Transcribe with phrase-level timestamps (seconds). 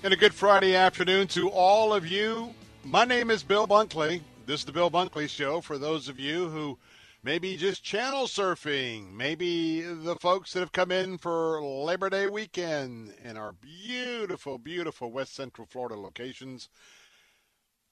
[0.00, 2.54] And a good Friday afternoon to all of you.
[2.84, 4.20] My name is Bill Bunkley.
[4.46, 6.78] This is the Bill Bunkley Show for those of you who
[7.24, 13.12] maybe just channel surfing, maybe the folks that have come in for Labor Day weekend
[13.24, 16.68] in our beautiful, beautiful West Central Florida locations.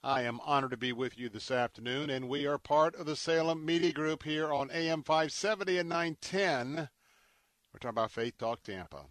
[0.01, 3.17] I am honored to be with you this afternoon, and we are part of the
[3.17, 6.89] Salem Media Group here on AM 570 and 910.
[7.73, 9.07] We're talking about Faith Talk Tampa.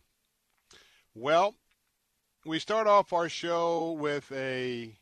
[1.14, 1.56] Well,
[2.46, 4.96] we start off our show with a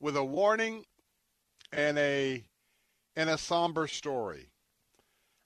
[0.00, 0.84] with a warning
[1.72, 2.42] and a
[3.14, 4.48] and a somber story.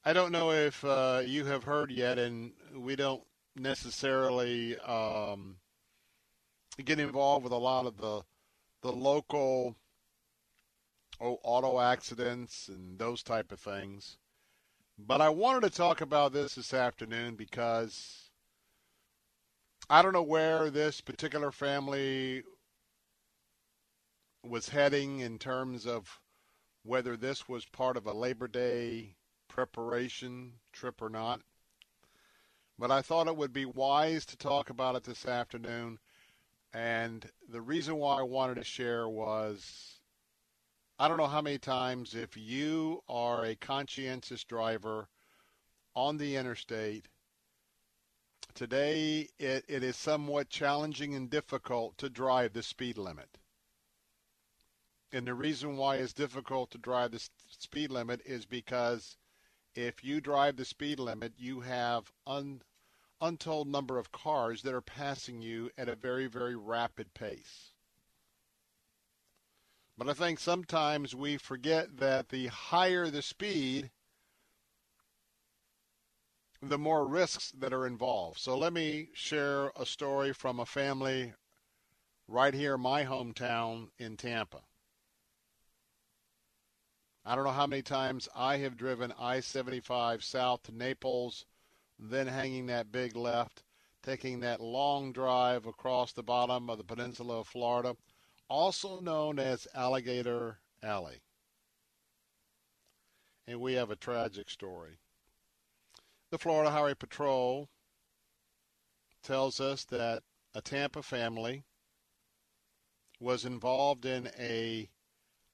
[0.04, 3.22] I don't know if uh, you have heard yet, and we don't
[3.56, 5.56] necessarily um,
[6.84, 8.22] get involved with a lot of the
[8.82, 9.74] the local
[11.20, 14.18] oh, auto accidents and those type of things.
[14.96, 18.19] But I wanted to talk about this this afternoon because
[19.92, 22.44] I don't know where this particular family
[24.44, 26.20] was heading in terms of
[26.84, 29.16] whether this was part of a Labor Day
[29.48, 31.40] preparation trip or not.
[32.78, 35.98] But I thought it would be wise to talk about it this afternoon.
[36.72, 39.98] And the reason why I wanted to share was
[41.00, 45.08] I don't know how many times, if you are a conscientious driver
[45.96, 47.08] on the interstate,
[48.60, 53.38] today it, it is somewhat challenging and difficult to drive the speed limit.
[55.12, 57.26] And the reason why it's difficult to drive the
[57.58, 59.16] speed limit is because
[59.74, 62.60] if you drive the speed limit, you have un,
[63.18, 67.70] untold number of cars that are passing you at a very, very rapid pace.
[69.96, 73.90] But I think sometimes we forget that the higher the speed,
[76.62, 78.38] the more risks that are involved.
[78.38, 81.32] So let me share a story from a family
[82.28, 84.60] right here my hometown in Tampa.
[87.24, 91.46] I don't know how many times I have driven I 75 south to Naples,
[91.98, 93.62] then hanging that big left,
[94.02, 97.96] taking that long drive across the bottom of the peninsula of Florida,
[98.48, 101.20] also known as Alligator Alley.
[103.46, 104.98] And we have a tragic story.
[106.30, 107.68] The Florida Highway Patrol
[109.24, 110.22] tells us that
[110.54, 111.64] a Tampa family
[113.18, 114.88] was involved in a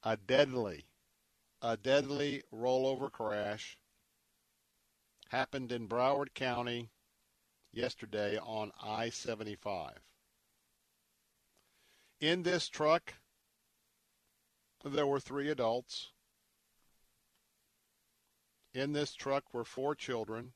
[0.03, 0.85] a deadly
[1.63, 3.79] a deadly rollover crash
[5.31, 6.91] happened in Broward County
[7.73, 9.99] yesterday on I 75.
[12.21, 13.15] In this truck,
[14.85, 16.13] there were three adults.
[18.75, 20.53] In this truck were four children.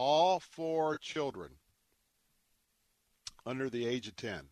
[0.00, 1.56] All four children
[3.44, 4.50] under the age of 10.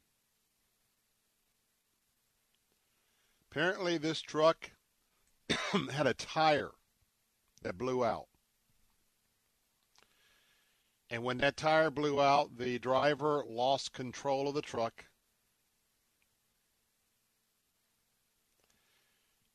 [3.48, 4.72] Apparently, this truck
[5.92, 6.72] had a tire
[7.62, 8.26] that blew out.
[11.10, 15.04] And when that tire blew out, the driver lost control of the truck.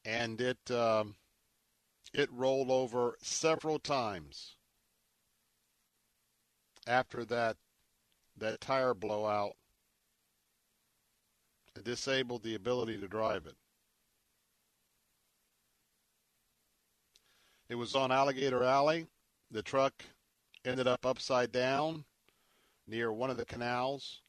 [0.05, 1.15] And it um,
[2.13, 4.55] it rolled over several times
[6.87, 7.57] after that
[8.37, 9.53] that tire blowout
[11.83, 13.55] disabled the ability to drive it.
[17.69, 19.07] It was on Alligator Alley.
[19.49, 20.03] The truck
[20.65, 22.03] ended up upside down
[22.87, 24.21] near one of the canals.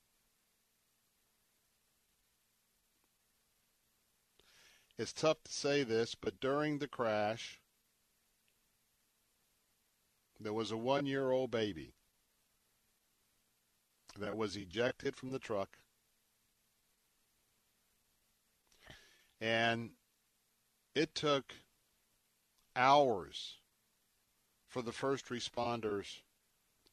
[4.98, 7.60] It's tough to say this, but during the crash,
[10.38, 11.94] there was a one year old baby
[14.18, 15.78] that was ejected from the truck.
[19.40, 19.90] And
[20.94, 21.52] it took
[22.76, 23.56] hours
[24.68, 26.20] for the first responders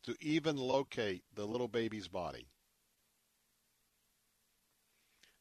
[0.03, 2.47] to even locate the little baby's body.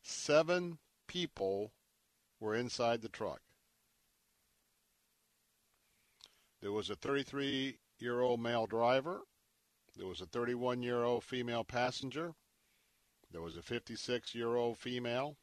[0.02, 1.72] Seven people
[2.40, 3.40] were inside the truck.
[6.60, 9.22] There was a 33 year old male driver.
[9.98, 12.32] There was a 31 year old female passenger.
[13.32, 15.36] There was a 56 year old female.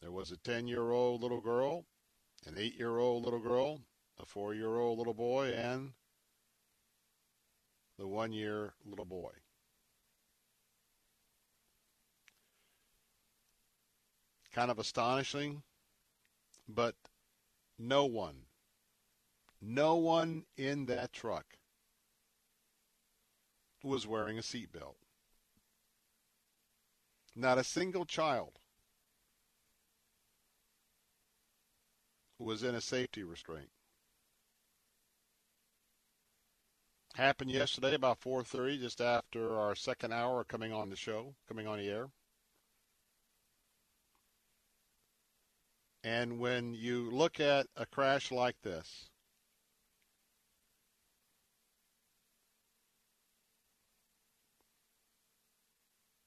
[0.00, 1.84] There was a 10 year old little girl,
[2.46, 3.82] an 8 year old little girl,
[4.18, 5.92] a 4 year old little boy, and
[7.98, 9.32] the one year little boy.
[14.52, 15.62] Kind of astonishing,
[16.66, 16.94] but
[17.78, 18.46] no one,
[19.60, 21.58] no one in that truck
[23.82, 24.96] was wearing a seatbelt.
[27.34, 28.58] Not a single child
[32.38, 33.70] was in a safety restraint.
[37.14, 41.78] Happened yesterday about 4:30, just after our second hour coming on the show, coming on
[41.78, 42.10] the air.
[46.04, 49.10] And when you look at a crash like this,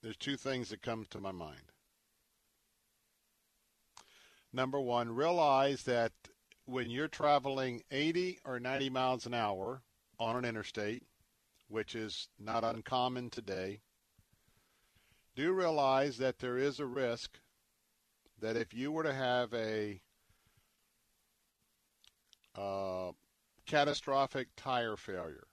[0.02, 1.72] there's two things that come to my mind.
[4.54, 6.12] Number one, realize that
[6.66, 9.82] when you're traveling 80 or 90 miles an hour
[10.20, 11.04] on an interstate,
[11.68, 13.80] which is not uncommon today,
[15.36, 17.40] do realize that there is a risk
[18.42, 20.02] that if you were to have a
[22.56, 23.12] uh,
[23.66, 25.48] catastrophic tire failure,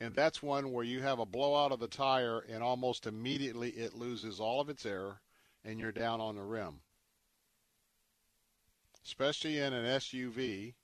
[0.00, 3.94] and that's one where you have a blowout of the tire and almost immediately it
[3.94, 5.20] loses all of its air
[5.64, 6.80] and you're down on the rim.
[9.04, 10.74] Especially in an SUV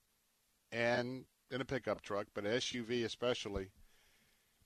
[0.71, 3.69] and in a pickup truck, but SUV especially,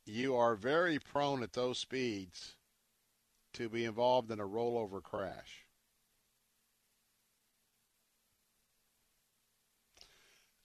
[0.05, 2.55] you are very prone at those speeds
[3.53, 5.65] to be involved in a rollover crash.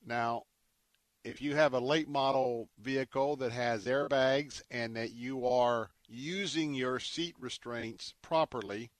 [0.06, 0.44] Now,
[1.25, 6.75] if you have a late model vehicle that has airbags and that you are using
[6.75, 8.91] your seat restraints properly,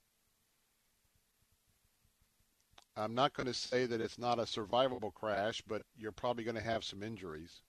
[2.97, 6.55] I'm not going to say that it's not a survivable crash, but you're probably going
[6.55, 7.61] to have some injuries.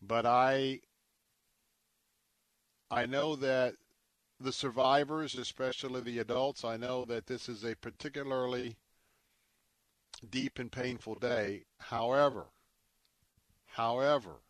[0.00, 0.80] But I
[2.90, 3.74] I know that
[4.38, 8.76] the survivors, especially the adults, I know that this is a particularly
[10.20, 11.64] deep and painful day.
[11.78, 12.46] However,
[13.66, 14.40] however,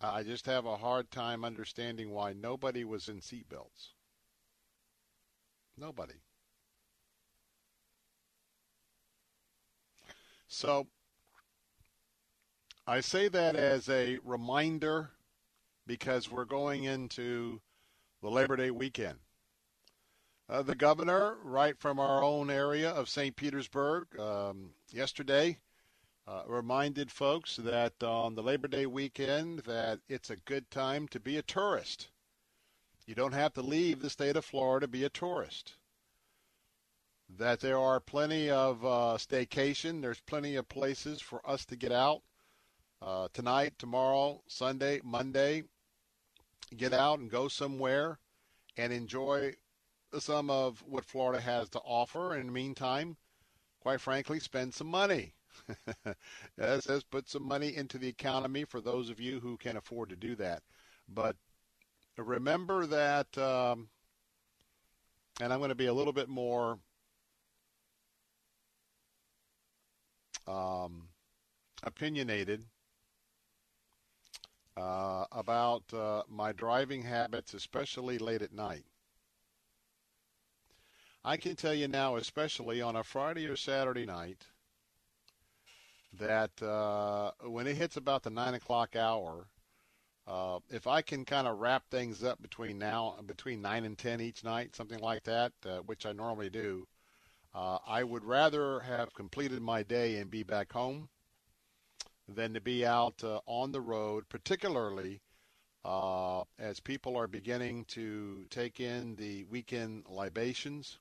[0.00, 3.92] I just have a hard time understanding why nobody was in seatbelts.
[5.78, 6.14] Nobody.
[10.46, 10.86] So
[12.86, 15.10] I say that as a reminder
[15.86, 17.60] because we're going into
[18.22, 19.18] the Labor Day weekend.
[20.46, 23.34] Uh, the governor, right from our own area of St.
[23.34, 25.56] Petersburg, um, yesterday
[26.26, 31.20] uh, reminded folks that on the Labor Day weekend that it's a good time to
[31.20, 32.08] be a tourist.
[33.06, 35.76] You don't have to leave the state of Florida to be a tourist.
[37.38, 40.02] That there are plenty of uh, staycation.
[40.02, 42.20] There's plenty of places for us to get out
[43.00, 45.64] uh, tonight, tomorrow, Sunday, Monday.
[46.76, 48.18] Get out and go somewhere
[48.76, 49.54] and enjoy
[50.20, 52.36] some of what Florida has to offer.
[52.36, 53.16] In the meantime,
[53.80, 55.34] quite frankly, spend some money.
[56.58, 60.10] yes, let's put some money into the economy for those of you who can afford
[60.10, 60.62] to do that.
[61.08, 61.36] But
[62.16, 63.88] remember that, um,
[65.40, 66.78] and I'm going to be a little bit more
[70.46, 71.08] um,
[71.82, 72.64] opinionated
[74.76, 78.84] uh, about uh, my driving habits, especially late at night.
[81.26, 84.44] I can tell you now, especially on a Friday or Saturday night,
[86.12, 89.46] that uh, when it hits about the nine o'clock hour,
[90.26, 94.20] uh, if I can kind of wrap things up between now between nine and ten
[94.20, 96.86] each night, something like that, uh, which I normally do,
[97.54, 101.08] uh, I would rather have completed my day and be back home
[102.28, 105.22] than to be out uh, on the road, particularly
[105.86, 110.98] uh, as people are beginning to take in the weekend libations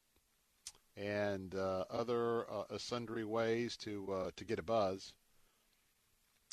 [0.96, 5.14] and uh, other uh, sundry ways to uh, to get a buzz.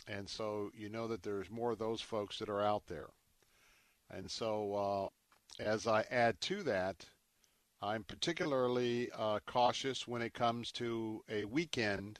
[0.09, 3.11] And so you know that there's more of those folks that are out there.
[4.11, 7.05] And so uh, as I add to that,
[7.83, 12.19] I'm particularly uh, cautious when it comes to a weekend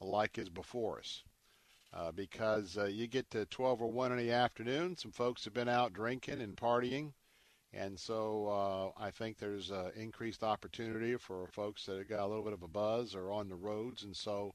[0.00, 1.22] like is before us.
[1.92, 5.54] Uh, because uh, you get to 12 or 1 in the afternoon, some folks have
[5.54, 7.12] been out drinking and partying
[7.76, 12.26] and so uh, I think there's uh, increased opportunity for folks that have got a
[12.26, 14.04] little bit of a buzz or on the roads.
[14.04, 14.54] And so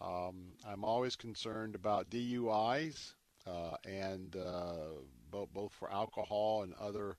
[0.00, 3.14] um, I'm always concerned about DUIs
[3.46, 7.16] uh, and uh, both, for alcohol and other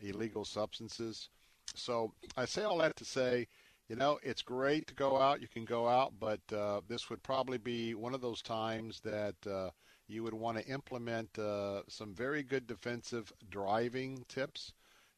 [0.00, 1.30] illegal substances.
[1.74, 3.48] So I say all that to say,
[3.88, 5.40] you know, it's great to go out.
[5.40, 9.34] You can go out, but uh, this would probably be one of those times that
[9.50, 9.70] uh,
[10.06, 11.30] you would want to implement
[11.88, 14.72] some very good defensive driving tips.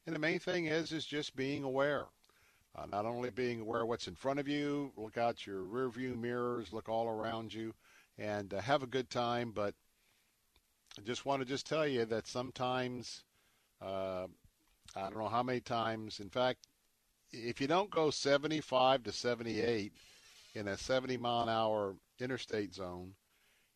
[0.08, 2.06] And the main thing is is just being aware.
[2.74, 5.90] Uh, not only being aware of what's in front of you, look out your rear
[5.90, 7.74] view mirrors, look all around you,
[8.16, 9.52] and uh, have a good time.
[9.54, 9.74] But
[10.98, 13.22] I just want to just tell you that sometimes,
[13.82, 14.28] uh,
[14.96, 16.68] I don't know how many times, in fact,
[17.30, 19.92] if you don't go 75 to 78
[20.54, 23.12] in a 70 mile an hour interstate zone,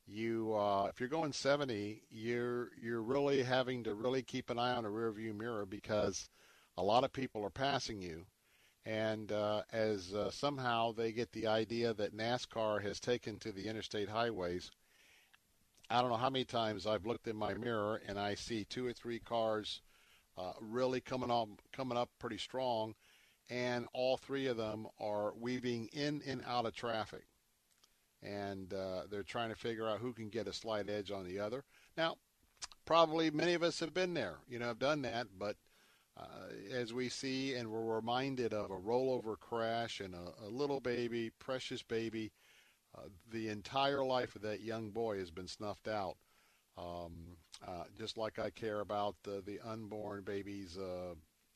[0.06, 4.75] you uh, if you're going 70, you're you're really having to really keep an eye
[4.75, 6.28] on the rearview mirror because
[6.76, 8.25] a lot of people are passing you,
[8.85, 13.68] and uh, as uh, somehow they get the idea that NASCAR has taken to the
[13.68, 14.71] interstate highways.
[15.90, 18.87] I don't know how many times I've looked in my mirror and I see two
[18.87, 19.82] or three cars
[20.38, 22.94] uh, really coming up coming up pretty strong,
[23.50, 27.25] and all three of them are weaving in and out of traffic
[28.23, 31.38] and uh, they're trying to figure out who can get a slight edge on the
[31.38, 31.64] other.
[31.97, 32.17] Now,
[32.85, 35.57] probably many of us have been there, you know, have done that, but
[36.17, 36.25] uh,
[36.73, 41.31] as we see and we're reminded of a rollover crash and a, a little baby,
[41.38, 42.33] precious baby,
[42.97, 46.17] uh, the entire life of that young boy has been snuffed out.
[46.76, 47.37] Um,
[47.67, 51.14] uh, just like I care about the, the unborn babies uh,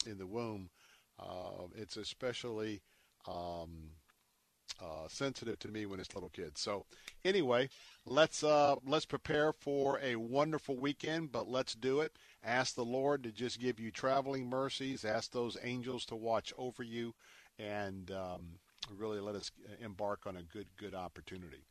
[0.08, 0.70] in the womb,
[1.18, 2.80] uh, it's especially
[3.26, 3.90] um,
[4.80, 6.60] uh, sensitive to me when it's little kids.
[6.60, 6.84] So
[7.24, 7.68] anyway,
[8.04, 12.12] let's uh, let's prepare for a wonderful weekend, but let's do it.
[12.44, 15.04] Ask the Lord to just give you traveling mercies.
[15.04, 17.14] Ask those angels to watch over you,
[17.58, 18.58] and um,
[18.96, 21.64] really let us embark on a good good opportunity.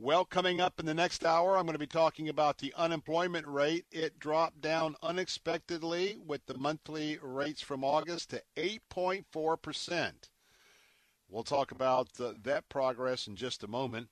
[0.00, 3.48] Well, coming up in the next hour, I'm going to be talking about the unemployment
[3.48, 3.84] rate.
[3.90, 10.30] It dropped down unexpectedly with the monthly rates from August to 8.4 percent.
[11.30, 14.08] We'll talk about uh, that progress in just a moment.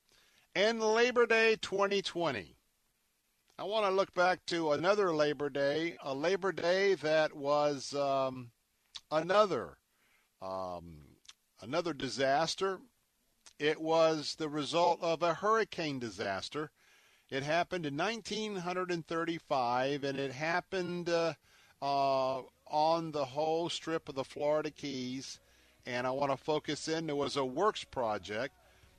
[0.55, 2.57] And Labor Day 2020.
[3.59, 8.51] I want to look back to another Labor Day, a Labor Day that was um,
[9.11, 9.79] another
[10.43, 10.99] um,
[11.63, 12.81] another disaster.
[13.59, 16.71] It was the result of a hurricane disaster.
[17.31, 21.33] It happened in 1935, and it happened uh,
[21.81, 25.41] uh, on the whole strip of the Florida Keys
[25.87, 27.07] and I want to focus in.
[27.07, 28.55] There was a works project.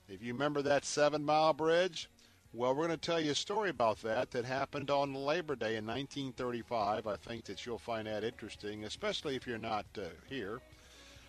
[0.10, 2.10] If you remember that seven mile bridge,
[2.53, 5.75] well, we're going to tell you a story about that that happened on Labor Day
[5.75, 7.06] in 1935.
[7.06, 10.62] I think that you'll find that interesting, especially if you're not uh, here.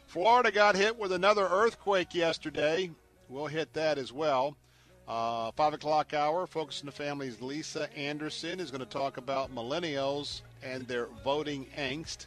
[0.07, 2.91] Florida got hit with another earthquake yesterday.
[3.29, 4.57] We'll hit that as well.
[5.09, 9.55] Uh, five o'clock hour, Focus on the Family's Lisa Anderson is going to talk about
[9.55, 12.27] millennials and their voting angst.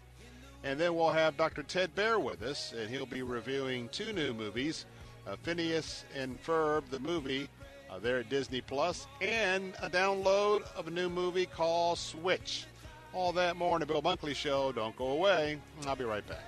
[0.63, 1.63] And then we'll have Dr.
[1.63, 4.85] Ted Baehr with us, and he'll be reviewing two new movies
[5.27, 7.47] uh, Phineas and Ferb, the movie,
[7.89, 12.65] uh, there at Disney Plus, and a download of a new movie called Switch.
[13.13, 14.71] All that more in the Bill Bunkley Show.
[14.71, 15.59] Don't go away.
[15.85, 16.43] I'll be right back.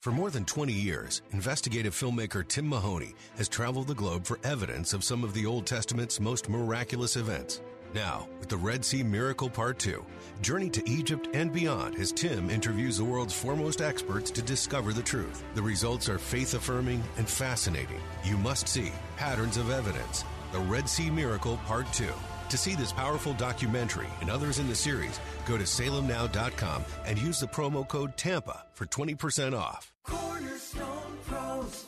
[0.00, 4.92] For more than 20 years, investigative filmmaker Tim Mahoney has traveled the globe for evidence
[4.92, 7.60] of some of the Old Testament's most miraculous events.
[7.94, 10.04] Now, with the Red Sea Miracle Part 2,
[10.42, 15.02] journey to Egypt and beyond as Tim interviews the world's foremost experts to discover the
[15.02, 15.42] truth.
[15.54, 18.00] The results are faith affirming and fascinating.
[18.24, 22.06] You must see Patterns of Evidence, the Red Sea Miracle Part 2.
[22.50, 27.40] To see this powerful documentary and others in the series, go to salemnow.com and use
[27.40, 29.92] the promo code TAMPA for 20% off.
[30.02, 31.87] Cornerstone Pros.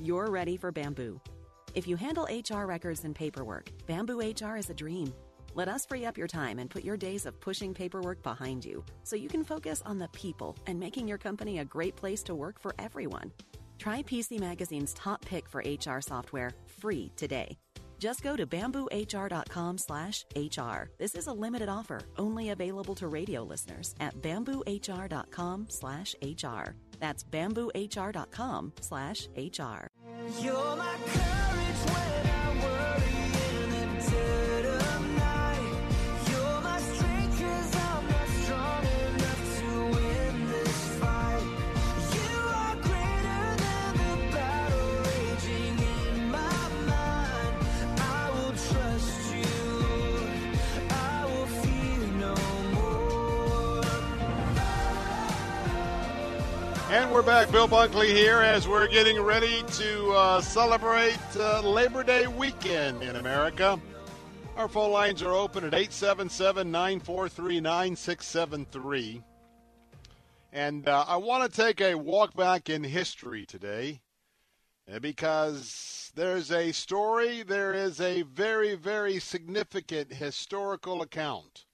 [0.00, 1.20] you're ready for Bamboo.
[1.74, 5.12] If you handle HR records and paperwork, Bamboo HR is a dream.
[5.54, 8.84] Let us free up your time and put your days of pushing paperwork behind you
[9.04, 12.34] so you can focus on the people and making your company a great place to
[12.34, 13.32] work for everyone.
[13.78, 17.58] Try PC Magazine's top pick for HR software free today.
[17.98, 20.90] Just go to bamboohr.com slash HR.
[20.98, 26.76] This is a limited offer, only available to radio listeners at bamboohr.com slash HR.
[27.00, 29.87] That's bamboohr.com slash HR.
[30.36, 30.77] You're
[56.98, 57.52] And we're back.
[57.52, 63.14] Bill Bunkley here as we're getting ready to uh, celebrate uh, Labor Day weekend in
[63.14, 63.80] America.
[64.56, 69.22] Our phone lines are open at 877 943 9673.
[70.52, 74.00] And uh, I want to take a walk back in history today
[74.92, 81.64] uh, because there's a story, there is a very, very significant historical account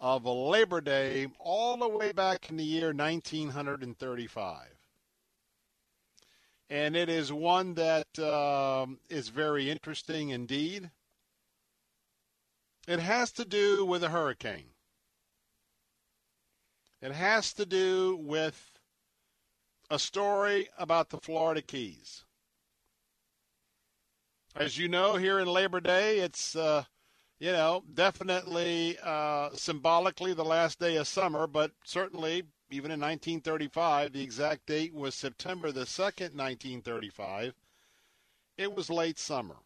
[0.00, 4.68] of Labor Day all the way back in the year 1935.
[6.70, 10.90] And it is one that um, is very interesting indeed.
[12.88, 14.70] It has to do with a hurricane.
[17.02, 18.78] It has to do with
[19.90, 22.24] a story about the Florida Keys.
[24.54, 26.84] As you know, here in Labor Day, it's uh,
[27.40, 34.12] you know, definitely uh, symbolically the last day of summer, but certainly even in 1935,
[34.12, 37.54] the exact date was September the 2nd, 1935.
[38.58, 39.56] It was late summer.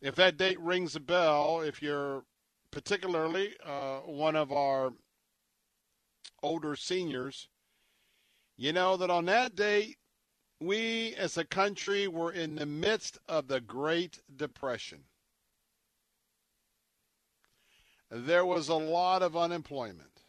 [0.00, 2.22] If that date rings a bell, if you're
[2.70, 4.92] particularly uh, one of our
[6.40, 7.48] older seniors,
[8.56, 9.96] you know that on that date,
[10.60, 15.02] we as a country were in the midst of the Great Depression
[18.12, 20.20] there was a lot of unemployment.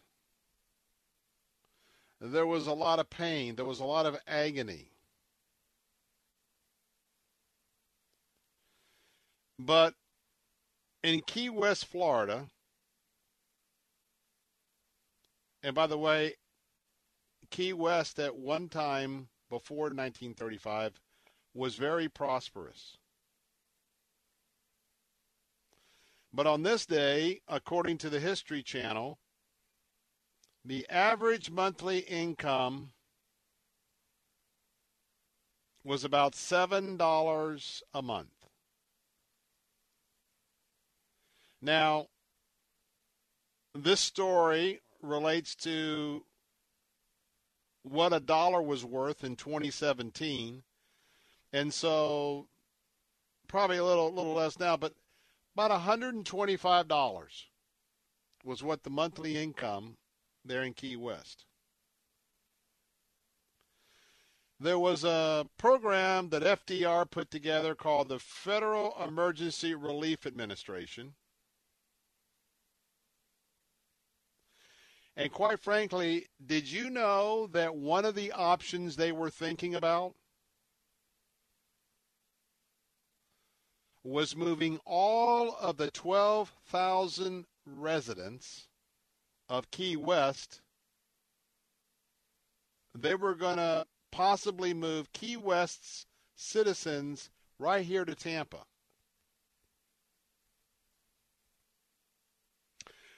[2.22, 3.56] There was a lot of pain.
[3.56, 4.88] There was a lot of agony.
[9.60, 9.93] But
[11.04, 12.48] in Key West, Florida,
[15.62, 16.36] and by the way,
[17.52, 21.00] Key West at one time before 1935
[21.54, 22.98] was very prosperous.
[26.34, 29.19] But on this day, according to the History Channel,
[30.65, 32.91] the average monthly income
[35.84, 38.30] was about $7 a month.
[41.62, 42.08] Now,
[43.76, 46.26] this story relates to
[47.84, 50.63] what a dollar was worth in 2017.
[51.52, 52.48] And so
[53.48, 54.93] probably a little little less now, but
[55.56, 57.44] about $125
[58.44, 59.98] was what the monthly income
[60.44, 61.46] there in Key West.
[64.60, 71.16] There was a program that FDR put together called the Federal Emergency Relief Administration.
[75.16, 80.16] And quite frankly, did you know that one of the options they were thinking about
[84.04, 88.68] was moving all of the 12,000 residents
[89.48, 90.62] of Key West.
[92.94, 98.66] They were going to possibly move Key West's citizens right here to Tampa.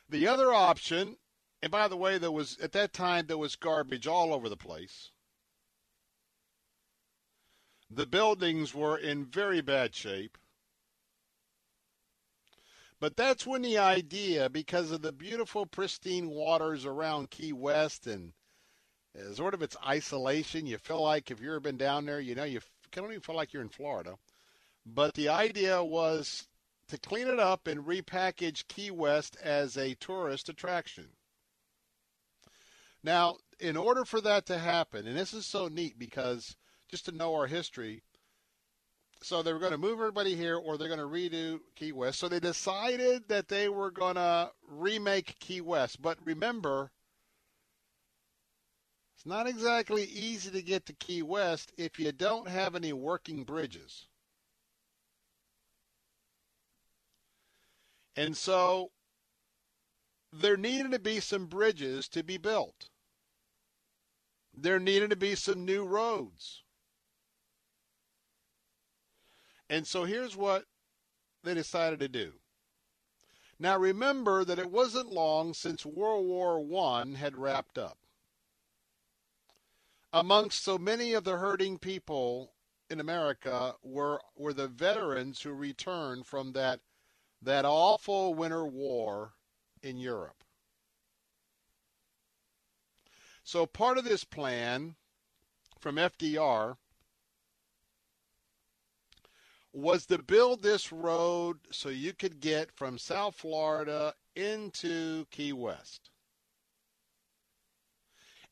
[0.08, 1.18] The other option,
[1.64, 4.56] and by the way, there was at that time there was garbage all over the
[4.56, 5.10] place.
[7.90, 10.38] The buildings were in very bad shape.
[13.00, 18.34] But that's when the idea, because of the beautiful, pristine waters around Key West and
[19.18, 22.36] uh, sort of its isolation, you feel like if you've ever been down there, you
[22.36, 24.18] know, you don't even feel like you're in Florida.
[24.86, 26.48] But the idea was
[26.88, 31.10] to clean it up and repackage Key West as a tourist attraction.
[33.04, 36.56] Now, in order for that to happen, and this is so neat because
[36.88, 38.04] just to know our history,
[39.26, 42.20] so they were going to move everybody here or they're going to redo Key West.
[42.20, 46.00] So they decided that they were going to remake Key West.
[46.00, 46.92] But remember,
[49.16, 53.44] it's not exactly easy to get to Key West if you don't have any working
[53.44, 54.06] bridges.
[58.16, 58.92] And so
[60.32, 62.90] there needed to be some bridges to be built.
[64.56, 66.62] There needed to be some new roads.
[69.70, 70.66] And so here's what
[71.44, 72.34] they decided to do.
[73.58, 77.98] Now remember that it wasn't long since World War I had wrapped up.
[80.12, 82.54] Amongst so many of the hurting people
[82.90, 86.82] in America were were the veterans who returned from that
[87.42, 89.34] that awful winter war
[89.82, 90.44] in Europe.
[93.44, 94.96] So part of this plan
[95.80, 96.78] from FDR
[99.76, 106.10] was to build this road so you could get from South Florida into Key West.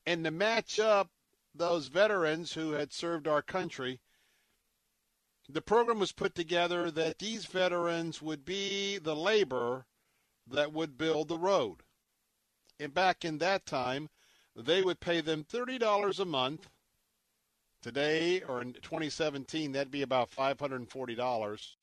[0.04, 1.08] And to match up
[1.54, 4.00] those veterans who had served our country,
[5.48, 9.86] the program was put together that these veterans would be the labor
[10.46, 11.78] that would build the road.
[12.78, 14.10] And back in that time,
[14.54, 16.68] they would pay them $30 a month
[17.84, 21.74] Today or in 2017, that'd be about $540.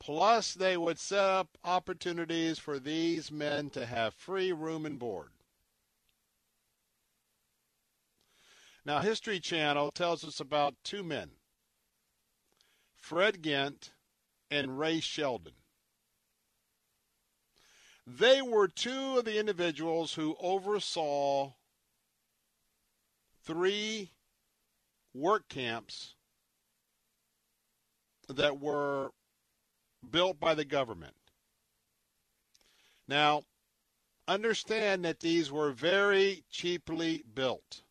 [0.00, 5.28] Plus, they would set up opportunities for these men to have free room and board.
[8.84, 11.30] Now, History Channel tells us about two men
[12.96, 13.92] Fred Gint
[14.50, 15.54] and Ray Sheldon.
[18.04, 21.52] They were two of the individuals who oversaw
[23.44, 24.10] three
[25.16, 26.14] work camps
[28.28, 29.10] that were
[30.10, 31.14] built by the government.
[33.08, 33.42] Now,
[34.28, 37.82] understand that these were very cheaply built.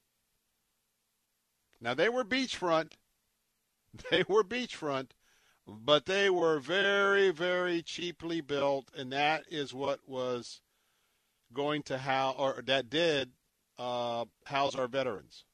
[1.82, 2.94] Now, they were beachfront.
[4.12, 5.12] They were beachfront,
[5.66, 10.60] but they were very, very cheaply built, and that is what was
[11.54, 13.32] going to house, or that did
[13.78, 15.46] uh, house our veterans.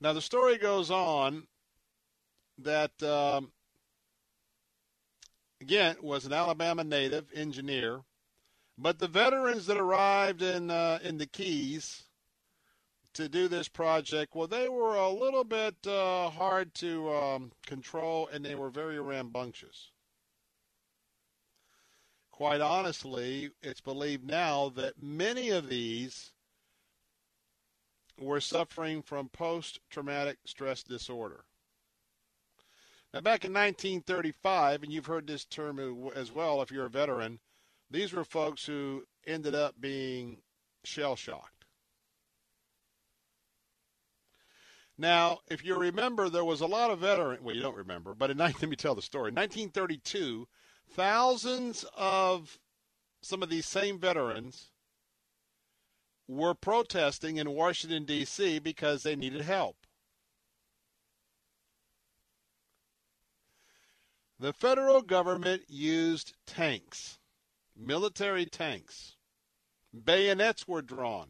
[0.00, 1.46] Now, the story goes on
[2.58, 3.52] that, um,
[6.02, 8.00] was an Alabama native engineer,
[8.76, 12.04] but the veterans that arrived in, uh, in the Keys
[13.14, 18.28] to do this project, well, they were a little bit uh, hard to um, control
[18.30, 19.90] and they were very rambunctious.
[22.30, 26.32] Quite honestly, it's believed now that many of these
[28.18, 31.44] were suffering from post traumatic stress disorder.
[33.12, 37.38] Now, back in 1935, and you've heard this term as well if you're a veteran,
[37.90, 40.38] these were folks who ended up being
[40.84, 41.64] shell shocked.
[44.98, 47.42] Now, if you remember, there was a lot of veteran.
[47.42, 49.28] Well, you don't remember, but in let me tell the story.
[49.28, 50.48] In 1932,
[50.90, 52.58] thousands of
[53.20, 54.70] some of these same veterans
[56.28, 58.58] were protesting in Washington, D.C.
[58.58, 59.76] because they needed help.
[64.38, 67.18] The federal government used tanks,
[67.74, 69.16] military tanks.
[69.94, 71.28] Bayonets were drawn.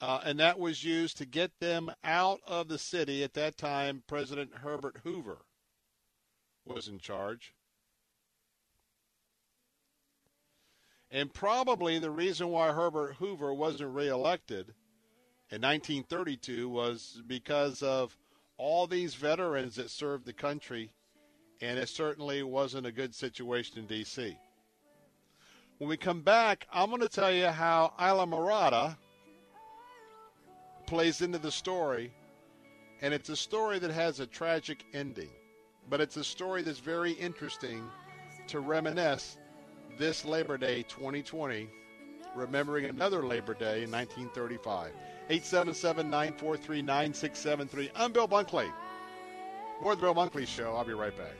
[0.00, 3.22] Uh, and that was used to get them out of the city.
[3.22, 5.38] At that time, President Herbert Hoover
[6.64, 7.55] was in charge.
[11.10, 14.74] And probably the reason why Herbert Hoover wasn't reelected
[15.50, 18.16] in 1932 was because of
[18.58, 20.90] all these veterans that served the country,
[21.60, 24.36] and it certainly wasn't a good situation in D.C.
[25.78, 28.96] When we come back, I'm going to tell you how Islamorada
[30.86, 32.12] plays into the story,
[33.02, 35.30] and it's a story that has a tragic ending,
[35.88, 37.84] but it's a story that's very interesting
[38.48, 39.36] to reminisce
[39.96, 41.68] this Labor Day 2020,
[42.34, 44.92] remembering another Labor Day in 1935.
[45.28, 47.90] 877 943 9673.
[47.96, 48.70] I'm Bill Bunkley.
[49.82, 50.74] More of the Bill Bunkley Show.
[50.76, 51.34] I'll be right back.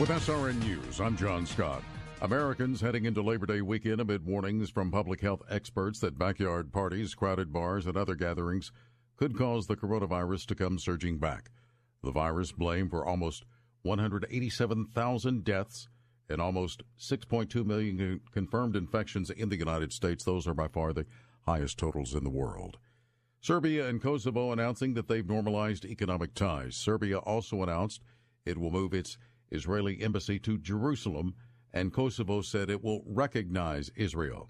[0.00, 1.82] With SRN News, I'm John Scott.
[2.20, 7.14] Americans heading into Labor Day weekend amid warnings from public health experts that backyard parties,
[7.14, 8.72] crowded bars, and other gatherings
[9.16, 11.52] could cause the coronavirus to come surging back.
[12.02, 13.44] The virus blamed for almost
[13.82, 15.88] 187,000 deaths
[16.28, 20.24] and almost 6.2 million confirmed infections in the United States.
[20.24, 21.06] Those are by far the
[21.46, 22.78] highest totals in the world.
[23.40, 26.74] Serbia and Kosovo announcing that they've normalized economic ties.
[26.74, 28.02] Serbia also announced
[28.44, 29.16] it will move its
[29.50, 31.34] Israeli embassy to Jerusalem,
[31.72, 34.48] and Kosovo said it will recognize Israel.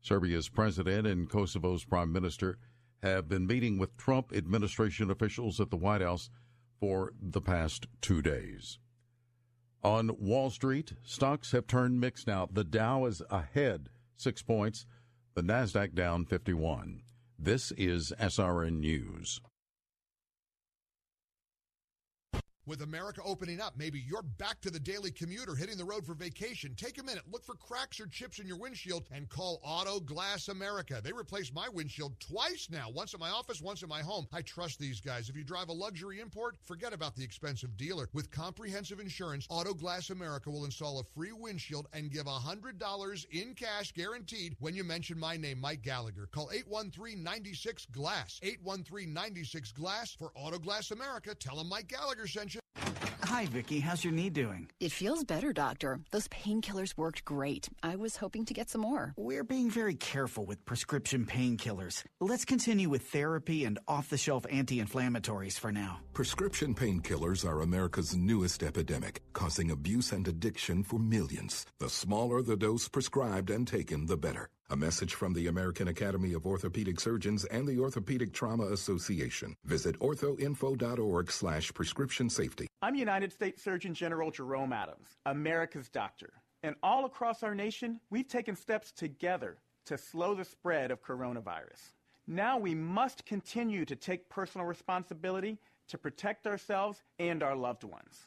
[0.00, 2.58] Serbia's president and Kosovo's prime minister
[3.02, 6.30] have been meeting with Trump administration officials at the White House
[6.80, 8.78] for the past two days.
[9.84, 12.48] On Wall Street, stocks have turned mixed now.
[12.50, 14.86] The Dow is ahead six points,
[15.34, 17.02] the NASDAQ down 51.
[17.38, 19.40] This is SRN News.
[22.68, 26.04] With America opening up, maybe you're back to the daily commute or hitting the road
[26.04, 26.74] for vacation.
[26.76, 30.48] Take a minute, look for cracks or chips in your windshield, and call Auto Glass
[30.48, 31.00] America.
[31.02, 34.28] They replaced my windshield twice now, once at my office, once at my home.
[34.34, 35.30] I trust these guys.
[35.30, 38.10] If you drive a luxury import, forget about the expensive dealer.
[38.12, 43.54] With comprehensive insurance, Auto Glass America will install a free windshield and give $100 in
[43.54, 46.28] cash guaranteed when you mention my name, Mike Gallagher.
[46.32, 48.40] Call 813-96-GLASS.
[48.44, 51.34] 813-96-GLASS for Auto Glass America.
[51.34, 52.57] Tell them Mike Gallagher sent you.
[53.38, 53.78] Hi, Vicky.
[53.78, 54.68] How's your knee doing?
[54.80, 56.00] It feels better, doctor.
[56.10, 57.68] Those painkillers worked great.
[57.84, 59.14] I was hoping to get some more.
[59.16, 62.02] We're being very careful with prescription painkillers.
[62.20, 66.00] Let's continue with therapy and off the shelf anti inflammatories for now.
[66.14, 71.64] Prescription painkillers are America's newest epidemic, causing abuse and addiction for millions.
[71.78, 74.48] The smaller the dose prescribed and taken, the better.
[74.70, 79.54] A message from the American Academy of Orthopedic Surgeons and the Orthopedic Trauma Association.
[79.64, 82.66] Visit orthoinfo.org slash prescription safety.
[82.82, 86.34] I'm United States Surgeon General Jerome Adams, America's doctor.
[86.62, 91.94] And all across our nation, we've taken steps together to slow the spread of coronavirus.
[92.26, 95.56] Now we must continue to take personal responsibility
[95.88, 98.26] to protect ourselves and our loved ones.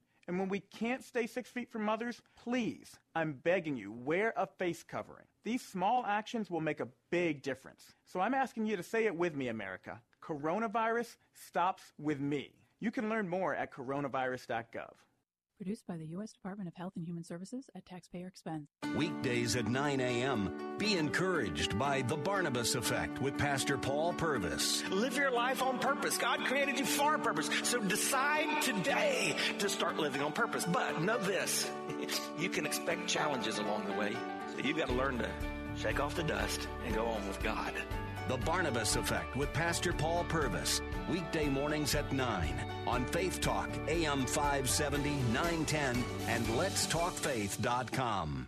[0.27, 4.45] and when we can't stay six feet from others, please, I'm begging you, wear a
[4.45, 5.25] face covering.
[5.43, 7.93] These small actions will make a big difference.
[8.05, 9.99] So I'm asking you to say it with me, America.
[10.21, 12.51] Coronavirus stops with me.
[12.79, 14.93] You can learn more at coronavirus.gov.
[15.61, 16.31] Produced by the U.S.
[16.31, 18.67] Department of Health and Human Services at taxpayer expense.
[18.95, 20.75] Weekdays at 9 a.m.
[20.79, 24.83] Be encouraged by The Barnabas Effect with Pastor Paul Purvis.
[24.89, 26.17] Live your life on purpose.
[26.17, 27.47] God created you for a purpose.
[27.61, 30.65] So decide today to start living on purpose.
[30.65, 31.69] But know this
[32.39, 34.17] you can expect challenges along the way.
[34.53, 35.29] So you've got to learn to
[35.75, 37.71] shake off the dust and go on with God.
[38.31, 40.81] The Barnabas Effect with Pastor Paul Purvis.
[41.09, 42.53] Weekday mornings at 9
[42.87, 48.47] on Faith Talk, AM 570, 910, and letstalkfaith.com.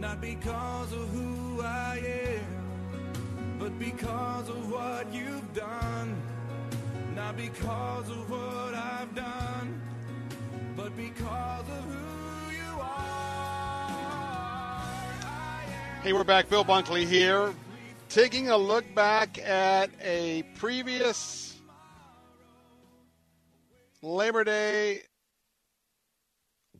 [0.00, 6.16] Not because of who I am, but because of what you've done.
[7.14, 9.78] Not because of what I've done,
[10.74, 13.60] but because of who you are.
[16.02, 16.48] Hey, we're back.
[16.48, 17.52] Bill Bunkley here,
[18.08, 21.58] taking a look back at a previous
[24.00, 25.02] Labor Day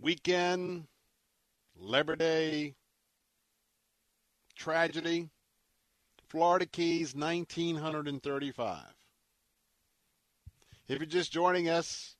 [0.01, 0.85] weekend,
[1.77, 2.77] Labor Day
[4.61, 5.31] tragedy,
[6.29, 8.83] Florida Keys, 1935.
[10.87, 12.15] If you're just joining us,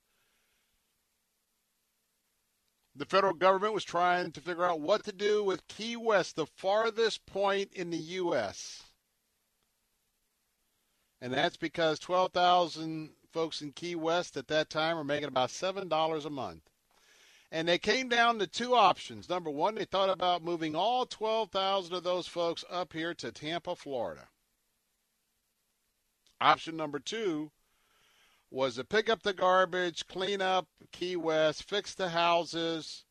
[2.95, 6.47] the federal government was trying to figure out what to do with Key West, the
[6.47, 8.83] farthest point in the U.S.
[11.21, 16.25] And that's because 12,000 folks in Key West at that time were making about $7
[16.25, 16.70] a month.
[17.51, 19.27] And they came down to two options.
[19.27, 23.75] Number one, they thought about moving all 12,000 of those folks up here to Tampa,
[23.75, 24.29] Florida.
[26.39, 27.51] Option number two
[28.49, 33.03] was to pick up the garbage, clean up Key West, fix the houses,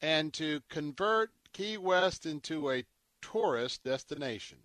[0.00, 2.84] and to convert Key West into a
[3.20, 4.58] tourist destination.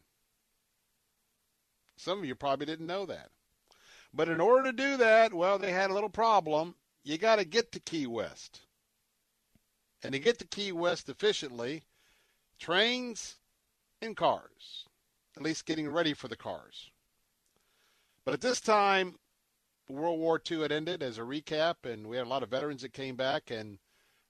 [1.97, 3.29] Some of you probably didn't know that.
[4.13, 6.75] But in order to do that, well, they had a little problem.
[7.03, 8.61] You got to get to Key West.
[10.03, 11.83] And to get to Key West efficiently,
[12.59, 13.37] trains
[14.01, 14.85] and cars,
[15.37, 16.91] at least getting ready for the cars.
[18.25, 19.15] But at this time,
[19.89, 22.81] World War II had ended as a recap, and we had a lot of veterans
[22.81, 23.79] that came back, and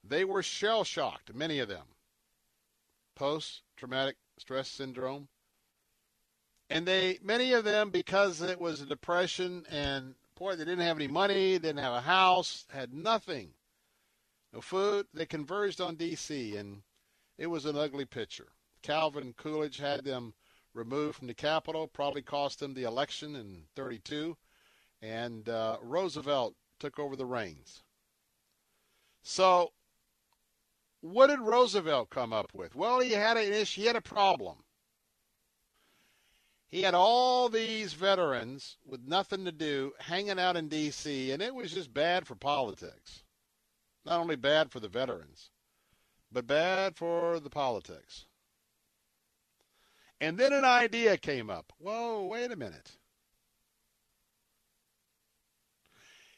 [0.02, 1.86] they were shell shocked, many of them.
[3.14, 5.28] Post traumatic stress syndrome.
[6.70, 10.96] And they, many of them, because it was a depression and boy, they didn't have
[10.96, 13.50] any money, didn't have a house, had nothing,
[14.54, 16.82] no food, they converged on D.C., and
[17.36, 18.52] it was an ugly picture.
[18.82, 20.32] Calvin Coolidge had them
[20.72, 24.36] removed from the Capitol, probably cost them the election in 32
[25.04, 27.82] and uh, Roosevelt took over the reins.
[29.22, 29.72] So,
[31.00, 32.74] what did Roosevelt come up with?
[32.74, 33.82] Well, he had an issue.
[33.82, 34.56] He had a problem.
[36.68, 41.54] He had all these veterans with nothing to do hanging out in D.C., and it
[41.54, 43.23] was just bad for politics.
[44.04, 45.50] Not only bad for the veterans,
[46.30, 48.26] but bad for the politics.
[50.20, 51.72] And then an idea came up.
[51.78, 52.92] Whoa, wait a minute.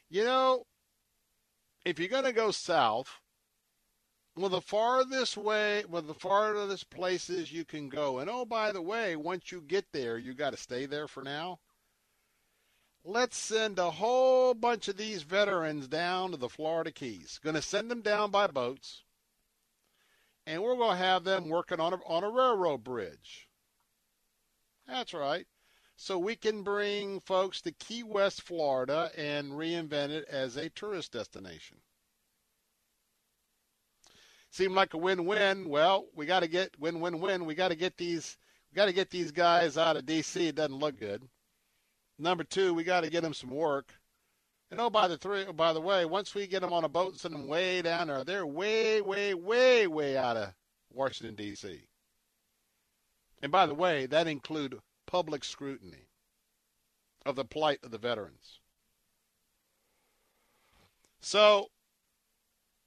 [0.09, 0.65] You know,
[1.85, 3.09] if you're going to go south,
[4.37, 8.81] well, the farthest way, well, the farthest places you can go, and oh, by the
[8.81, 11.59] way, once you get there, you got to stay there for now.
[13.09, 17.39] Let's send a whole bunch of these veterans down to the Florida Keys.
[17.41, 19.03] Going to send them down by boats,
[20.45, 23.47] and we're going to have them working on a, on a railroad bridge.
[24.85, 25.47] That's right
[25.97, 31.11] so we can bring folks to Key West, Florida, and reinvent it as a tourist
[31.11, 31.77] destination.
[34.51, 35.67] Seemed like a win-win.
[35.67, 37.45] Well, we got to get win-win-win.
[37.45, 38.37] We got to get these.
[38.71, 40.47] We got to get these guys out of D.C.
[40.47, 41.23] It doesn't look good.
[42.19, 43.93] Number two, we got to get them some work.
[44.69, 47.11] And oh, by the three, by the way, once we get them on a boat
[47.11, 50.53] and send them way down there, they're way, way, way, way out of
[50.91, 51.83] Washington D.C.
[53.41, 56.07] And by the way, that include public scrutiny
[57.25, 58.59] of the plight of the veterans.
[61.21, 61.69] So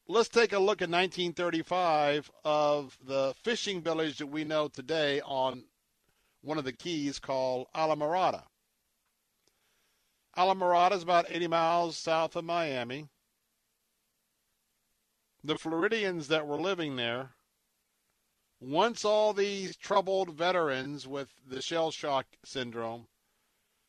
[0.07, 5.64] let's take a look at 1935 of the fishing village that we know today on
[6.43, 8.43] one of the keys called Islamorada.
[10.40, 13.09] Islamorada is about 80 miles south of Miami.
[15.44, 17.35] The Floridians that were living there
[18.59, 23.07] once all these troubled veterans with the shell shock syndrome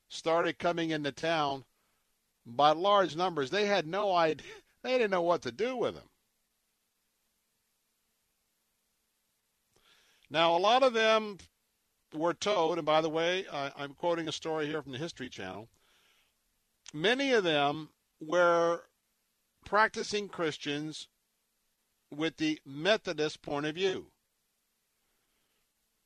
[0.09, 1.63] started coming into town
[2.45, 4.47] by large numbers, they had no idea.
[4.83, 6.09] They didn't know what to do with them.
[10.29, 11.37] Now, a lot of them
[12.13, 15.29] were told, and by the way, I, I'm quoting a story here from the History
[15.29, 15.69] Channel.
[16.93, 17.89] Many of them
[18.19, 18.83] were
[19.65, 21.07] practicing Christians
[22.09, 24.11] with the Methodist point of view.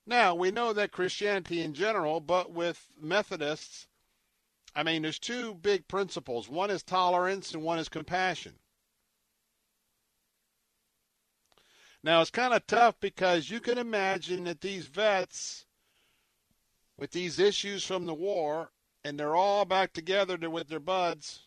[0.05, 3.87] Now, we know that Christianity in general, but with Methodists,
[4.75, 6.47] I mean, there's two big principles.
[6.47, 8.59] One is tolerance and one is compassion.
[12.03, 15.65] Now, it's kind of tough because you can imagine that these vets
[16.97, 18.71] with these issues from the war,
[19.05, 21.43] and they're all back together with their buds.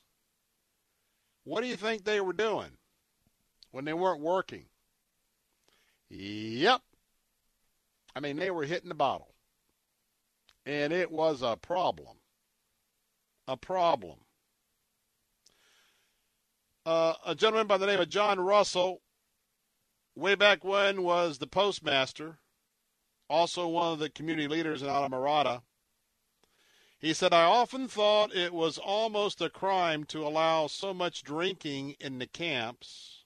[1.43, 2.71] What do you think they were doing
[3.73, 4.67] when they weren't working?
[6.09, 6.81] Yep.
[8.15, 9.35] I mean, they were hitting the bottle.
[10.65, 12.19] And it was a problem.
[13.49, 14.19] A problem.
[16.87, 19.03] Uh, a gentleman by the name of John Russell,
[20.15, 22.39] way back when, was the postmaster,
[23.29, 25.63] also one of the community leaders in Islamorada.
[27.01, 31.95] He said, I often thought it was almost a crime to allow so much drinking
[32.01, 33.25] in the camps.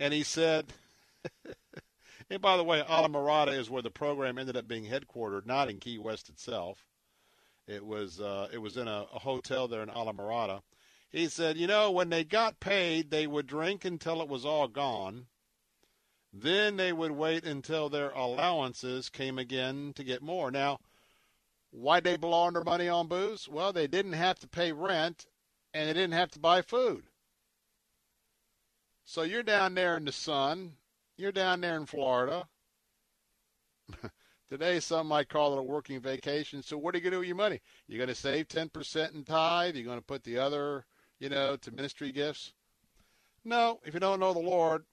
[0.00, 0.72] And he said,
[2.30, 5.78] and by the way, Islamorada is where the program ended up being headquartered, not in
[5.78, 6.86] Key West itself.
[7.68, 10.62] It was uh, it was in a, a hotel there in Islamorada.
[11.10, 14.66] He said, you know, when they got paid, they would drink until it was all
[14.66, 15.26] gone.
[16.32, 20.50] Then they would wait until their allowances came again to get more.
[20.50, 20.78] Now,
[21.70, 23.48] why'd they blow their money on booze?
[23.48, 25.26] Well, they didn't have to pay rent
[25.74, 27.04] and they didn't have to buy food.
[29.04, 30.76] So you're down there in the sun.
[31.16, 32.46] You're down there in Florida.
[34.48, 36.62] Today, some might call it a working vacation.
[36.62, 37.60] So what are you going to do with your money?
[37.86, 39.74] You're going to save 10% in tithe?
[39.74, 40.84] You're going to put the other,
[41.18, 42.52] you know, to ministry gifts?
[43.44, 44.84] No, if you don't know the Lord,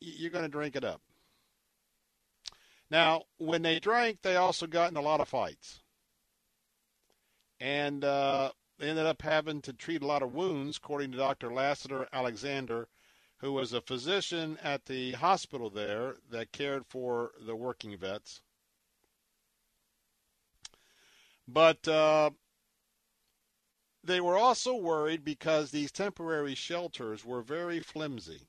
[0.00, 1.00] you're going to drink it up.
[2.90, 5.80] Now, when they drank, they also got in a lot of fights.
[7.60, 11.52] And uh, they ended up having to treat a lot of wounds, according to Dr.
[11.52, 12.88] Lassiter Alexander,
[13.38, 18.40] who was a physician at the hospital there that cared for the working vets.
[21.46, 22.30] But uh,
[24.02, 28.47] they were also worried because these temporary shelters were very flimsy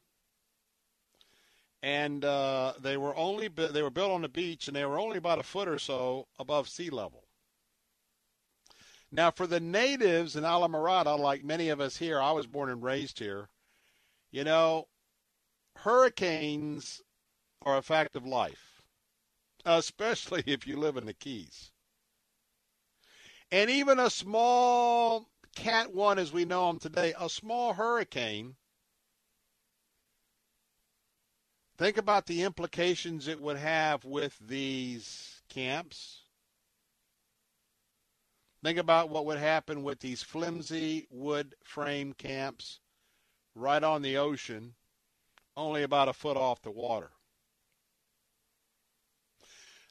[1.82, 5.17] and uh, they were only they were built on the beach, and they were only
[5.17, 7.23] about a foot or so above sea level.
[9.11, 12.84] Now, for the natives in Islamorada, like many of us here, I was born and
[12.84, 13.49] raised here.
[14.32, 14.88] You know,
[15.77, 17.01] hurricanes
[17.63, 18.84] are a fact of life,
[19.65, 21.71] especially if you live in the Keys.
[23.51, 28.55] And even a small Cat 1, as we know them today, a small hurricane
[31.80, 36.23] Think about the implications it would have with these camps.
[38.61, 42.82] Think about what would happen with these flimsy wood frame camps
[43.55, 44.75] right on the ocean,
[45.55, 47.11] only about a foot off the water.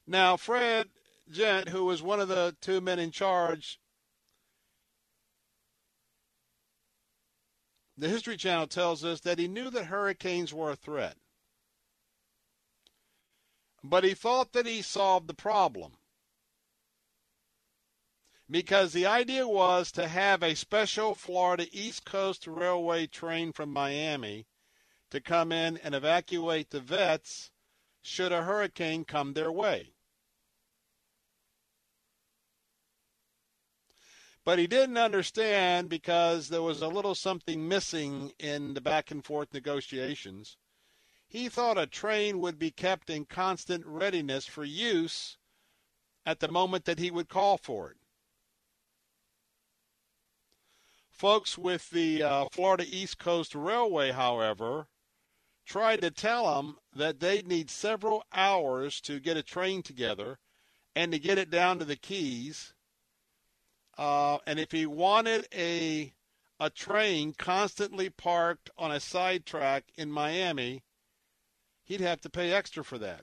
[0.07, 0.91] Now, Fred
[1.33, 3.81] Ghent, who was one of the two men in charge,
[7.97, 11.17] the History Channel tells us that he knew that hurricanes were a threat
[13.83, 15.93] but he thought that he solved the problem.
[18.51, 24.47] Because the idea was to have a special Florida East Coast Railway train from Miami
[25.11, 27.51] to come in and evacuate the vets
[28.03, 29.93] should a hurricane come their way.
[34.45, 39.23] But he didn't understand because there was a little something missing in the back and
[39.23, 40.57] forth negotiations
[41.29, 45.37] he thought a train would be kept in constant readiness for use
[46.25, 47.99] at the moment that he would call for it.
[51.11, 54.87] Folks with the uh, Florida East Coast Railway, however,
[55.67, 60.39] tried to tell him that they'd need several hours to get a train together
[60.97, 62.73] and to get it down to the Keys.
[63.99, 66.15] Uh, and if he wanted a
[66.61, 70.83] a train constantly parked on a sidetrack in Miami,
[71.89, 73.23] he'd have to pay extra for that.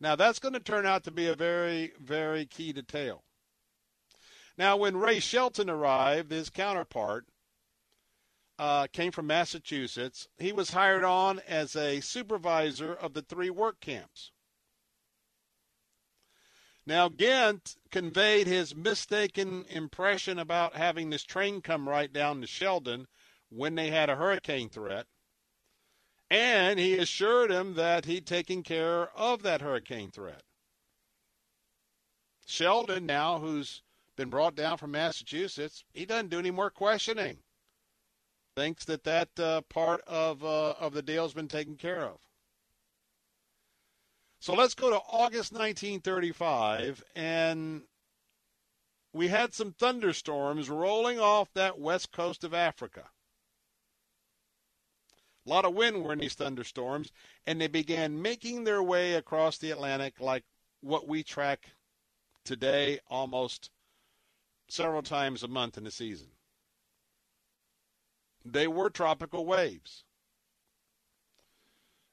[0.00, 3.24] Now, that's going to turn out to be a very, very key detail.
[4.56, 7.26] Now, when Ray Sheldon arrived, his counterpart
[8.58, 10.26] uh, came from Massachusetts.
[10.38, 14.32] He was hired on as a supervisor of the three work camps.
[16.86, 23.06] Now, Ghent conveyed his mistaken impression about having this train come right down to Sheldon
[23.50, 25.06] when they had a hurricane threat.
[26.30, 30.42] And he assured him that he'd taken care of that hurricane threat.
[32.46, 33.82] Sheldon, now who's
[34.16, 37.38] been brought down from Massachusetts, he doesn't do any more questioning.
[38.56, 42.18] Thinks that that uh, part of uh, of the deal's been taken care of.
[44.40, 47.82] So let's go to August 1935, and
[49.12, 53.10] we had some thunderstorms rolling off that west coast of Africa.
[55.48, 57.10] A lot of wind were in these thunderstorms,
[57.46, 60.44] and they began making their way across the Atlantic like
[60.82, 61.70] what we track
[62.44, 63.70] today almost
[64.68, 66.28] several times a month in the season.
[68.44, 70.04] They were tropical waves.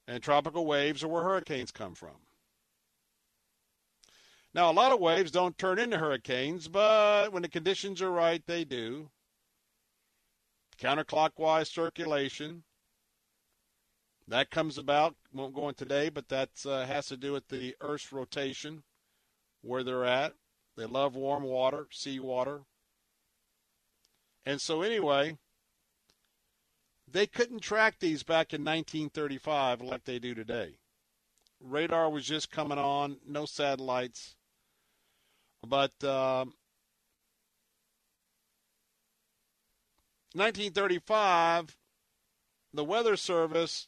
[0.08, 2.16] And tropical waves are where hurricanes come from.
[4.54, 8.42] Now, a lot of waves don't turn into hurricanes, but when the conditions are right,
[8.48, 9.10] they do.
[10.80, 12.64] Counterclockwise circulation.
[14.28, 17.76] That comes about, won't go in today, but that uh, has to do with the
[17.80, 18.84] Earth's rotation,
[19.62, 20.34] where they're at.
[20.76, 22.62] They love warm water, seawater.
[24.46, 25.38] And so, anyway,
[27.08, 30.78] they couldn't track these back in 1935 like they do today.
[31.62, 34.36] Radar was just coming on, no satellites.
[35.66, 36.46] But uh,
[40.34, 41.78] 1935,
[42.74, 43.88] the Weather Service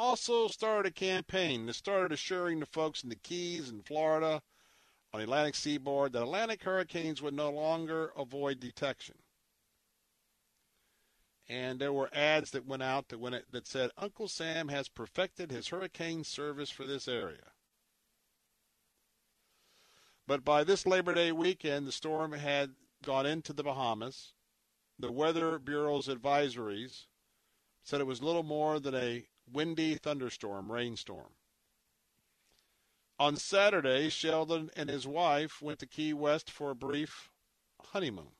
[0.00, 4.40] also started a campaign that started assuring the folks in the Keys and Florida
[5.12, 9.16] on the Atlantic seaboard that Atlantic hurricanes would no longer avoid detection.
[11.50, 15.50] And there were ads that went out that went that said Uncle Sam has perfected
[15.50, 17.52] his hurricane service for this area.
[20.26, 22.70] But by this Labor Day weekend, the storm had
[23.04, 24.32] gone into the Bahamas.
[24.98, 27.06] The Weather Bureau's advisories
[27.82, 31.34] said it was little more than a windy thunderstorm, rainstorm.
[33.18, 37.30] On Saturday, Sheldon and his wife went to Key West for a brief
[37.78, 38.32] honeymoon.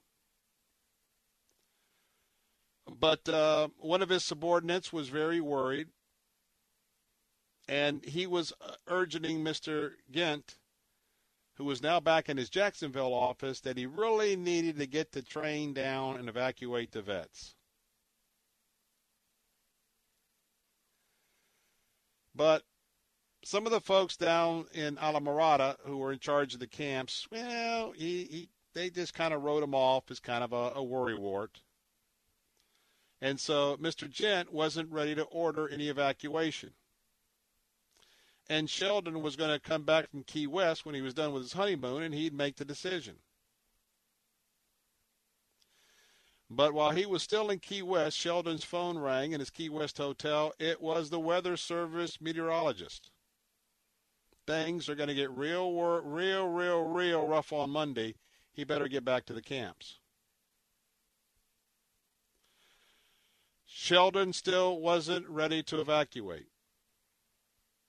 [2.99, 5.89] But uh, one of his subordinates was very worried,
[7.69, 9.93] and he was uh, urging Mr.
[10.11, 10.57] Ghent,
[11.55, 15.23] who was now back in his Jacksonville office, that he really needed to get the
[15.23, 17.55] train down and evacuate the vets.
[22.41, 22.63] But
[23.45, 27.93] some of the folks down in Islamorada who were in charge of the camps, well,
[27.93, 31.61] he, he they just kind of wrote him off as kind of a, a worrywart.
[33.21, 34.11] And so Mr.
[34.11, 36.71] Ghent wasn't ready to order any evacuation.
[38.49, 41.43] And Sheldon was going to come back from Key West when he was done with
[41.43, 43.17] his honeymoon, and he'd make the decision.
[46.53, 49.99] But while he was still in Key West, Sheldon's phone rang in his Key West
[49.99, 50.53] hotel.
[50.59, 53.13] It was the Weather Service meteorologist.
[54.49, 58.17] Things are going to get real, real, real, real rough on Monday.
[58.53, 60.01] He better get back to the camps.
[63.65, 66.49] Sheldon still wasn't ready to evacuate.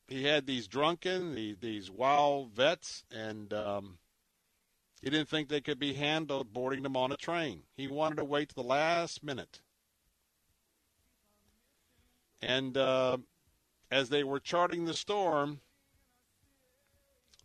[0.08, 3.98] He had these drunken, these wild vets, and um,
[5.02, 7.64] he didn't think they could be handled boarding them on a train.
[7.76, 9.62] He wanted to wait to the last minute.
[12.42, 13.18] And uh,
[13.90, 15.60] as they were charting the storm,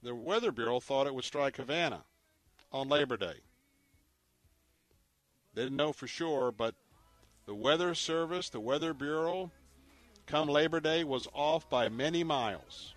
[0.03, 2.05] the Weather Bureau thought it would strike Havana
[2.73, 3.41] on Labor Day.
[5.55, 6.75] They didn't know for sure, but
[7.47, 9.51] the Weather Service, the Weather Bureau,
[10.27, 12.95] come Labor Day was off by many miles.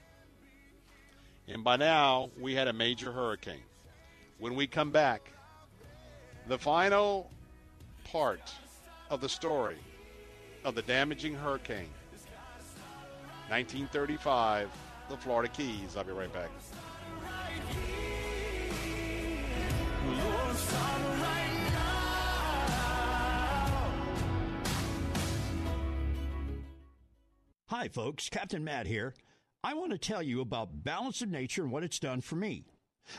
[1.48, 3.64] And by now, we had a major hurricane.
[4.40, 5.32] When we come back,
[6.48, 7.30] the final
[8.06, 8.54] part
[9.10, 9.78] of the story
[10.64, 11.90] of the damaging hurricane,
[13.50, 14.70] 1935,
[15.10, 15.98] the Florida Keys.
[15.98, 16.50] I'll be right back.
[27.68, 28.30] Hi, folks.
[28.30, 29.14] Captain Matt here.
[29.66, 32.64] I want to tell you about Balance of Nature and what it's done for me.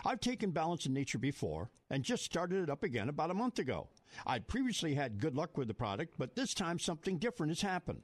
[0.05, 3.59] I've taken Balance in Nature before and just started it up again about a month
[3.59, 3.89] ago.
[4.27, 8.03] I'd previously had good luck with the product, but this time something different has happened.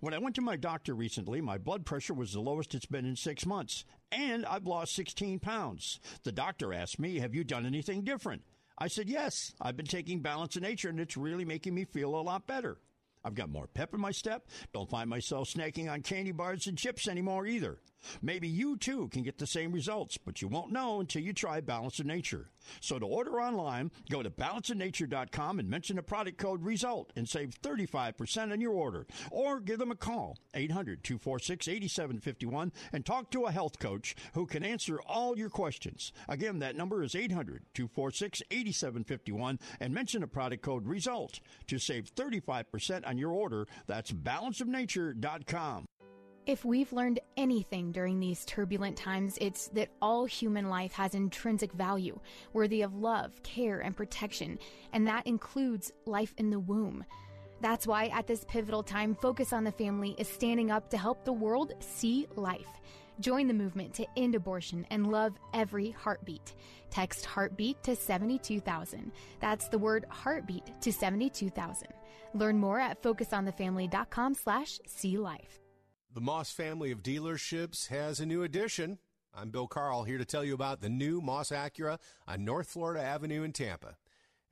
[0.00, 3.04] When I went to my doctor recently, my blood pressure was the lowest it's been
[3.04, 6.00] in six months, and I've lost 16 pounds.
[6.22, 8.42] The doctor asked me, Have you done anything different?
[8.78, 12.14] I said, Yes, I've been taking Balance in Nature, and it's really making me feel
[12.14, 12.78] a lot better.
[13.24, 14.46] I've got more pep in my step.
[14.72, 17.78] Don't find myself snacking on candy bars and chips anymore either.
[18.22, 21.60] Maybe you too can get the same results, but you won't know until you try
[21.60, 22.50] Balance of Nature.
[22.80, 27.60] So to order online, go to balanceofnature.com and mention the product code RESULT and save
[27.62, 29.06] 35% on your order.
[29.30, 35.00] Or give them a call, 800-246-8751 and talk to a health coach who can answer
[35.06, 36.12] all your questions.
[36.28, 43.18] Again, that number is 800-246-8751 and mention the product code RESULT to save 35% on
[43.18, 43.66] your order.
[43.86, 45.86] That's balanceofnature.com.
[46.46, 51.72] If we've learned anything during these turbulent times, it's that all human life has intrinsic
[51.72, 52.20] value,
[52.52, 54.58] worthy of love, care, and protection,
[54.92, 57.02] and that includes life in the womb.
[57.62, 61.24] That's why at this pivotal time, Focus on the Family is standing up to help
[61.24, 62.78] the world see life.
[63.20, 66.52] Join the movement to end abortion and love every heartbeat.
[66.90, 69.12] Text heartbeat to 72000.
[69.40, 71.88] That's the word heartbeat to 72000.
[72.34, 75.63] Learn more at focusonthefamily.com slash see life.
[76.14, 78.98] The Moss family of dealerships has a new addition.
[79.34, 81.98] I'm Bill Carl here to tell you about the new Moss Acura
[82.28, 83.96] on North Florida Avenue in Tampa.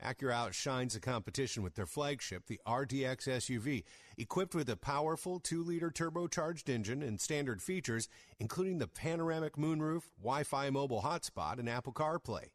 [0.05, 3.85] Acura outshines the competition with their flagship, the RDX SUV,
[4.19, 8.09] equipped with a powerful 2-liter turbocharged engine and standard features,
[8.41, 12.49] including the panoramic moonroof, Wi-Fi mobile hotspot, and Apple CarPlay.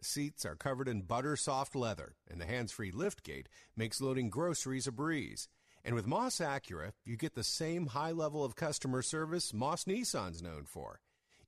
[0.00, 3.46] The seats are covered in butter soft leather, and the hands-free liftgate
[3.76, 5.48] makes loading groceries a breeze.
[5.84, 10.42] And with Moss Acura, you get the same high level of customer service Moss Nissan's
[10.42, 11.00] known for.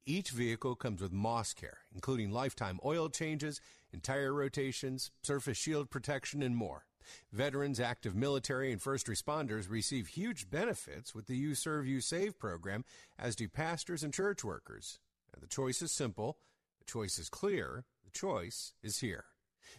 [0.07, 3.61] Each vehicle comes with Moss Care, including lifetime oil changes,
[3.93, 6.87] entire rotations, surface shield protection, and more.
[7.33, 12.39] Veterans, active military, and first responders receive huge benefits with the You Serve, You Save
[12.39, 12.85] program,
[13.19, 14.99] as do pastors and church workers.
[15.35, 16.39] Now, the choice is simple,
[16.79, 19.25] the choice is clear, the choice is here.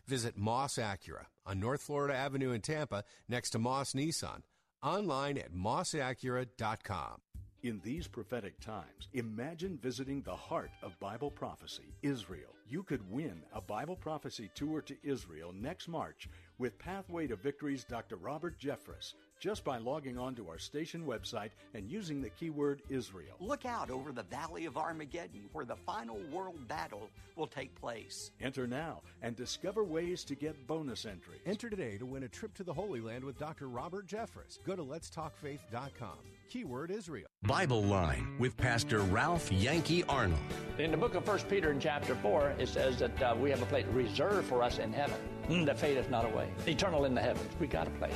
[0.08, 4.42] Visit Moss Acura on North Florida Avenue in Tampa next to Moss Nissan.
[4.84, 7.22] Online at mossacura.com.
[7.64, 12.56] In these prophetic times, imagine visiting the heart of Bible prophecy, Israel.
[12.68, 16.28] You could win a Bible prophecy tour to Israel next March
[16.58, 18.16] with Pathway to Victory's Dr.
[18.16, 23.36] Robert Jeffress just by logging on to our station website and using the keyword Israel.
[23.40, 28.30] Look out over the Valley of Armageddon where the final world battle will take place.
[28.40, 31.42] Enter now and discover ways to get bonus entries.
[31.48, 33.68] Enter today to win a trip to the Holy Land with Dr.
[33.68, 34.60] Robert Jeffress.
[34.64, 36.20] Go to letstalkfaith.com.
[36.48, 37.28] Keyword Israel.
[37.42, 40.40] Bible Line with Pastor Ralph Yankee Arnold.
[40.78, 43.62] In the book of 1 Peter in chapter 4, it says that uh, we have
[43.64, 45.18] a place reserved for us in heaven
[45.52, 46.50] mm, that fadeth not away.
[46.68, 47.50] Eternal in the heavens.
[47.60, 48.14] We got a place.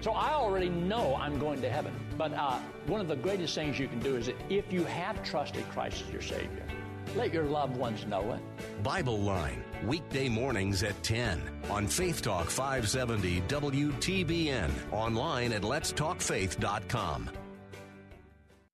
[0.00, 1.94] So I already know I'm going to heaven.
[2.18, 5.22] But uh, one of the greatest things you can do is that if you have
[5.22, 6.66] trusted Christ as your Savior,
[7.16, 8.82] let your loved ones know it.
[8.82, 17.30] Bible Line, weekday mornings at 10 on Faith Talk 570 WTBN, online at letstalkfaith.com.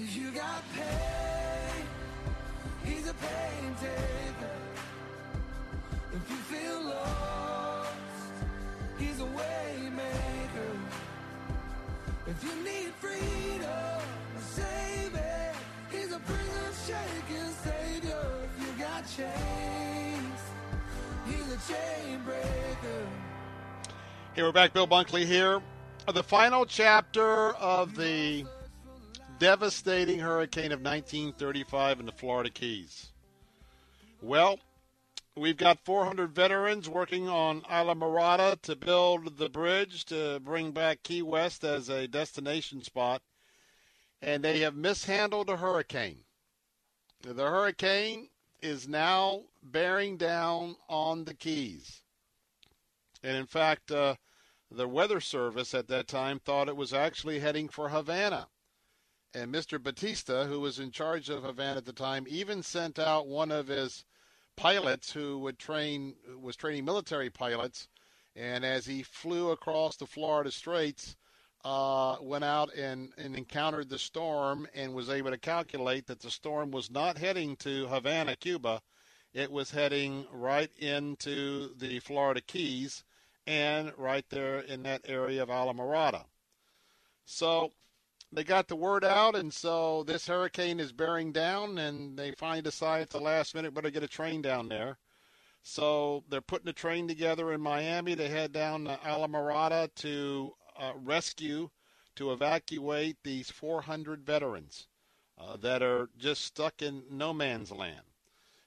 [0.00, 1.84] If you got pain,
[2.84, 4.54] he's a pain taker.
[6.14, 7.90] If you feel lost,
[8.96, 10.78] he's a way maker.
[12.28, 14.02] If you need freedom,
[14.38, 15.54] save it.
[15.90, 18.24] He's a prison shaking savior.
[18.44, 20.40] If you got chains,
[21.26, 23.04] he's a chain breaker.
[24.34, 24.72] Hey, we're back.
[24.72, 25.60] Bill Bunkley here.
[26.06, 28.46] The final chapter of the
[29.38, 33.12] devastating hurricane of 1935 in the Florida Keys.
[34.20, 34.58] Well,
[35.36, 41.22] we've got 400 veterans working on Islamorada to build the bridge to bring back Key
[41.22, 43.22] West as a destination spot,
[44.20, 46.24] and they have mishandled a hurricane.
[47.22, 48.30] The hurricane
[48.60, 52.02] is now bearing down on the Keys.
[53.22, 54.16] And in fact, uh,
[54.70, 58.48] the Weather Service at that time thought it was actually heading for Havana.
[59.34, 59.82] And Mr.
[59.82, 63.68] Batista, who was in charge of Havana at the time, even sent out one of
[63.68, 64.04] his
[64.56, 67.88] pilots who would train was training military pilots,
[68.34, 71.16] and as he flew across the Florida Straits,
[71.64, 76.30] uh, went out and, and encountered the storm and was able to calculate that the
[76.30, 78.80] storm was not heading to Havana, Cuba.
[79.34, 83.04] It was heading right into the Florida Keys
[83.46, 86.24] and right there in that area of Islamorada.
[87.24, 87.72] So
[88.32, 92.62] they got the word out, and so this hurricane is bearing down, and they finally
[92.62, 94.98] decide at the last minute better get a train down there.
[95.62, 100.92] So they're putting a train together in Miami to head down to Islamorada to uh,
[100.96, 101.70] rescue,
[102.16, 104.86] to evacuate these 400 veterans
[105.38, 108.02] uh, that are just stuck in no man's land.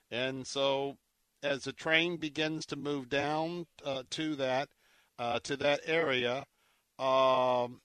[0.09, 0.97] And so
[1.43, 4.69] as the train begins to move down uh, to that
[5.19, 6.45] uh, to that area,
[6.97, 7.79] um,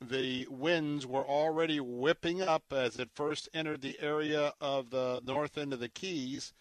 [0.00, 5.58] the winds were already whipping up as it first entered the area of the north
[5.58, 6.52] end of the Keys.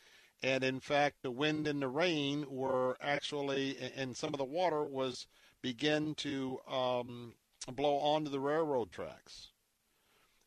[0.43, 4.83] And in fact, the wind and the rain were actually, and some of the water
[4.83, 5.27] was
[5.61, 7.33] begin to um,
[7.71, 9.49] blow onto the railroad tracks.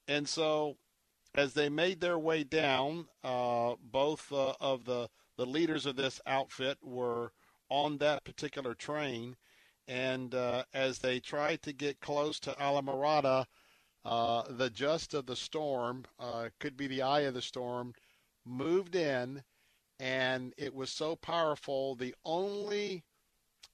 [0.06, 0.76] And so,
[1.34, 6.20] as they made their way down, uh, both uh, of the, the leaders of this
[6.26, 7.32] outfit were
[7.68, 9.36] on that particular train.
[9.90, 13.44] And uh, as they tried to get close to Islamorada,
[14.04, 17.94] uh, the just of the storm, uh, could be the eye of the storm,
[18.46, 19.42] moved in,
[19.98, 21.96] and it was so powerful.
[21.96, 23.02] The only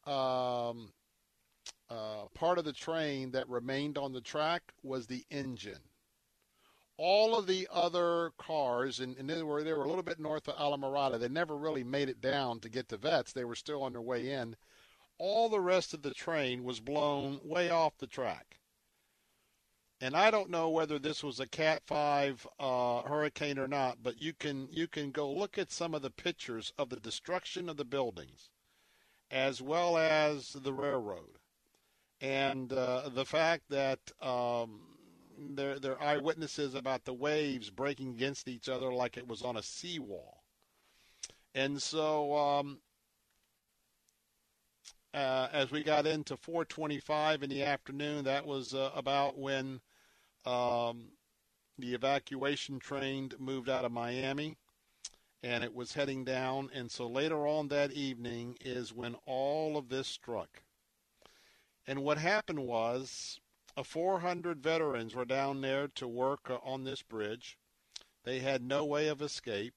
[0.06, 0.94] um,
[1.90, 5.82] uh, part of the train that remained on the track was the engine.
[6.96, 10.48] All of the other cars, and, and they, were, they were a little bit north
[10.48, 13.34] of Islamorada, they never really made it down to get to Vets.
[13.34, 14.56] They were still on their way in.
[15.18, 18.60] All the rest of the train was blown way off the track.
[20.00, 24.20] And I don't know whether this was a Cat Five uh, hurricane or not, but
[24.20, 27.78] you can you can go look at some of the pictures of the destruction of
[27.78, 28.50] the buildings,
[29.30, 31.38] as well as the railroad,
[32.20, 34.80] and uh, the fact that um,
[35.38, 39.62] they're, they're eyewitnesses about the waves breaking against each other like it was on a
[39.62, 40.42] seawall.
[41.54, 42.80] And so um,
[45.16, 49.80] uh, as we got into 425 in the afternoon, that was uh, about when
[50.44, 51.06] um,
[51.78, 54.56] the evacuation train moved out of Miami
[55.42, 56.68] and it was heading down.
[56.74, 60.62] And so later on that evening is when all of this struck.
[61.86, 63.40] And what happened was
[63.74, 67.56] uh, 400 veterans were down there to work uh, on this bridge.
[68.24, 69.72] They had no way of escape.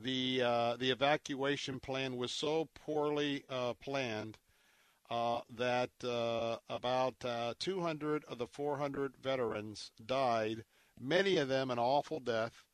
[0.00, 4.38] The uh, the evacuation plan was so poorly uh, planned
[5.10, 7.24] uh, that uh, about
[7.58, 10.64] 200 of the 400 veterans died.
[11.00, 12.64] Many of them an awful death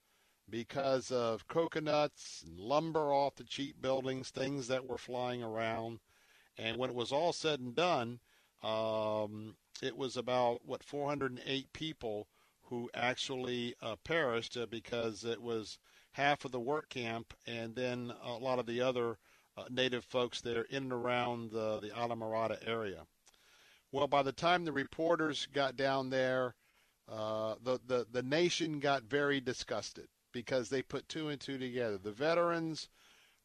[0.49, 6.01] because of coconuts lumber off the cheap buildings, things that were flying around.
[6.59, 8.21] And when it was all said and done,
[8.63, 12.29] um, it was about what 408 people
[12.63, 15.79] who actually uh, perished uh, because it was
[16.13, 19.19] half of the work camp and then a lot of the other
[19.57, 23.07] uh, native folks there in and around the, the Islamorada area.
[23.93, 26.55] Well, by the time the reporters got down there,
[27.09, 31.99] uh, the, the, the nation got very disgusted because they put two and two together.
[31.99, 32.89] The veterans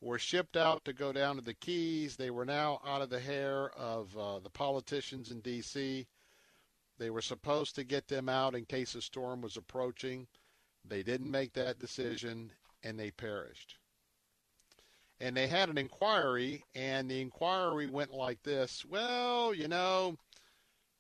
[0.02, 2.16] were shipped out to go down to the Keys.
[2.16, 6.08] They were now out of the hair of uh, the politicians in D.C.
[6.98, 10.28] They were supposed to get them out in case a storm was approaching.
[10.86, 12.52] They didn't make that decision,
[12.84, 13.79] and they perished.
[15.22, 20.18] And they had an inquiry, and the inquiry went like this Well, you know,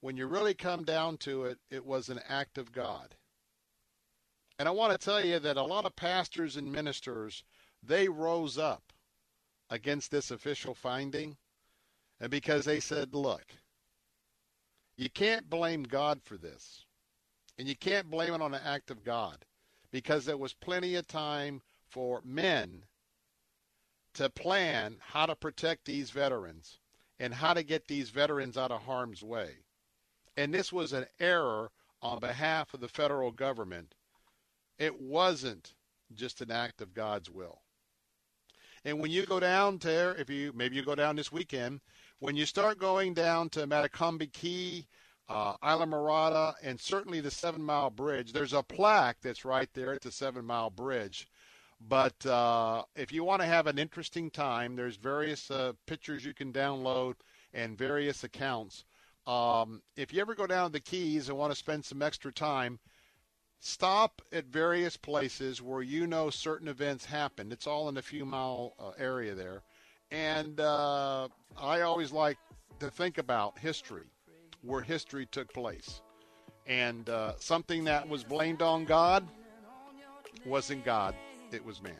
[0.01, 3.15] when you really come down to it, it was an act of God.
[4.57, 7.43] And I want to tell you that a lot of pastors and ministers,
[7.81, 8.83] they rose up
[9.69, 11.37] against this official finding
[12.19, 13.45] and because they said, look,
[14.97, 16.83] you can't blame God for this.
[17.57, 19.37] And you can't blame it on an act of God
[19.91, 22.83] because there was plenty of time for men
[24.13, 26.79] to plan how to protect these veterans
[27.19, 29.51] and how to get these veterans out of harm's way.
[30.37, 33.93] And this was an error on behalf of the federal government.
[34.77, 35.73] It wasn't
[36.13, 37.61] just an act of God's will.
[38.85, 41.81] And when you go down there, if you maybe you go down this weekend,
[42.19, 44.87] when you start going down to Matacumbe Key,
[45.27, 50.01] uh, Islamorada, and certainly the Seven Mile Bridge, there's a plaque that's right there at
[50.01, 51.27] the Seven Mile Bridge.
[51.81, 56.33] But uh, if you want to have an interesting time, there's various uh, pictures you
[56.33, 57.15] can download
[57.53, 58.83] and various accounts.
[59.25, 62.33] Um, if you ever go down to the Keys and want to spend some extra
[62.33, 62.79] time,
[63.59, 67.53] stop at various places where you know certain events happened.
[67.53, 69.61] It's all in a few mile uh, area there.
[70.11, 71.27] And uh,
[71.57, 72.37] I always like
[72.79, 74.07] to think about history,
[74.63, 76.01] where history took place.
[76.65, 79.27] And uh, something that was blamed on God
[80.45, 81.15] wasn't God,
[81.53, 81.93] it was man.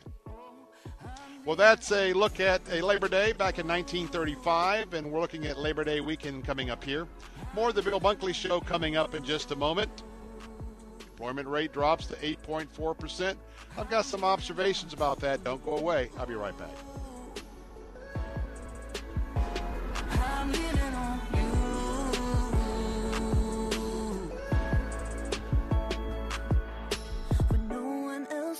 [1.44, 5.58] Well, that's a look at a Labor Day back in 1935, and we're looking at
[5.58, 7.08] Labor Day weekend coming up here.
[7.54, 10.02] More of the Bill Bunkley Show coming up in just a moment.
[11.00, 13.36] Employment rate drops to 8.4%.
[13.78, 15.42] I've got some observations about that.
[15.42, 16.10] Don't go away.
[16.18, 16.70] I'll be right back.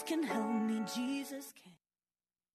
[0.00, 1.72] Else can help me, Jesus can.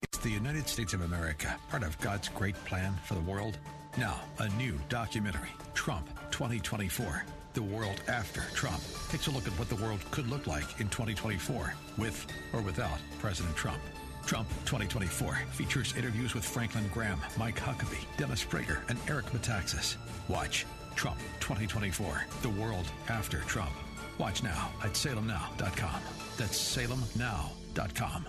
[0.02, 3.58] It's the United States of America, part of God's great plan for the world.
[3.98, 7.26] Now, a new documentary, Trump 2024.
[7.54, 10.90] The World After Trump takes a look at what the world could look like in
[10.90, 13.82] 2024 with or without President Trump.
[14.26, 19.96] Trump 2024 features interviews with Franklin Graham, Mike Huckabee, Dennis Prager, and Eric Metaxas.
[20.28, 20.66] Watch
[20.96, 23.72] Trump 2024, the world after Trump.
[24.18, 26.02] Watch now at salemnow.com.
[26.38, 28.26] That's salemnow.com.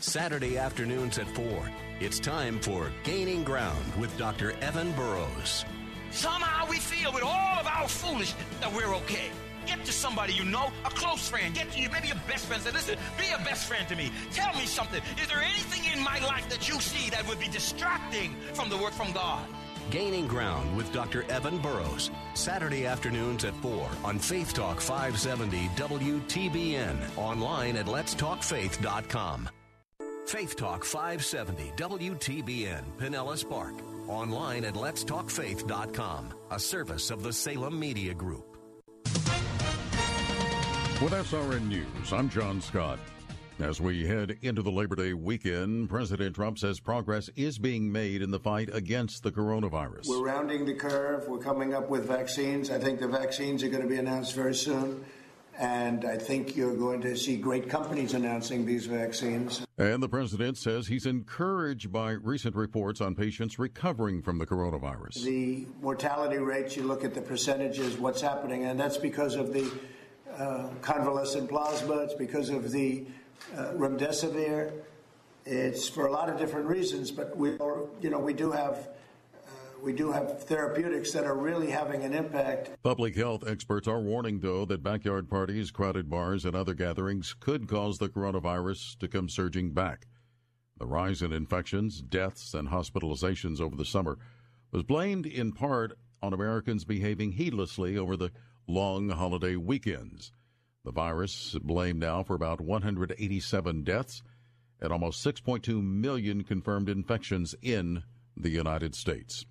[0.00, 1.70] Saturday afternoons at 4.
[2.00, 4.52] It's time for Gaining Ground with Dr.
[4.60, 5.64] Evan Burrows.
[6.10, 9.30] Somehow we feel with all of our foolishness that we're okay.
[9.66, 11.54] Get to somebody you know, a close friend.
[11.54, 12.62] Get to you, maybe your best friend.
[12.62, 14.10] Say, listen, be a best friend to me.
[14.32, 15.00] Tell me something.
[15.20, 18.76] Is there anything in my life that you see that would be distracting from the
[18.76, 19.46] work from God?
[19.90, 21.22] Gaining Ground with Dr.
[21.30, 22.10] Evan Burrows.
[22.34, 26.96] Saturday afternoons at 4 on Faith Talk 570 WTBN.
[27.16, 29.48] Online at letstalkfaith.com.
[30.26, 33.74] Faith Talk 570 WTBN, Pinellas Park.
[34.08, 36.34] Online at letstalkfaith.com.
[36.50, 38.56] A service of the Salem Media Group.
[41.02, 42.98] With SRN News, I'm John Scott.
[43.60, 48.20] As we head into the Labor Day weekend, President Trump says progress is being made
[48.20, 50.08] in the fight against the coronavirus.
[50.08, 51.28] We're rounding the curve.
[51.28, 52.72] We're coming up with vaccines.
[52.72, 55.04] I think the vaccines are going to be announced very soon.
[55.56, 59.64] And I think you're going to see great companies announcing these vaccines.
[59.78, 65.22] And the president says he's encouraged by recent reports on patients recovering from the coronavirus.
[65.22, 69.70] The mortality rates, you look at the percentages, what's happening, and that's because of the
[70.36, 73.06] uh, convalescent plasma, it's because of the
[73.56, 74.72] uh, remdesivir.
[75.46, 78.88] It's for a lot of different reasons, but we, are, you know, we do have
[79.84, 82.70] we do have therapeutics that are really having an impact.
[82.82, 87.68] Public health experts are warning, though, that backyard parties, crowded bars, and other gatherings could
[87.68, 90.06] cause the coronavirus to come surging back.
[90.78, 94.18] The rise in infections, deaths, and hospitalizations over the summer
[94.72, 98.32] was blamed in part on Americans behaving heedlessly over the
[98.66, 100.32] long holiday weekends.
[100.84, 104.22] The virus blamed now for about 187 deaths
[104.80, 108.02] and almost 6.2 million confirmed infections in
[108.36, 109.46] the United States.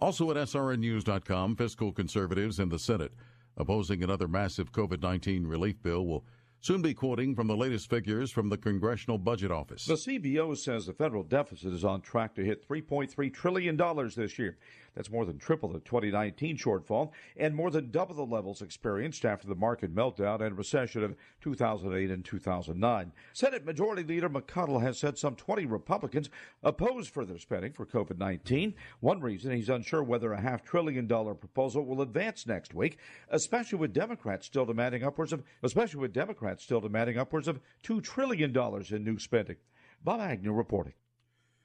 [0.00, 3.12] Also at SRNNews.com, fiscal conservatives in the Senate
[3.56, 6.24] opposing another massive COVID 19 relief bill will
[6.60, 9.84] soon be quoting from the latest figures from the Congressional Budget Office.
[9.84, 13.76] The CBO says the federal deficit is on track to hit $3.3 trillion
[14.16, 14.56] this year.
[14.94, 19.48] That's more than triple the 2019 shortfall and more than double the levels experienced after
[19.48, 23.12] the market meltdown and recession of 2008 and 2009.
[23.32, 26.28] Senate Majority Leader McConnell has said some 20 Republicans
[26.62, 28.74] oppose further spending for COVID 19.
[29.00, 32.98] One reason he's unsure whether a half trillion dollar proposal will advance next week,
[33.30, 38.02] especially with Democrats still demanding upwards of especially with Democrats still demanding upwards of $2
[38.02, 38.56] trillion
[38.90, 39.56] in new spending.
[40.04, 40.94] Bob Agnew reporting.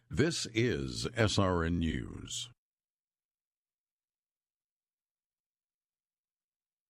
[0.09, 2.49] This is SRN News.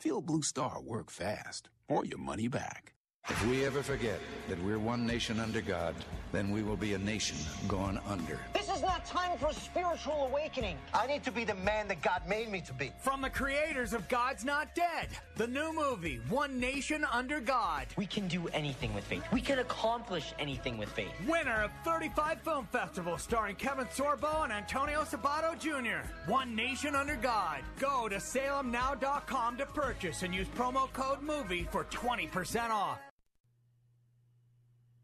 [0.00, 2.94] Feel Blue Star work fast or your money back.
[3.30, 4.18] If we ever forget
[4.48, 5.94] that we're one nation under God,
[6.32, 7.36] then we will be a nation
[7.68, 8.40] gone under.
[8.54, 10.78] This is not time for a spiritual awakening.
[10.94, 12.90] I need to be the man that God made me to be.
[13.02, 17.86] From the creators of God's Not Dead, the new movie, One Nation Under God.
[17.98, 19.24] We can do anything with faith.
[19.30, 21.12] We can accomplish anything with faith.
[21.26, 26.08] Winner of 35 Film Festivals starring Kevin Sorbo and Antonio Sabato Jr.
[26.30, 27.60] One Nation Under God.
[27.78, 32.98] Go to salemnow.com to purchase and use promo code MOVIE for 20% off.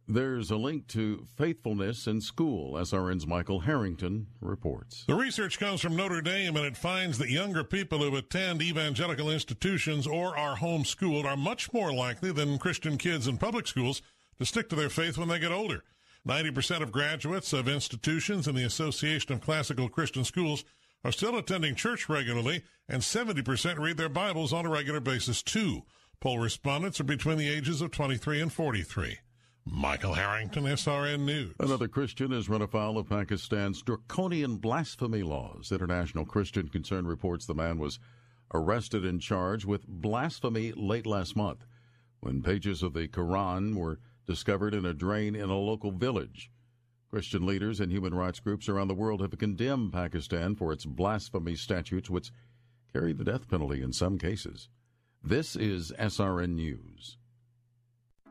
[0.06, 2.74] There's a link to faithfulness in school.
[2.74, 5.04] SRN's Michael Harrington reports.
[5.06, 9.30] The research comes from Notre Dame and it finds that younger people who attend evangelical
[9.30, 14.02] institutions or are homeschooled are much more likely than Christian kids in public schools
[14.38, 15.84] to stick to their faith when they get older.
[16.28, 20.64] 90% of graduates of institutions in the Association of Classical Christian Schools
[21.02, 25.82] are still attending church regularly, and 70% read their Bibles on a regular basis too.
[26.20, 29.18] Poll respondents are between the ages of 23 and 43.
[29.66, 31.54] Michael Harrington, SRN News.
[31.58, 35.72] Another Christian has run afoul of Pakistan's draconian blasphemy laws.
[35.72, 37.98] International Christian Concern reports the man was
[38.52, 41.66] arrested and charged with blasphemy late last month
[42.20, 46.50] when pages of the Quran were discovered in a drain in a local village.
[47.10, 51.54] Christian leaders and human rights groups around the world have condemned Pakistan for its blasphemy
[51.54, 52.32] statutes, which
[52.92, 54.68] carry the death penalty in some cases.
[55.22, 57.18] This is SRN News.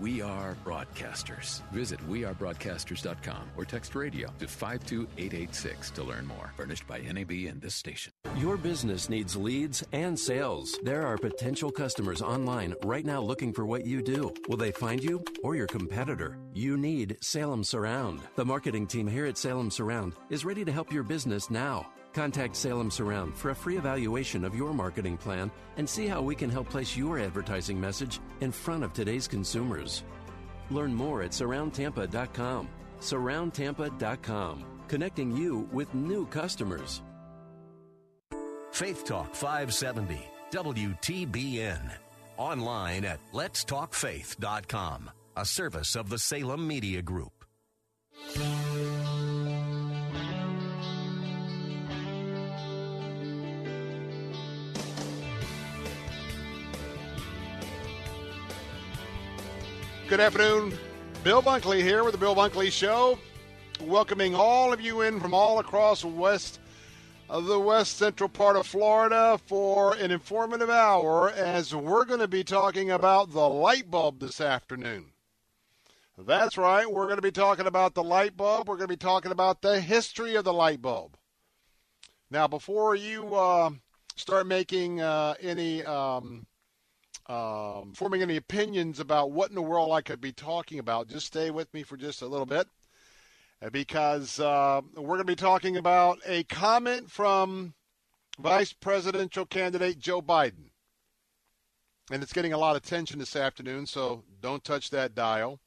[0.00, 1.62] We are broadcasters.
[1.70, 6.52] Visit wearebroadcasters.com or text radio to 52886 to learn more.
[6.56, 8.12] Furnished by NAB and this station.
[8.36, 10.78] Your business needs leads and sales.
[10.82, 14.32] There are potential customers online right now looking for what you do.
[14.48, 16.38] Will they find you or your competitor?
[16.52, 18.20] You need Salem Surround.
[18.36, 21.86] The marketing team here at Salem Surround is ready to help your business now.
[22.14, 26.34] Contact Salem Surround for a free evaluation of your marketing plan and see how we
[26.34, 30.04] can help place your advertising message in front of today's consumers.
[30.70, 32.68] Learn more at surroundtampa.com.
[33.00, 37.02] Surroundtampa.com, connecting you with new customers.
[38.70, 40.18] Faith Talk 570,
[40.50, 41.92] WTBN.
[42.36, 47.44] Online at letstalkfaith.com, a service of the Salem Media Group.
[60.06, 60.78] Good afternoon.
[61.22, 63.18] Bill Bunkley here with the Bill Bunkley Show,
[63.80, 66.60] welcoming all of you in from all across west
[67.30, 72.28] of the west central part of Florida for an informative hour as we're going to
[72.28, 75.06] be talking about the light bulb this afternoon.
[76.18, 78.68] That's right, we're going to be talking about the light bulb.
[78.68, 81.16] We're going to be talking about the history of the light bulb.
[82.30, 83.70] Now, before you uh,
[84.16, 86.46] start making uh, any um,
[87.26, 91.26] um, forming any opinions about what in the world I could be talking about, just
[91.26, 92.66] stay with me for just a little bit
[93.62, 97.74] uh, because uh, we're going to be talking about a comment from
[98.38, 100.70] Vice Presidential candidate Joe Biden.
[102.10, 105.60] And it's getting a lot of attention this afternoon, so don't touch that dial.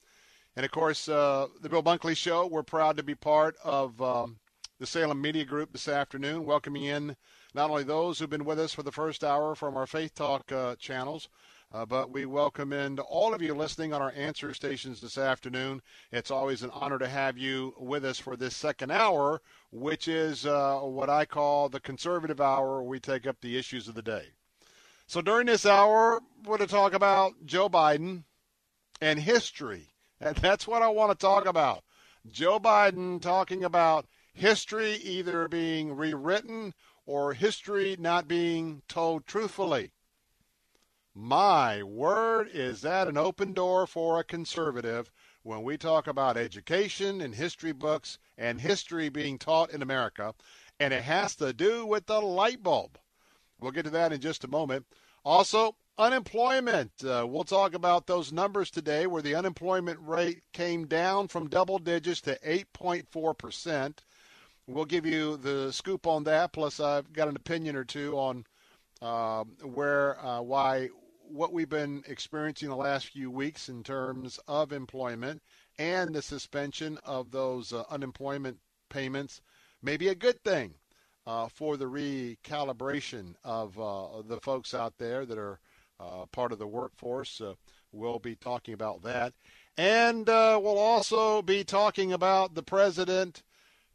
[0.55, 4.37] And of course, uh, the Bill Bunkley Show, we're proud to be part of um,
[4.79, 7.15] the Salem Media Group this afternoon, welcoming in
[7.57, 10.51] not only those who've been with us for the first hour from our Faith Talk
[10.51, 11.27] uh, channels,
[11.73, 15.81] uh, but we welcome in all of you listening on our answer stations this afternoon.
[16.11, 19.41] It's always an honor to have you with us for this second hour,
[19.71, 23.87] which is uh, what I call the conservative hour, where we take up the issues
[23.87, 24.27] of the day.
[25.07, 28.25] So during this hour, we're going to talk about Joe Biden
[29.01, 29.95] and history.
[30.21, 31.83] And that's what I want to talk about.
[32.29, 34.05] Joe Biden talking about
[34.37, 36.73] history either being rewritten
[37.07, 39.91] or history not being told truthfully.
[41.15, 45.09] My word, is that an open door for a conservative
[45.41, 50.35] when we talk about education and history books and history being taught in America?
[50.79, 52.99] And it has to do with the light bulb.
[53.59, 54.85] We'll get to that in just a moment.
[55.25, 56.91] Also, unemployment.
[57.03, 61.79] Uh, we'll talk about those numbers today where the unemployment rate came down from double
[61.79, 63.97] digits to 8.4%.
[64.67, 66.51] We'll give you the scoop on that.
[66.51, 68.45] Plus, I've got an opinion or two on
[69.01, 70.89] uh, where, uh, why,
[71.21, 75.41] what we've been experiencing the last few weeks in terms of employment
[75.79, 78.57] and the suspension of those uh, unemployment
[78.89, 79.41] payments
[79.81, 80.73] may be a good thing
[81.25, 85.59] uh, for the recalibration of uh, the folks out there that are
[85.99, 87.41] uh, part of the workforce.
[87.93, 89.33] we'll be talking about that.
[89.77, 93.43] And we'll also be talking about the president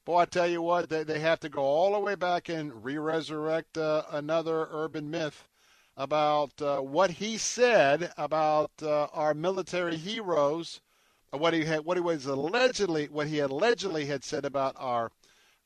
[0.04, 2.84] Boy, I tell you what, they, they have to go all the way back and
[2.84, 5.48] re resurrect uh, another urban myth
[5.96, 10.80] about uh, what he said about uh, our military heroes,
[11.30, 15.12] what he had, what he was allegedly, what he allegedly had said about our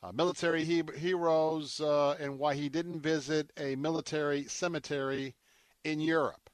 [0.02, 5.34] uh, military he- heroes, uh, and why he didn't visit a military cemetery
[5.82, 6.45] in Europe.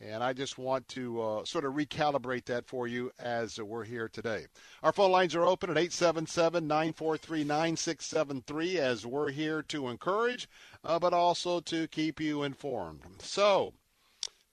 [0.00, 4.08] And I just want to uh, sort of recalibrate that for you as we're here
[4.08, 4.46] today.
[4.82, 10.48] Our phone lines are open at 877 943 9673 as we're here to encourage,
[10.82, 13.02] uh, but also to keep you informed.
[13.20, 13.72] So,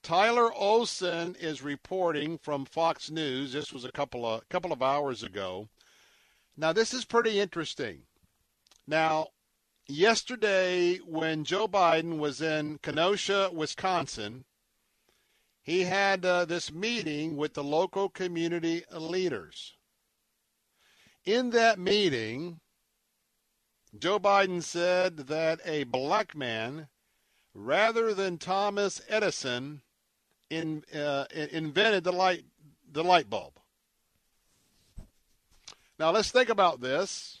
[0.02, 3.52] Tyler Olson is reporting from Fox News.
[3.52, 5.68] This was a couple of couple of hours ago.
[6.56, 8.02] Now, this is pretty interesting.
[8.86, 9.28] Now,
[9.88, 14.44] yesterday when Joe Biden was in Kenosha, Wisconsin,
[15.62, 19.74] he had uh, this meeting with the local community leaders.
[21.24, 22.58] In that meeting,
[23.96, 26.88] Joe Biden said that a black man,
[27.54, 29.82] rather than Thomas Edison,
[30.50, 32.44] in, uh, invented the light,
[32.90, 33.52] the light bulb.
[35.98, 37.38] Now let's think about this,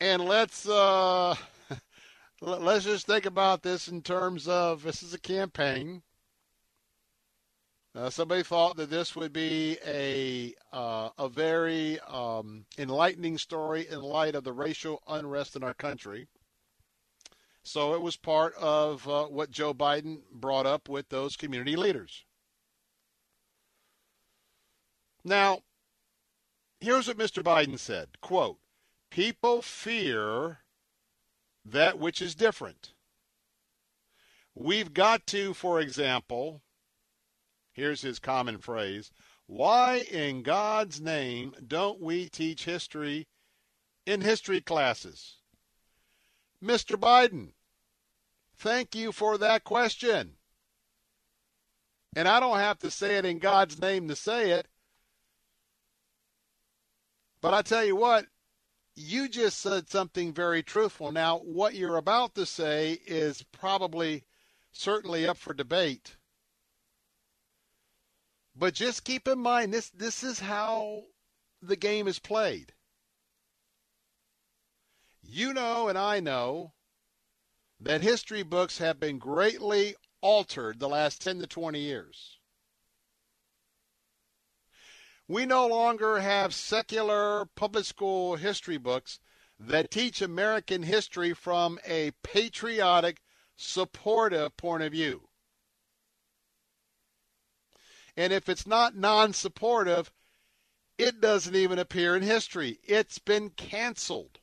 [0.00, 1.34] and let's uh,
[2.40, 6.02] let's just think about this in terms of this is a campaign
[7.94, 14.00] Uh, somebody thought that this would be a uh, a very um, enlightening story in
[14.00, 16.28] light of the racial unrest in our country.
[17.62, 22.24] So it was part of uh, what Joe Biden brought up with those community leaders.
[25.24, 25.60] Now,
[26.80, 27.42] here's what Mr.
[27.42, 28.58] Biden said, quote,
[29.10, 30.60] "People fear
[31.64, 32.92] that which is different.
[34.54, 36.62] We've got to, for example,
[37.78, 39.10] here's his common phrase,
[39.46, 43.26] why in God's name don't we teach history
[44.04, 45.36] in history classes?"
[46.62, 46.96] Mr.
[46.96, 47.52] Biden,
[48.56, 50.36] thank you for that question.
[52.16, 54.66] And I don't have to say it in God's name to say it.
[57.40, 58.26] But I tell you what,
[58.96, 61.12] you just said something very truthful.
[61.12, 64.24] Now, what you're about to say is probably
[64.72, 66.16] certainly up for debate.
[68.58, 71.04] But just keep in mind this this is how
[71.62, 72.74] the game is played.
[75.22, 76.74] You know and I know
[77.78, 82.40] that history books have been greatly altered the last 10 to 20 years.
[85.28, 89.20] We no longer have secular public school history books
[89.60, 93.22] that teach American history from a patriotic,
[93.54, 95.27] supportive point of view.
[98.18, 100.10] And if it's not non supportive,
[100.98, 102.80] it doesn't even appear in history.
[102.82, 104.40] It's been canceled.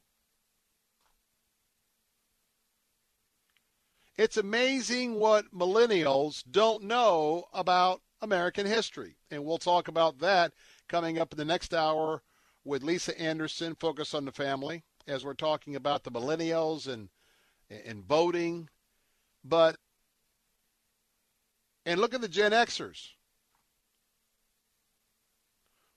[4.17, 9.17] It's amazing what millennials don't know about American history.
[9.29, 10.53] And we'll talk about that
[10.87, 12.23] coming up in the next hour
[12.63, 17.09] with Lisa Anderson, Focus on the Family, as we're talking about the millennials and
[17.69, 18.69] and voting.
[19.43, 19.75] But
[21.85, 23.14] and look at the Gen Xers.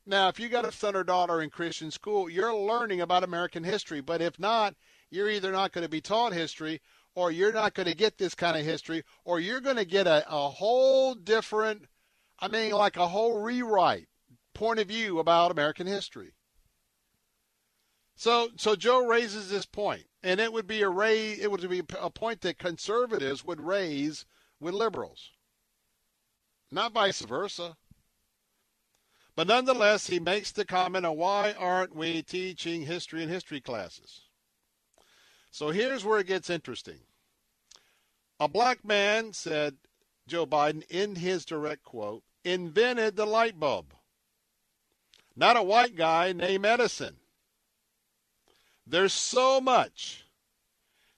[0.08, 3.62] Now, if you got a son or daughter in Christian school, you're learning about American
[3.62, 4.00] history.
[4.00, 4.74] But if not,
[5.10, 6.80] you're either not going to be taught history
[7.14, 10.06] or you're not going to get this kind of history, or you're going to get
[10.06, 11.82] a, a whole different,
[12.38, 14.06] I mean, like a whole rewrite
[14.54, 16.32] point of view about American history.
[18.14, 21.82] So, so Joe raises this point, and it would be a raise, it would be
[22.00, 24.24] a point that conservatives would raise
[24.60, 25.32] with liberals,
[26.70, 27.76] not vice versa.
[29.38, 34.22] But nonetheless, he makes the comment on why aren't we teaching history in history classes?
[35.52, 36.98] So here's where it gets interesting.
[38.40, 39.76] A black man, said
[40.26, 43.94] Joe Biden in his direct quote, invented the light bulb.
[45.36, 47.18] Not a white guy named Edison.
[48.84, 50.24] There's so much.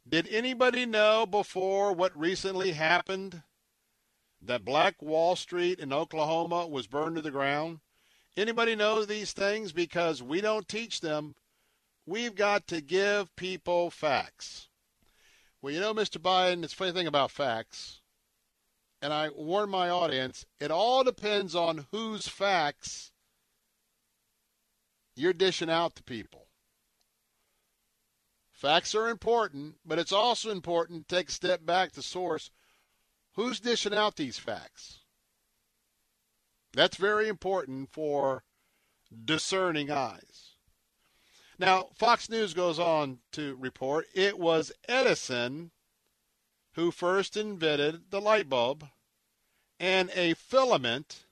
[0.06, 3.44] Did anybody know before what recently happened
[4.42, 7.80] that Black Wall Street in Oklahoma was burned to the ground?
[8.36, 9.72] Anybody know these things?
[9.72, 11.34] Because we don't teach them.
[12.06, 14.68] We've got to give people facts.
[15.62, 16.18] Well, you know, Mr.
[16.18, 18.00] Biden, it's funny thing about facts,
[19.02, 23.12] and I warn my audience, it all depends on whose facts
[25.14, 26.46] you're dishing out to people.
[28.52, 32.50] Facts are important, but it's also important to take a step back to source.
[33.34, 34.99] Who's dishing out these facts?
[36.72, 38.44] That's very important for
[39.24, 40.54] discerning eyes.
[41.58, 45.72] Now, Fox News goes on to report it was Edison
[46.74, 48.86] who first invented the light bulb
[49.78, 51.26] and a filament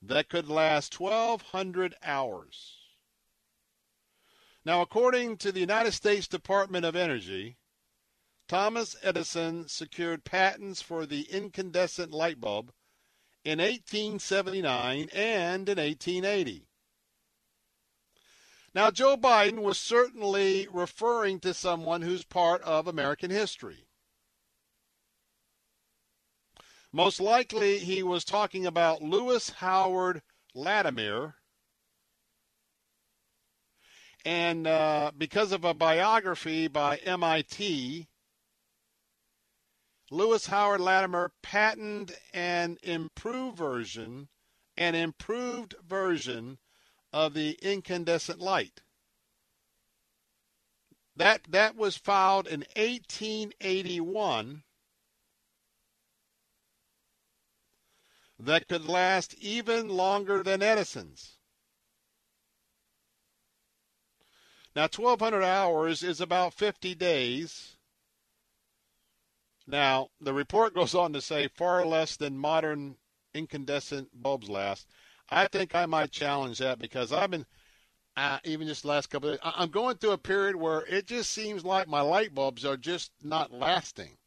[0.00, 2.78] that could last 1,200 hours.
[4.64, 7.58] Now, according to the United States Department of Energy,
[8.48, 12.72] Thomas Edison secured patents for the incandescent light bulb
[13.44, 16.66] in 1879 and in 1880.
[18.74, 23.86] Now, Joe Biden was certainly referring to someone who's part of American history.
[26.90, 30.22] Most likely, he was talking about Lewis Howard
[30.54, 31.34] Latimer.
[34.24, 38.08] And uh, because of a biography by MIT,
[40.12, 44.28] Lewis Howard Latimer patented an improved version,
[44.76, 46.58] an improved version
[47.14, 48.82] of the incandescent light.
[51.16, 54.64] That that was filed in 1881
[58.38, 61.38] that could last even longer than Edison's.
[64.76, 67.71] Now 1200 hours is about 50 days.
[69.72, 72.96] Now, the report goes on to say far less than modern
[73.32, 74.86] incandescent bulbs last.
[75.30, 77.46] I think I might challenge that because I've been,
[78.14, 81.30] uh, even just last couple of days, I'm going through a period where it just
[81.30, 84.18] seems like my light bulbs are just not lasting.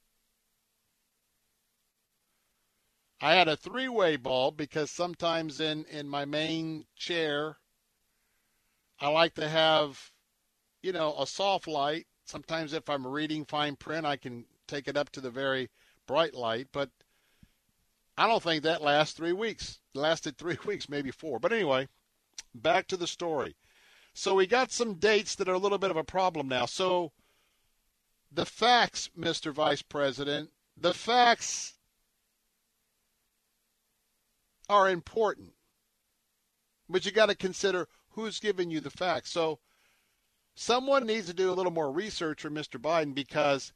[3.22, 7.57] I had a three way bulb because sometimes in, in my main chair,
[8.99, 10.09] I like to have,
[10.81, 12.07] you know, a soft light.
[12.23, 15.69] Sometimes if I'm reading fine print, I can take it up to the very
[16.07, 16.89] bright light, but
[18.17, 19.79] I don't think that lasts three weeks.
[19.93, 21.39] It lasted three weeks, maybe four.
[21.39, 21.87] But anyway,
[22.53, 23.55] back to the story.
[24.13, 26.65] So we got some dates that are a little bit of a problem now.
[26.65, 27.11] So
[28.31, 29.53] the facts, Mr.
[29.53, 31.73] Vice President, the facts
[34.69, 35.53] are important.
[36.87, 39.31] But you got to consider who's giving you the facts.
[39.31, 39.59] So
[40.55, 42.79] someone needs to do a little more research for Mr.
[42.79, 43.73] Biden because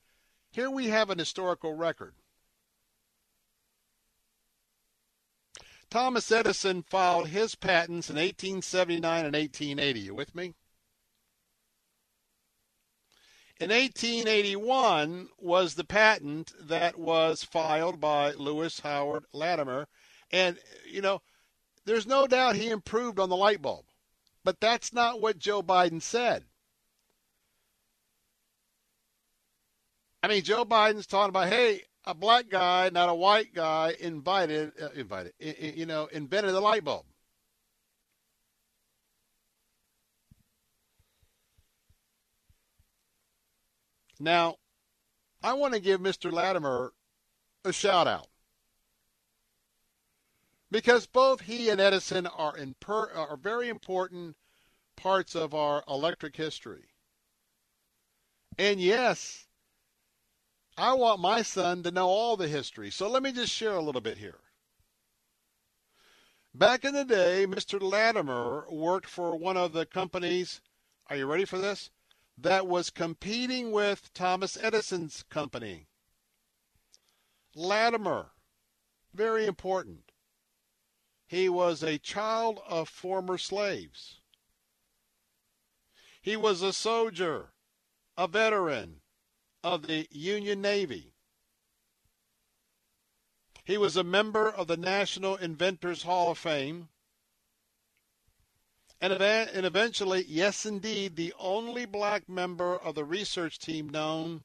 [0.52, 2.16] here we have an historical record.
[5.90, 10.00] Thomas Edison filed his patents in 1879 and 1880.
[10.00, 10.54] You with me?
[13.60, 19.88] In 1881 was the patent that was filed by Lewis Howard Latimer.
[20.32, 21.22] And, you know,
[21.86, 23.86] there's no doubt he improved on the light bulb.
[24.44, 26.46] But that's not what Joe Biden said.
[30.22, 34.74] I mean, Joe Biden's talking about, hey, a black guy, not a white guy, invited,
[34.82, 37.06] uh, invited, you know, invented the light bulb.
[44.20, 44.58] Now,
[45.42, 46.32] I want to give Mr.
[46.32, 46.94] Latimer
[47.64, 48.28] a shout out
[50.72, 54.36] because both he and Edison are in per, are very important
[54.98, 56.90] parts of our electric history.
[58.58, 59.48] And yes,
[60.80, 62.90] I want my son to know all the history.
[62.90, 64.40] So let me just share a little bit here.
[66.54, 67.82] Back in the day, Mr.
[67.82, 70.62] Latimer worked for one of the companies.
[71.08, 71.92] Are you ready for this?
[72.38, 75.88] That was competing with Thomas Edison's company.
[77.54, 78.32] Latimer,
[79.14, 80.14] very important.
[81.28, 84.22] He was a child of former slaves.
[86.22, 87.52] He was a soldier,
[88.16, 88.99] a veteran
[89.64, 91.14] of the Union Navy.
[93.66, 96.90] He was a member of the National Inventors Hall of Fame.
[99.02, 104.44] And, eva- and eventually, yes, indeed, the only black member of the research team known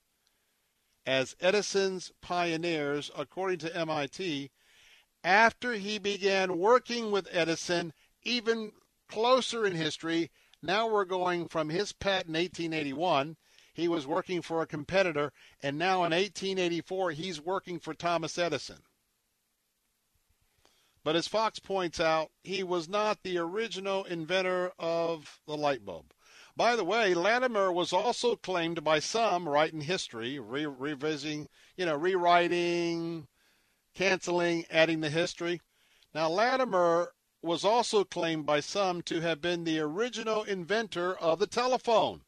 [1.06, 4.50] as Edison's Pioneers, according to MIT,
[5.22, 7.92] after he began working with Edison
[8.22, 8.72] even
[9.08, 10.30] closer in history.
[10.62, 13.36] Now we're going from his patent 1881.
[13.74, 18.84] He was working for a competitor, and now in 1884, he's working for Thomas Edison.
[21.02, 26.14] But as Fox points out, he was not the original inventor of the light bulb.
[26.56, 31.96] By the way, Latimer was also claimed by some writing history, re- revising, you know,
[31.96, 33.26] rewriting,
[33.92, 35.60] canceling, adding the history.
[36.14, 41.48] Now, Latimer was also claimed by some to have been the original inventor of the
[41.48, 42.22] telephone.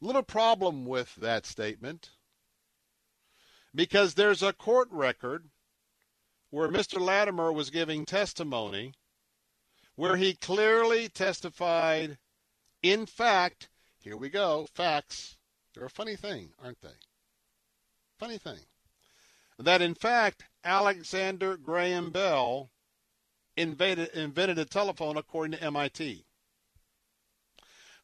[0.00, 2.10] Little problem with that statement
[3.74, 5.48] because there's a court record
[6.50, 7.00] where Mr.
[7.00, 8.92] Latimer was giving testimony
[9.94, 12.18] where he clearly testified,
[12.82, 15.38] in fact, here we go, facts.
[15.74, 16.88] They're a funny thing, aren't they?
[18.18, 18.60] Funny thing.
[19.58, 22.70] That in fact, Alexander Graham Bell
[23.56, 26.25] invaded, invented a telephone according to MIT.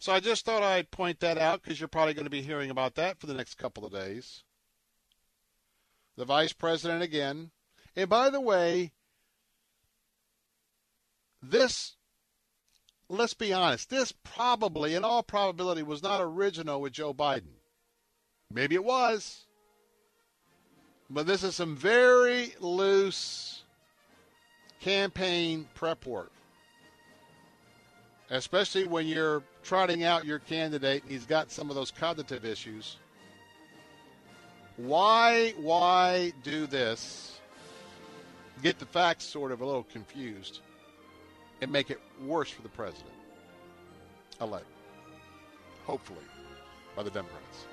[0.02, 2.70] So I just thought I'd point that out because you're probably going to be hearing
[2.70, 4.42] about that for the next couple of days.
[6.16, 7.52] The vice president again.
[7.94, 8.90] And by the way,
[11.40, 11.94] this,
[13.08, 17.60] let's be honest, this probably, in all probability, was not original with Joe Biden.
[18.52, 19.44] Maybe it was.
[21.10, 23.62] But this is some very loose
[24.80, 26.32] campaign prep work.
[28.30, 32.97] Especially when you're trotting out your candidate and he's got some of those cognitive issues.
[34.76, 37.40] Why why do this?
[38.62, 40.60] Get the facts sort of a little confused
[41.60, 43.12] and make it worse for the president
[44.40, 44.66] elect.
[45.86, 46.24] Hopefully,
[46.97, 47.66] by the Democrats.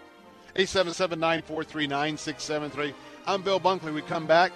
[0.55, 2.93] 877 943 9673.
[3.27, 3.93] I'm Bill Bunkley.
[3.93, 4.51] We come back.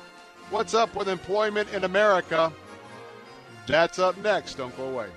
[0.49, 2.51] What's up with employment in America?
[3.67, 4.55] That's up next.
[4.55, 5.07] Don't go away.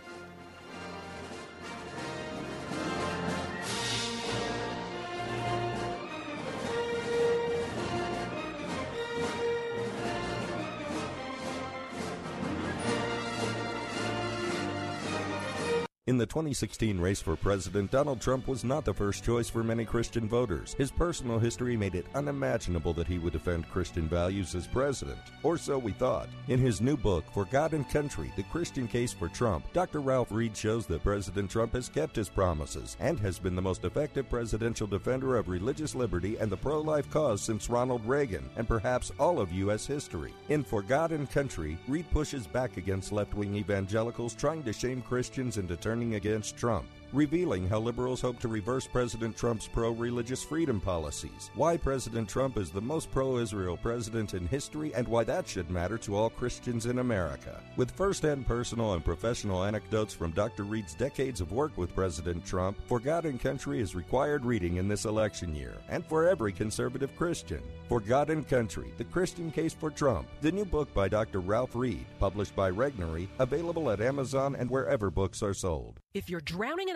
[16.09, 19.85] In the 2016 race for president, Donald Trump was not the first choice for many
[19.85, 20.73] Christian voters.
[20.75, 25.59] His personal history made it unimaginable that he would defend Christian values as president, or
[25.59, 26.29] so we thought.
[26.47, 29.99] In his new book, For God and Country The Christian Case for Trump, Dr.
[29.99, 33.85] Ralph Reed shows that President Trump has kept his promises and has been the most
[33.85, 38.69] effective presidential defender of religious liberty and the pro life cause since Ronald Reagan, and
[38.69, 39.85] perhaps all of U.S.
[39.85, 40.33] history.
[40.51, 45.03] In For God and Country, Reed pushes back against left wing evangelicals trying to shame
[45.03, 50.43] Christians into turning against Trump, revealing how liberals hope to reverse President Trump's pro religious
[50.43, 55.25] freedom policies, why President Trump is the most pro Israel president in history, and why
[55.25, 57.61] that should matter to all Christians in America.
[57.77, 60.65] With first hand personal and professional anecdotes from Dr.
[60.65, 64.89] Reed's decades of work with President Trump, For God and Country is required reading in
[64.89, 67.63] this election year, and for every conservative Christian.
[67.89, 71.41] For God and Country The Christian Case for Trump, the new book by Dr.
[71.41, 76.01] Ralph Reed, published by Regnery, available at Amazon and wherever books are sold.
[76.15, 76.96] If you're drowning in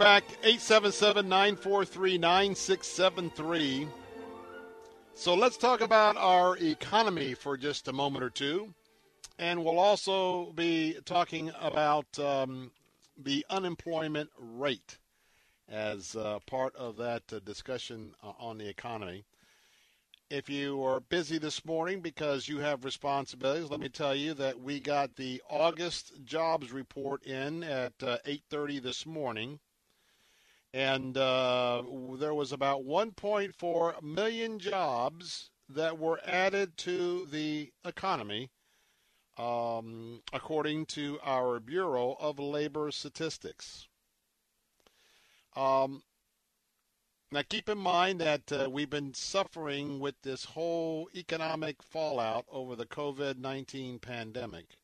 [0.00, 0.24] Back.
[0.44, 3.86] 877 943 9673.
[5.12, 8.72] So let's talk about our economy for just a moment or two.
[9.38, 12.70] And we'll also be talking about um,
[13.22, 14.96] the unemployment rate
[15.68, 19.26] as uh, part of that uh, discussion uh, on the economy.
[20.30, 24.58] If you are busy this morning because you have responsibilities, let me tell you that
[24.58, 29.60] we got the August jobs report in at uh, 8:30 this morning
[30.72, 31.82] and uh,
[32.18, 38.50] there was about 1.4 million jobs that were added to the economy,
[39.38, 43.88] um, according to our Bureau of Labor Statistics.
[45.56, 46.02] Um,
[47.32, 52.74] now, keep in mind that uh, we've been suffering with this whole economic fallout over
[52.74, 54.79] the COVID 19 pandemic.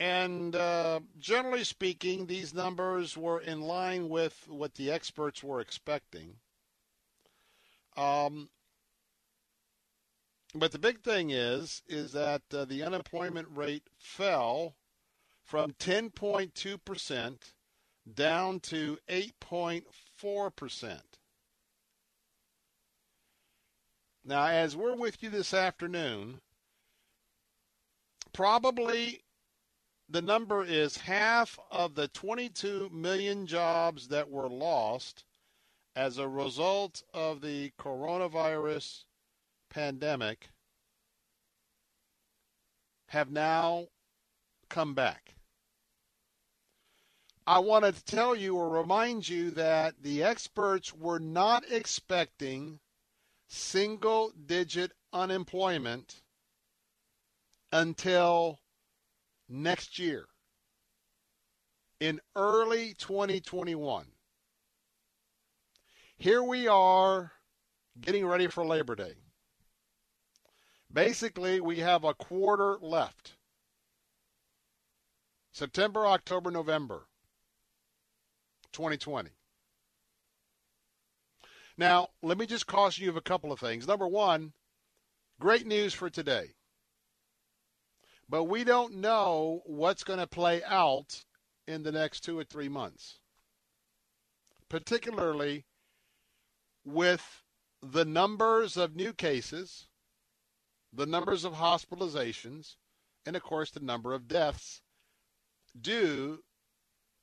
[0.00, 6.36] And uh, generally speaking, these numbers were in line with what the experts were expecting.
[7.98, 8.48] Um,
[10.54, 14.74] but the big thing is, is that uh, the unemployment rate fell
[15.44, 17.36] from 10.2%
[18.14, 21.00] down to 8.4%.
[24.24, 26.40] Now, as we're with you this afternoon,
[28.32, 29.20] probably
[30.10, 35.24] the number is half of the 22 million jobs that were lost
[35.94, 39.04] as a result of the coronavirus
[39.70, 40.48] pandemic
[43.08, 43.86] have now
[44.68, 45.34] come back.
[47.46, 52.78] I wanted to tell you or remind you that the experts were not expecting
[53.48, 56.22] single digit unemployment
[57.72, 58.59] until
[59.50, 60.26] next year
[61.98, 64.06] in early 2021.
[66.16, 67.32] Here we are
[68.00, 69.14] getting ready for Labor Day.
[70.92, 73.34] Basically, we have a quarter left.
[75.52, 77.06] September, October, November
[78.72, 79.30] 2020.
[81.76, 83.86] Now, let me just caution you of a couple of things.
[83.86, 84.52] Number one,
[85.40, 86.54] great news for today.
[88.30, 91.24] But we don't know what's going to play out
[91.66, 93.18] in the next two or three months,
[94.68, 95.64] particularly
[96.84, 97.42] with
[97.82, 99.88] the numbers of new cases,
[100.92, 102.76] the numbers of hospitalizations,
[103.26, 104.80] and of course the number of deaths
[105.78, 106.44] due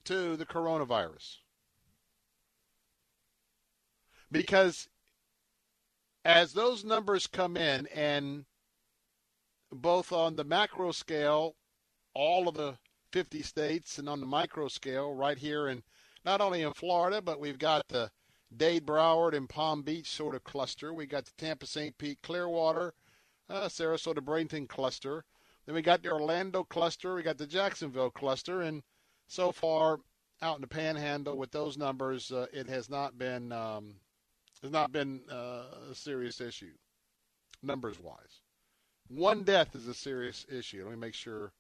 [0.04, 1.38] to the coronavirus.
[4.30, 4.90] Because
[6.26, 8.44] as those numbers come in, and
[9.72, 11.56] both on the macro scale,
[12.14, 12.78] all of the
[13.12, 15.84] 50 states, and on the micro scale, right here in
[16.26, 18.12] not only in Florida, but we've got the
[18.56, 20.94] Dade, Broward, and Palm Beach sort of cluster.
[20.94, 21.98] We got the Tampa, St.
[21.98, 22.94] Pete, Clearwater,
[23.50, 25.24] uh, Sarasota, Bradenton cluster.
[25.66, 27.16] Then we got the Orlando cluster.
[27.16, 28.84] We got the Jacksonville cluster, and
[29.28, 30.00] so far
[30.42, 33.96] out in the Panhandle with those numbers, uh, it has not been um,
[34.62, 36.74] has not been uh, a serious issue,
[37.62, 38.42] numbers wise.
[39.10, 40.84] One death is a serious issue.
[40.84, 41.54] Let me make sure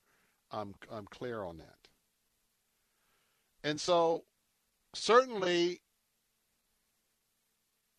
[0.51, 1.87] I'm I'm clear on that.
[3.63, 4.23] And so,
[4.93, 5.81] certainly,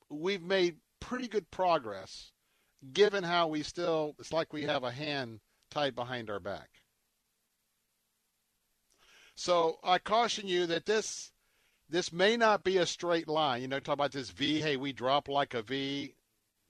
[0.09, 2.33] we've made pretty good progress,
[2.93, 6.69] given how we still it's like we have a hand tied behind our back.
[9.35, 11.33] So I caution you that this
[11.89, 13.63] this may not be a straight line.
[13.63, 14.61] You know, talk about this V.
[14.61, 16.15] Hey, we drop like a V,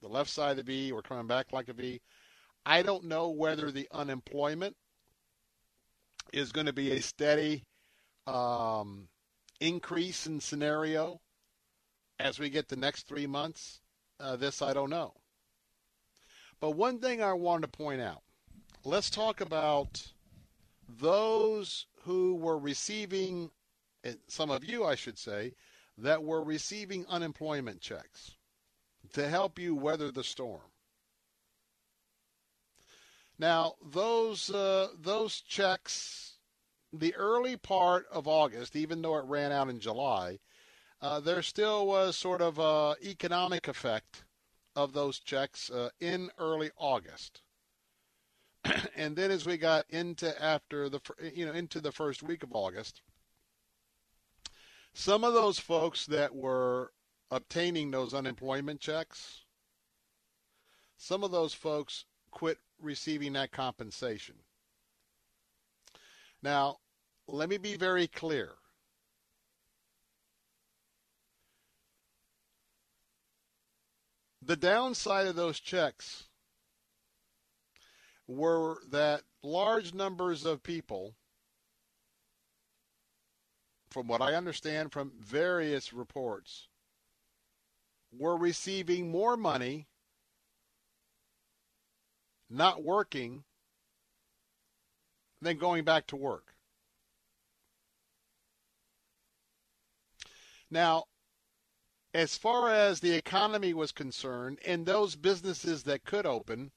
[0.00, 0.92] the left side of the V.
[0.92, 2.00] We're coming back like a V.
[2.68, 4.76] I don't know whether the unemployment
[6.34, 7.64] is going to be a steady
[8.26, 9.08] um,
[9.58, 11.18] increase in scenario
[12.18, 13.80] as we get the next three months.
[14.20, 15.14] Uh, this I don't know.
[16.60, 18.20] But one thing I wanted to point out
[18.84, 20.12] let's talk about
[20.86, 23.50] those who were receiving,
[24.26, 25.54] some of you, I should say,
[25.96, 28.32] that were receiving unemployment checks
[29.14, 30.60] to help you weather the storm.
[33.38, 36.38] Now, those uh, those checks,
[36.92, 40.40] the early part of August, even though it ran out in July,
[41.00, 44.24] uh, there still was sort of a economic effect
[44.74, 47.42] of those checks uh, in early August.
[48.96, 51.00] and then as we got into after the
[51.32, 53.02] you know into the first week of August,
[54.94, 56.92] some of those folks that were
[57.30, 59.42] obtaining those unemployment checks,
[60.96, 64.36] some of those folks quit receiving that compensation.
[66.42, 66.78] Now,
[67.26, 68.50] let me be very clear.
[74.40, 76.24] The downside of those checks
[78.26, 81.16] were that large numbers of people,
[83.90, 86.68] from what I understand from various reports,
[88.10, 89.87] were receiving more money
[92.50, 93.44] not working
[95.40, 96.54] then going back to work.
[100.70, 101.04] Now,
[102.12, 106.72] as far as the economy was concerned, and those businesses that could open,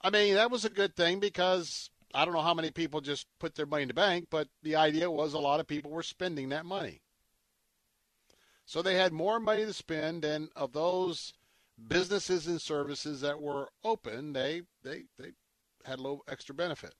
[0.00, 3.26] I mean, that was a good thing because I don't know how many people just
[3.38, 6.02] put their money in the bank, but the idea was a lot of people were
[6.02, 7.02] spending that money.
[8.64, 11.32] So they had more money to spend, and of those
[11.88, 15.32] businesses and services that were open, they they they
[15.84, 16.94] had a little extra benefit.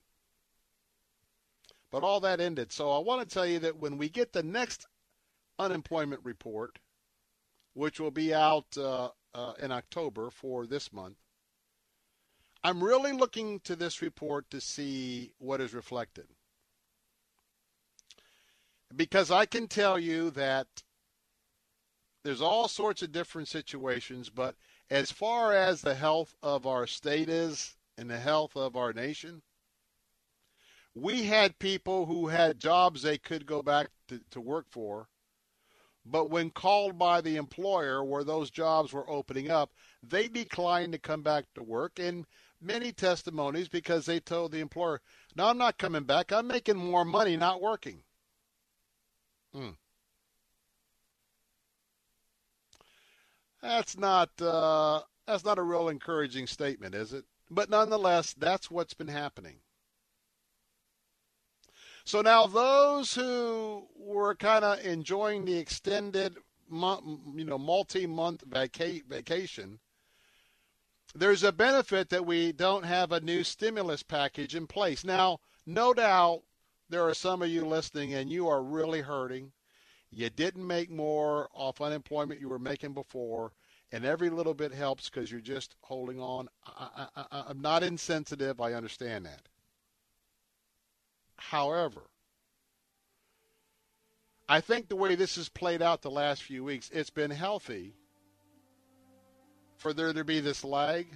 [1.90, 2.72] But all that ended.
[2.72, 4.86] So I want to tell you that when we get the next
[5.58, 6.78] unemployment report,
[7.74, 11.16] which will be out uh, uh, in October for this month,
[12.62, 16.26] I'm really looking to this report to see what is reflected.
[18.94, 20.66] Because I can tell you that
[22.22, 24.56] there's all sorts of different situations, but
[24.90, 29.42] as far as the health of our state is and the health of our nation,
[30.94, 35.08] we had people who had jobs they could go back to, to work for,
[36.04, 39.72] but when called by the employer where those jobs were opening up,
[40.02, 41.98] they declined to come back to work.
[41.98, 42.26] And
[42.60, 45.00] many testimonies because they told the employer,
[45.36, 46.32] "No, I'm not coming back.
[46.32, 48.02] I'm making more money not working."
[49.52, 49.70] Hmm.
[53.62, 57.24] That's not uh, that's not a real encouraging statement, is it?
[57.50, 59.56] But nonetheless, that's what's been happening.
[62.04, 66.36] So now those who were kind of enjoying the extended,
[66.70, 69.80] you know, multi-month vaca- vacation
[71.14, 75.04] there's a benefit that we don't have a new stimulus package in place.
[75.04, 76.42] Now, no doubt
[76.88, 79.52] there are some of you listening and you are really hurting.
[80.10, 83.52] You didn't make more off unemployment you were making before,
[83.92, 86.48] and every little bit helps because you're just holding on.
[86.66, 87.06] I,
[87.48, 88.60] am not insensitive.
[88.60, 89.42] I understand that.
[91.36, 92.02] However,
[94.48, 97.94] I think the way this has played out the last few weeks, it's been healthy
[99.76, 101.06] for there to be this lag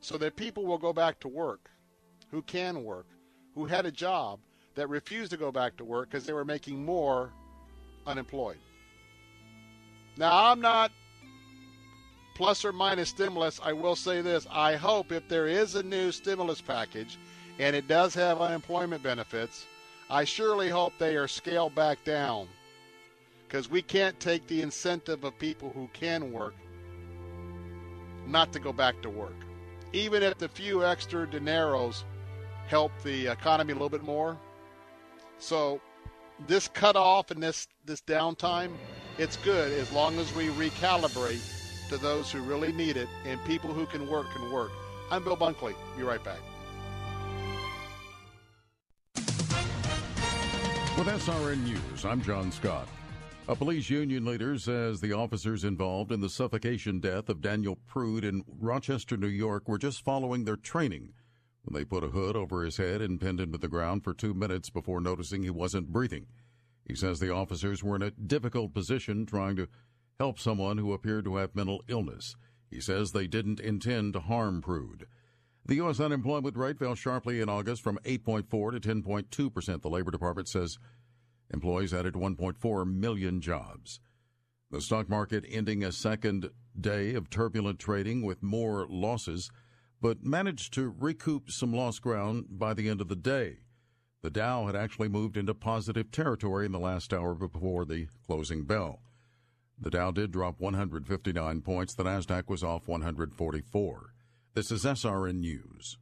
[0.00, 1.70] so that people will go back to work
[2.30, 3.06] who can work,
[3.54, 4.40] who had a job
[4.74, 7.30] that refused to go back to work because they were making more
[8.06, 8.58] unemployed.
[10.16, 10.92] Now, I'm not
[12.34, 13.60] plus or minus stimulus.
[13.62, 17.18] I will say this I hope if there is a new stimulus package
[17.58, 19.66] and it does have unemployment benefits,
[20.10, 22.48] I surely hope they are scaled back down
[23.46, 26.54] because we can't take the incentive of people who can work
[28.26, 29.36] not to go back to work.
[29.92, 32.02] Even if the few extra dineros
[32.66, 34.36] help the economy a little bit more.
[35.44, 35.78] So
[36.46, 38.72] this cutoff and this, this downtime,
[39.18, 43.70] it's good as long as we recalibrate to those who really need it and people
[43.70, 44.70] who can work can work.
[45.10, 45.74] I'm Bill Bunkley.
[45.98, 46.38] Be right back.
[50.96, 52.88] With SRN News, I'm John Scott.
[53.46, 58.24] A police union leader says the officers involved in the suffocation death of Daniel Prude
[58.24, 61.12] in Rochester, New York, were just following their training
[61.70, 64.34] they put a hood over his head and pinned him to the ground for two
[64.34, 66.26] minutes before noticing he wasn't breathing.
[66.86, 69.68] He says the officers were in a difficult position trying to
[70.18, 72.36] help someone who appeared to have mental illness.
[72.70, 75.06] He says they didn't intend to harm Prude.
[75.66, 75.98] The U.S.
[75.98, 79.82] unemployment rate fell sharply in August from 8.4 to 10.2 percent.
[79.82, 80.78] The Labor Department says
[81.52, 84.00] employees added 1.4 million jobs.
[84.70, 89.50] The stock market ending a second day of turbulent trading with more losses,
[90.04, 93.60] but managed to recoup some lost ground by the end of the day.
[94.20, 98.64] The Dow had actually moved into positive territory in the last hour before the closing
[98.64, 99.00] bell.
[99.80, 101.94] The Dow did drop 159 points.
[101.94, 104.14] The Nasdaq was off 144.
[104.52, 105.96] This is SRN News.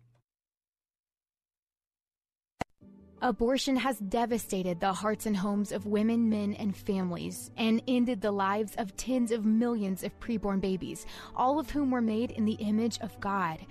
[3.25, 8.33] Abortion has devastated the hearts and homes of women, men, and families, and ended the
[8.33, 11.07] lives of tens of millions of preborn babies,
[11.37, 13.65] all of whom were made in the image of God.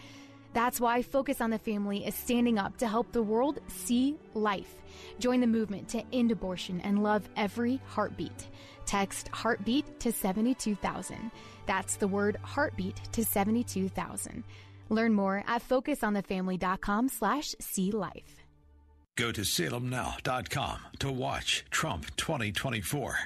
[0.53, 4.75] That's why Focus on the Family is standing up to help the world see life.
[5.19, 8.47] Join the movement to end abortion and love every heartbeat.
[8.85, 11.31] Text heartbeat to 72000.
[11.65, 14.43] That's the word heartbeat to 72000.
[14.89, 18.43] Learn more at focusonthefamily.com slash see life.
[19.15, 23.19] Go to salemnow.com to watch Trump 2024.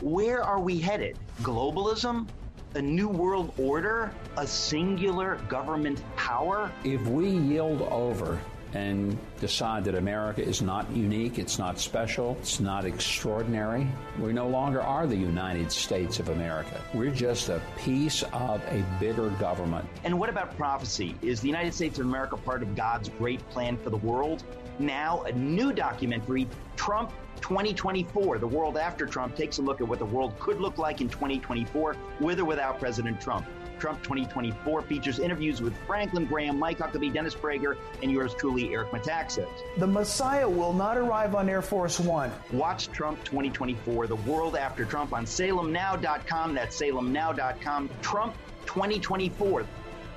[0.00, 1.18] Where are we headed?
[1.42, 2.26] Globalism?
[2.74, 4.12] A new world order?
[4.36, 6.70] A singular government power?
[6.84, 8.38] If we yield over
[8.74, 13.86] and decide that America is not unique, it's not special, it's not extraordinary.
[14.20, 16.78] We no longer are the United States of America.
[16.92, 19.88] We're just a piece of a bigger government.
[20.04, 21.14] And what about prophecy?
[21.22, 24.44] Is the United States of America part of God's great plan for the world?
[24.78, 26.46] Now, a new documentary,
[26.76, 30.78] Trump 2024, the world after Trump, takes a look at what the world could look
[30.78, 33.46] like in 2024 with or without President Trump.
[33.78, 38.90] Trump 2024 features interviews with Franklin Graham, Mike Huckabee, Dennis Prager, and yours truly, Eric
[38.90, 39.48] Metaxas.
[39.78, 42.30] The Messiah will not arrive on Air Force One.
[42.52, 46.54] Watch Trump 2024, the world after Trump on salemnow.com.
[46.54, 47.90] That's salemnow.com.
[48.02, 48.34] Trump
[48.66, 49.66] 2024.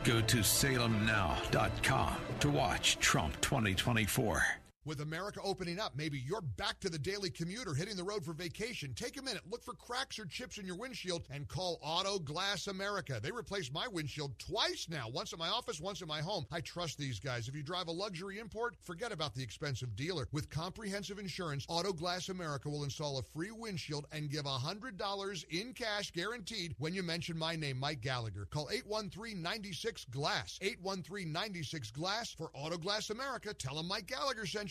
[0.03, 4.61] Go to salemnow.com to watch Trump 2024.
[4.84, 8.26] With America opening up, maybe you're back to the daily commute or hitting the road
[8.26, 8.95] for vacation.
[8.95, 12.66] Take a minute, look for cracks or chips in your windshield, and call Auto Glass
[12.66, 13.20] America.
[13.22, 16.48] They replaced my windshield twice now, once at my office, once at my home.
[16.52, 17.48] I trust these guys.
[17.48, 20.28] If you drive a luxury import, forget about the expensive dealer.
[20.32, 25.74] With comprehensive insurance, Auto Glass America will install a free windshield and give $100 in
[25.74, 28.48] cash guaranteed when you mention my name, Mike Gallagher.
[28.49, 30.58] Call 813-96-GLASS.
[30.64, 33.53] 813-96-GLASS for Auto Glass America.
[33.53, 34.70] Tell them Mike Gallagher sent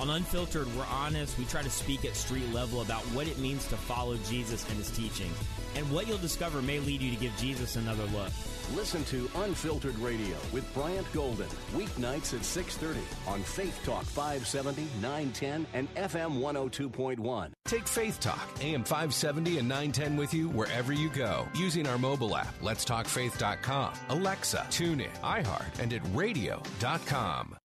[0.00, 1.36] On Unfiltered, we're honest.
[1.36, 4.78] We try to speak at street level about what it means to follow Jesus and
[4.78, 5.30] his teaching.
[5.76, 8.32] And what you'll discover may lead you to give Jesus another look.
[8.74, 12.96] Listen to Unfiltered Radio with Bryant Golden, weeknights at 6.30
[13.28, 17.50] on Faith Talk 570, 910, and FM 102.1.
[17.66, 22.34] Take Faith Talk, AM 570 and 910 with you wherever you go using our mobile
[22.34, 27.59] app, letstalkfaith.com, Alexa, TuneIn, iHeart, and at radio.com.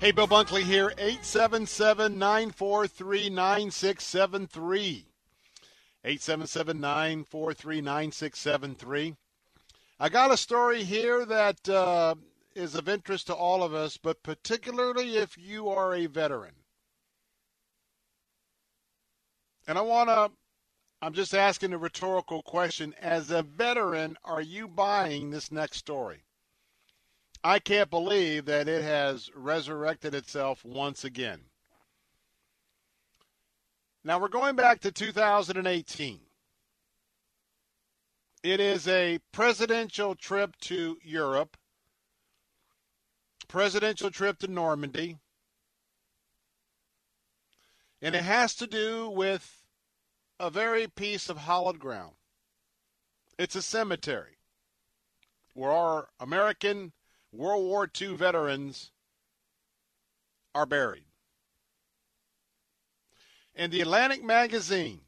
[0.00, 5.06] Hey, Bill Bunkley here, 877 943 9673.
[6.04, 9.16] 877 943 9673.
[9.98, 12.14] I got a story here that uh,
[12.54, 16.54] is of interest to all of us, but particularly if you are a veteran.
[19.66, 20.30] And I want to,
[21.02, 22.94] I'm just asking a rhetorical question.
[23.00, 26.22] As a veteran, are you buying this next story?
[27.44, 31.40] I can't believe that it has resurrected itself once again.
[34.04, 36.20] Now we're going back to 2018.
[38.42, 41.56] It is a presidential trip to Europe,
[43.48, 45.18] presidential trip to Normandy,
[48.00, 49.62] and it has to do with
[50.38, 52.14] a very piece of hallowed ground.
[53.38, 54.38] It's a cemetery
[55.54, 56.92] where our American
[57.32, 58.90] World War II veterans
[60.54, 61.04] are buried.
[63.54, 65.00] And the Atlantic magazine,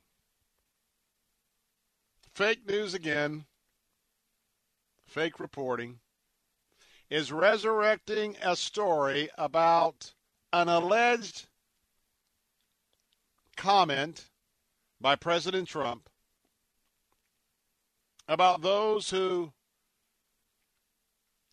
[2.35, 3.45] fake news again,
[5.07, 6.01] fake reporting,
[7.09, 10.13] is resurrecting a story about
[10.53, 11.47] an alleged
[13.57, 14.31] comment
[15.01, 16.09] by President Trump
[18.29, 19.53] about those who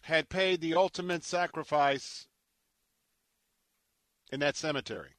[0.08, 2.28] had paid the ultimate sacrifice
[4.32, 5.10] in that cemetery.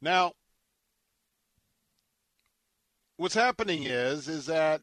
[0.00, 0.32] Now,
[3.16, 4.82] what's happening is is that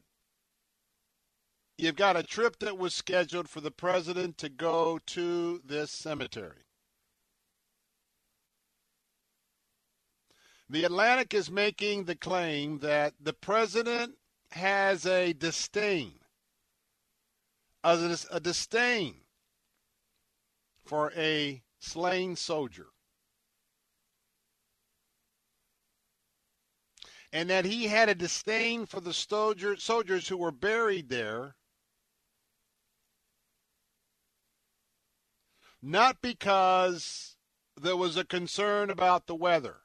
[1.76, 6.64] you've got a trip that was scheduled for the president to go to this cemetery.
[10.70, 14.14] The Atlantic is making the claim that the president
[14.52, 16.21] has a disdain
[17.84, 19.16] a, a disdain
[20.84, 22.86] for a slain soldier.
[27.32, 31.56] And that he had a disdain for the soldier, soldiers who were buried there,
[35.80, 37.36] not because
[37.80, 39.81] there was a concern about the weather.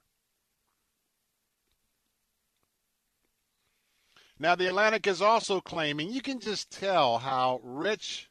[4.39, 8.30] Now, the Atlantic is also claiming you can just tell how rich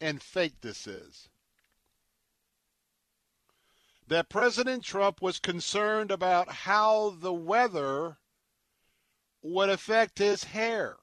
[0.00, 1.28] and fake this is.
[4.08, 8.18] That President Trump was concerned about how the weather
[9.42, 10.96] would affect his hair.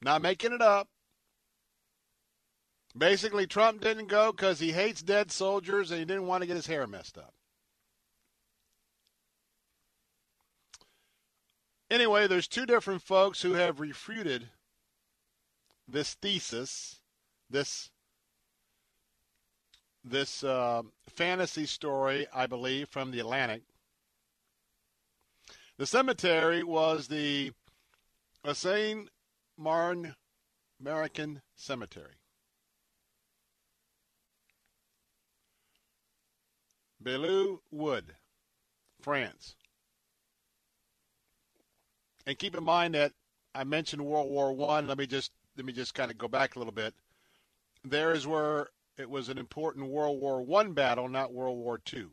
[0.00, 0.88] Not making it up.
[2.96, 6.56] Basically, Trump didn't go because he hates dead soldiers and he didn't want to get
[6.56, 7.35] his hair messed up.
[11.90, 14.48] Anyway, there's two different folks who have refuted
[15.86, 17.00] this thesis,
[17.48, 17.90] this
[20.02, 23.62] this uh, fantasy story, I believe, from the Atlantic.
[25.78, 27.52] The cemetery was the
[28.44, 29.08] Aisne
[29.56, 30.14] Marne
[30.80, 32.14] American Cemetery.
[37.02, 38.16] Belleau Wood,
[39.00, 39.56] France.
[42.26, 43.12] And keep in mind that
[43.54, 44.86] I mentioned World War One.
[44.86, 46.94] Let me just let me just kind of go back a little bit.
[47.84, 52.10] There is where it was an important World War One battle, not World War Two.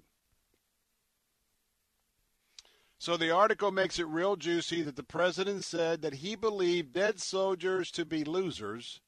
[3.00, 7.20] So the article makes it real juicy that the president said that he believed dead
[7.20, 9.02] soldiers to be losers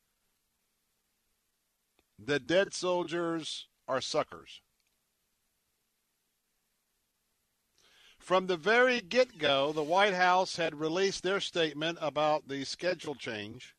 [2.20, 4.62] that dead soldiers are suckers.
[8.26, 13.14] From the very get go, the White House had released their statement about the schedule
[13.14, 13.76] change.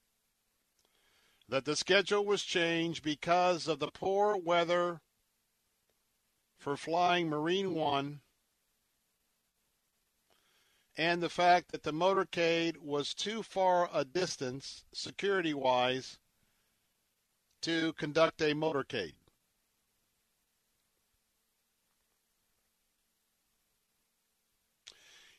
[1.49, 5.01] That the schedule was changed because of the poor weather
[6.61, 8.21] for flying Marine One
[10.97, 16.19] and the fact that the motorcade was too far a distance, security wise,
[17.63, 19.15] to conduct a motorcade.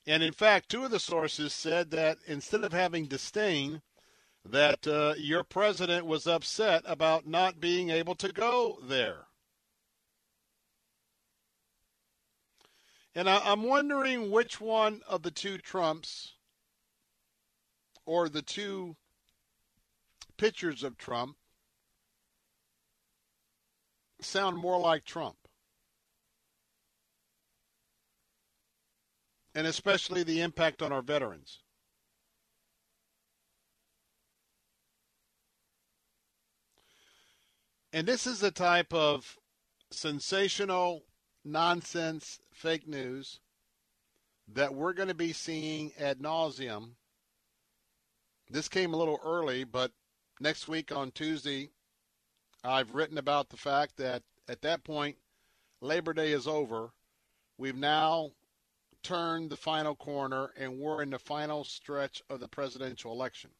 [0.08, 3.82] And in fact, two of the sources said that instead of having disdain,
[4.46, 9.26] that uh, your president was upset about not being able to go there.
[13.14, 16.36] And I, am wondering which one of the two Trumps
[18.06, 18.96] or the two
[20.38, 21.36] pictures of Trump
[24.22, 25.47] sound more like Trump.
[29.58, 31.64] And especially the impact on our veterans.
[37.92, 39.36] And this is the type of
[39.90, 41.06] sensational
[41.44, 43.40] nonsense fake news
[44.54, 46.92] that we're going to be seeing ad nauseum.
[48.52, 49.92] This came a little early, but
[50.40, 51.72] next week on Tuesday,
[52.64, 55.18] I've written about the fact that at that point,
[55.82, 56.92] Labor Day is over.
[57.58, 58.34] We've now
[59.04, 63.52] turned the final corner and we're in the final stretch of the presidential election.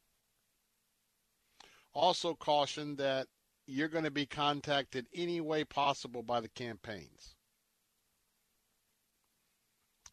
[1.94, 3.26] Also, caution that
[3.66, 7.34] you're going to be contacted any way possible by the campaigns.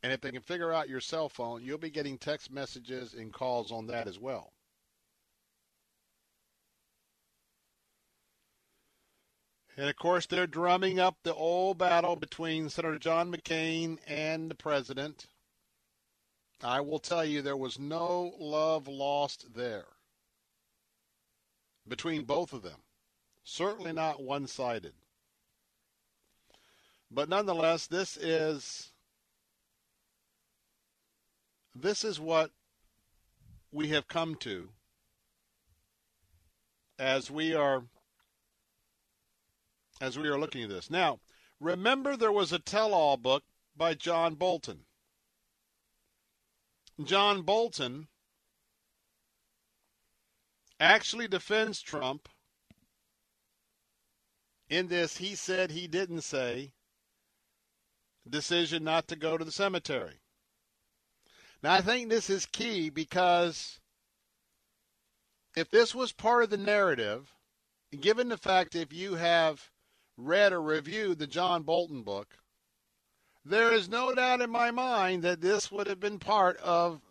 [0.03, 3.33] And if they can figure out your cell phone, you'll be getting text messages and
[3.33, 4.54] calls on that as well.
[9.77, 14.55] And of course, they're drumming up the old battle between Senator John McCain and the
[14.55, 15.27] president.
[16.63, 19.85] I will tell you, there was no love lost there
[21.87, 22.79] between both of them.
[23.43, 24.93] Certainly not one sided.
[27.11, 28.91] But nonetheless, this is
[31.75, 32.51] this is what
[33.71, 34.69] we have come to
[36.97, 37.83] as we are
[40.01, 40.89] as we are looking at this.
[40.89, 41.19] Now,
[41.59, 43.43] remember there was a tell-all book
[43.75, 44.85] by John Bolton.
[47.03, 48.07] John Bolton
[50.79, 52.29] actually defends Trump
[54.69, 56.71] in this he said he didn't say
[58.27, 60.19] decision not to go to the cemetery.
[61.61, 63.79] Now, I think this is key because
[65.55, 67.33] if this was part of the narrative,
[67.99, 69.69] given the fact if you have
[70.17, 72.37] read or reviewed the John Bolton book,
[73.43, 77.01] there is no doubt in my mind that this would have been part of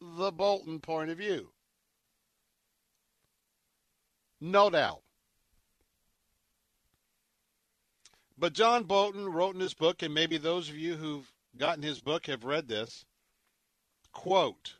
[0.00, 1.52] the Bolton point of view.
[4.40, 5.02] No doubt.
[8.36, 12.00] But John Bolton wrote in his book, and maybe those of you who've gotten his
[12.00, 13.04] book have read this.
[14.12, 14.76] Quote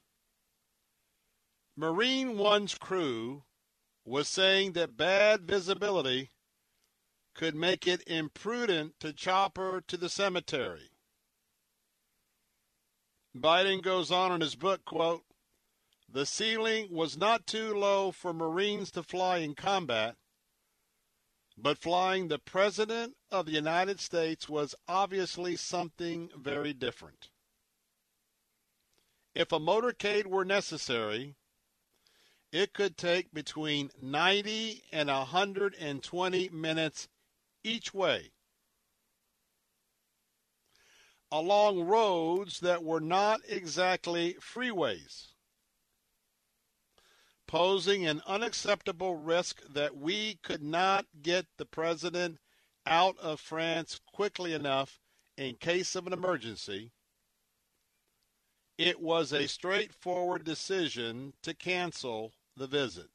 [1.76, 3.44] Marine One's crew
[4.04, 6.30] was saying that bad visibility
[7.34, 10.90] could make it imprudent to chopper to the cemetery.
[13.34, 15.24] Bolton goes on in his book, quote,
[16.08, 20.14] the ceiling was not too low for Marines to fly in combat,
[21.58, 27.30] but flying the President of the United States was obviously something very different.
[29.34, 31.34] If a motorcade were necessary,
[32.52, 37.08] it could take between 90 and 120 minutes
[37.64, 38.30] each way.
[41.32, 45.32] Along roads that were not exactly freeways,
[47.48, 52.38] posing an unacceptable risk that we could not get the president
[52.86, 55.00] out of France quickly enough
[55.36, 56.92] in case of an emergency.
[58.78, 63.08] It was a straightforward decision to cancel the visit.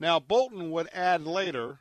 [0.00, 1.80] Now, Bolton would add later,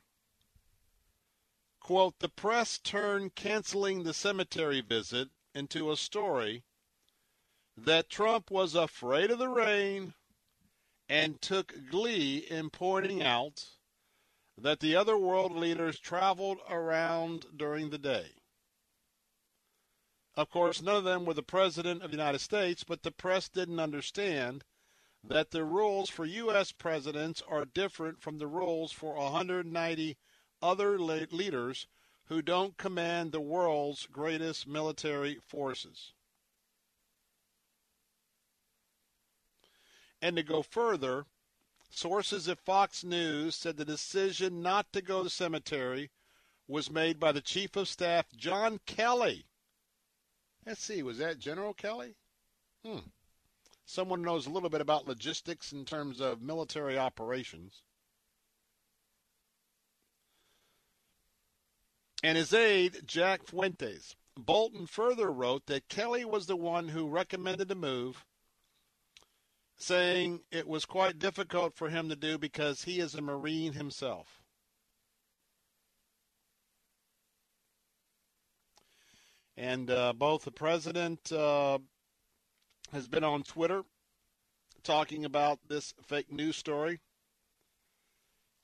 [1.80, 6.66] quote, the press turned canceling the cemetery visit into a story
[7.78, 10.14] that Trump was afraid of the rain
[11.08, 13.70] and took glee in pointing out
[14.58, 18.32] that the other world leaders traveled around during the day.
[20.36, 23.48] Of course, none of them were the President of the United States, but the press
[23.48, 24.66] didn't understand
[25.24, 26.72] that the rules for U.S.
[26.72, 30.18] presidents are different from the rules for 190
[30.62, 31.88] other leaders
[32.26, 36.14] who don't command the world's greatest military forces.
[40.22, 41.26] And to go further,
[41.90, 46.12] sources at Fox News said the decision not to go to the cemetery
[46.68, 49.46] was made by the Chief of Staff, John Kelly.
[50.66, 52.16] Let's see, was that General Kelly?
[52.86, 53.00] Hmm.
[53.90, 57.82] Someone knows a little bit about logistics in terms of military operations.
[62.22, 64.16] And his aide, Zach Fuentes.
[64.38, 68.28] Bolton further wrote that Kelly was the one who recommended the move,
[69.76, 74.44] saying it was quite difficult for him to do because he is a Marine himself.
[79.58, 81.80] And uh, both the president uh,
[82.92, 83.84] has been on Twitter
[84.84, 87.00] talking about this fake news story.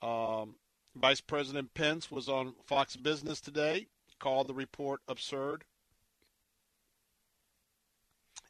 [0.01, 0.55] Um,
[0.95, 3.87] Vice President Pence was on Fox Business today,
[4.19, 5.65] called the report absurd.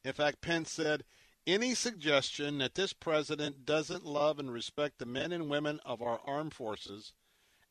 [0.04, 1.04] In fact, Pence said,
[1.48, 6.20] any suggestion that this president doesn't love and respect the men and women of our
[6.26, 7.14] armed forces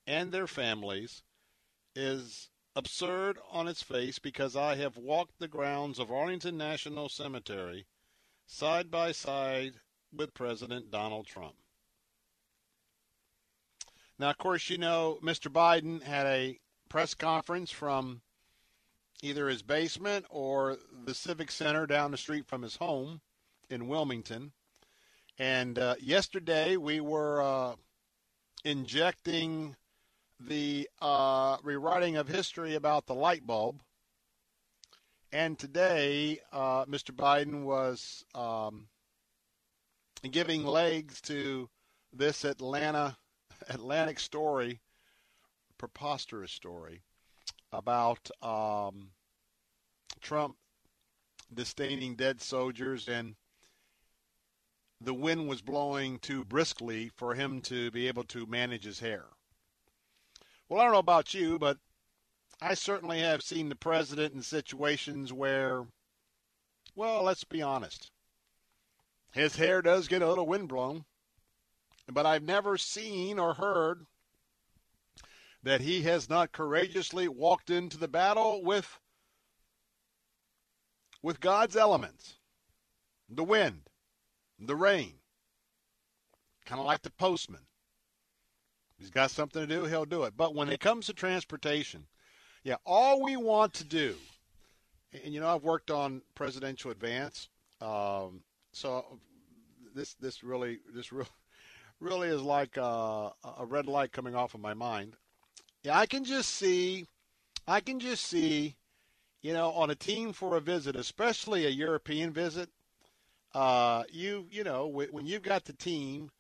[0.06, 1.22] and their families
[1.97, 7.86] is absurd on its face because I have walked the grounds of Arlington National Cemetery
[8.46, 9.74] side by side
[10.12, 11.54] with President Donald Trump.
[14.18, 15.50] Now, of course, you know, Mr.
[15.50, 16.58] Biden had a
[16.88, 18.22] press conference from
[19.22, 23.20] either his basement or the Civic Center down the street from his home
[23.70, 24.52] in Wilmington.
[25.38, 27.74] And uh, yesterday we were uh,
[28.64, 29.74] injecting
[30.38, 33.82] the uh, rewriting of history about the light bulb.
[35.35, 37.11] And today, uh, Mr.
[37.11, 38.86] Biden was um,
[40.31, 41.69] giving legs to
[42.12, 43.16] this Atlanta
[43.69, 44.81] Atlantic story,
[45.77, 47.02] preposterous story
[47.73, 49.11] about um,
[50.20, 50.55] Trump
[51.52, 53.35] disdaining dead soldiers and
[55.01, 59.24] the wind was blowing too briskly for him to be able to manage his hair.
[60.69, 61.78] Well, I don't know about you, but
[62.64, 65.84] I certainly have seen the president in situations where,
[66.94, 68.10] well, let's be honest,
[69.34, 71.04] his hair does get a little windblown,
[72.10, 74.06] but I've never seen or heard
[75.62, 78.98] that he has not courageously walked into the battle with
[81.20, 82.36] with God's elements.
[83.28, 83.90] The wind,
[84.58, 85.16] the rain.
[86.64, 87.66] Kind of like the postman.
[88.96, 90.34] He's got something to do, he'll do it.
[90.34, 92.06] But when it comes to transportation,
[92.64, 94.14] yeah, all we want to do,
[95.12, 97.48] and you know, I've worked on presidential advance,
[97.80, 98.40] um,
[98.72, 99.18] so
[99.94, 101.28] this this really this really
[102.00, 105.16] really is like a, a red light coming off of my mind.
[105.82, 107.06] Yeah, I can just see,
[107.68, 108.76] I can just see,
[109.42, 112.70] you know, on a team for a visit, especially a European visit.
[113.54, 116.30] Uh, you you know when you've got the team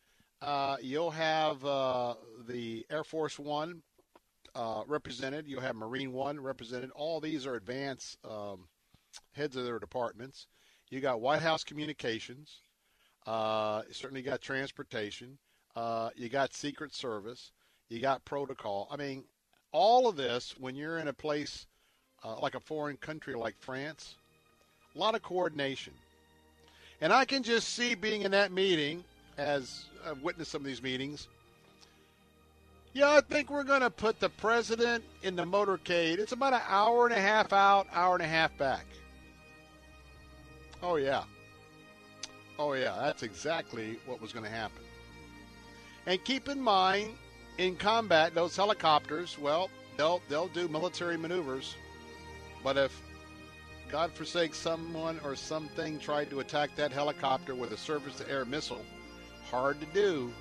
[0.44, 2.14] uh, you'll have uh,
[2.46, 3.82] the Air Force One
[4.54, 5.46] uh, represented.
[5.48, 6.90] You'll have Marine One represented.
[6.94, 8.66] All these are advanced um,
[9.32, 10.46] heads of their departments.
[10.90, 12.60] You got White House Communications.
[13.26, 15.38] Uh, certainly got transportation.
[15.74, 17.52] Uh, you got Secret Service.
[17.88, 18.88] You got protocol.
[18.90, 19.24] I mean,
[19.72, 21.66] all of this when you're in a place
[22.24, 24.14] uh, like a foreign country like France,
[24.94, 25.92] a lot of coordination.
[27.00, 29.04] And I can just see being in that meeting
[29.36, 31.28] as I've witnessed some of these meetings.
[32.94, 36.18] Yeah, I think we're going to put the president in the motorcade.
[36.18, 38.86] It's about an hour and a half out, hour and a half back.
[40.80, 41.24] Oh, yeah.
[42.56, 42.96] Oh, yeah.
[43.00, 44.84] That's exactly what was going to happen.
[46.06, 47.14] And keep in mind,
[47.58, 51.74] in combat, those helicopters, well, they'll, they'll do military maneuvers.
[52.62, 52.96] But if,
[53.90, 58.44] God forsake, someone or something tried to attack that helicopter with a surface to air
[58.44, 58.84] missile,
[59.50, 60.32] hard to do.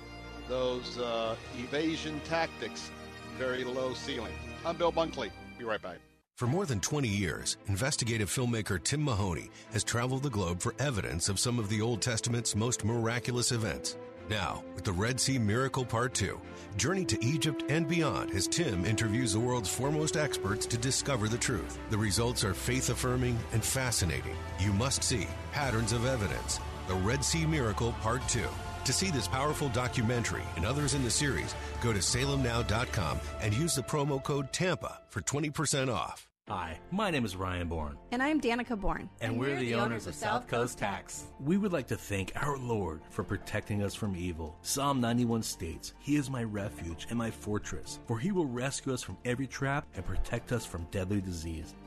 [0.48, 2.90] Those uh, evasion tactics,
[3.38, 4.34] very low ceiling.
[4.64, 5.30] I'm Bill Bunkley.
[5.58, 5.98] Be right back.
[6.36, 11.28] For more than 20 years, investigative filmmaker Tim Mahoney has traveled the globe for evidence
[11.28, 13.96] of some of the Old Testament's most miraculous events.
[14.28, 16.40] Now, with the Red Sea Miracle Part 2,
[16.76, 21.38] Journey to Egypt and beyond as Tim interviews the world's foremost experts to discover the
[21.38, 21.78] truth.
[21.90, 24.34] The results are faith affirming and fascinating.
[24.58, 26.58] You must see Patterns of Evidence,
[26.88, 28.42] The Red Sea Miracle Part 2.
[28.84, 33.74] To see this powerful documentary and others in the series, go to salemnow.com and use
[33.74, 36.28] the promo code TAMPA for 20% off.
[36.46, 37.96] Hi, my name is Ryan Bourne.
[38.12, 39.08] And I'm Danica Bourne.
[39.22, 41.24] And, and we're, we're, the, the owners, of South Coast Tax.
[41.40, 44.58] We would like to thank our Lord for protecting us from evil.
[44.60, 49.02] Psalm 91 states, He is my refuge and my fortress, for He will rescue us
[49.02, 51.74] from every trap and protect us from deadly disease.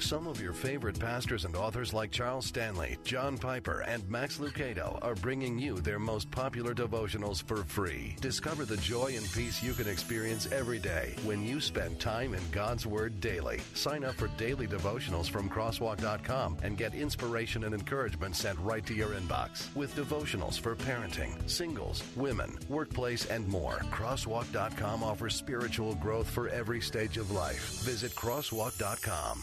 [0.00, 4.98] Some of your favorite pastors and authors like Charles Stanley, John Piper, and Max Lucado
[5.02, 8.16] are bringing you their most popular devotionals for free.
[8.20, 12.40] Discover the joy and peace you can experience every day when you spend time in
[12.50, 13.60] God's Word daily.
[13.74, 18.94] Sign up for daily devotionals from crosswalk.com and get inspiration and encouragement sent right to
[18.94, 23.78] your inbox with devotionals for parenting, singles, women, workplace, and more.
[23.92, 27.82] Crosswalk.com offers spiritual growth for every stage of life.
[27.82, 29.42] Visit crosswalk.com.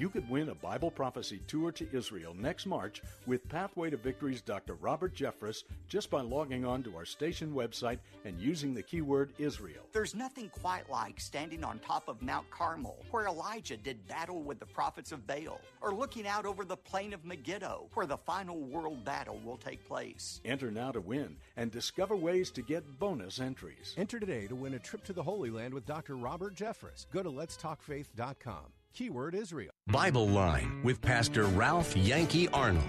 [0.00, 4.40] You could win a Bible prophecy tour to Israel next March with Pathway to Victory's
[4.40, 4.72] Dr.
[4.76, 9.82] Robert Jeffress just by logging on to our station website and using the keyword Israel.
[9.92, 14.58] There's nothing quite like standing on top of Mount Carmel, where Elijah did battle with
[14.58, 18.58] the prophets of Baal, or looking out over the plain of Megiddo, where the final
[18.58, 20.40] world battle will take place.
[20.46, 23.94] Enter now to win and discover ways to get bonus entries.
[23.98, 26.16] Enter today to win a trip to the Holy Land with Dr.
[26.16, 27.04] Robert Jeffress.
[27.12, 28.64] Go to letstalkfaith.com.
[28.94, 29.70] Keyword Israel.
[29.86, 32.84] Bible Line with Pastor Ralph Yankee Arnold.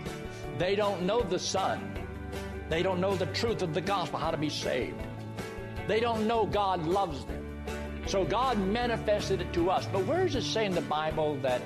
[0.58, 1.94] They don't know the Son.
[2.70, 4.96] They don't know the truth of the gospel, how to be saved.
[5.88, 7.64] They don't know God loves them.
[8.08, 9.86] So God manifested it to us.
[9.86, 11.62] But where does it say in the Bible that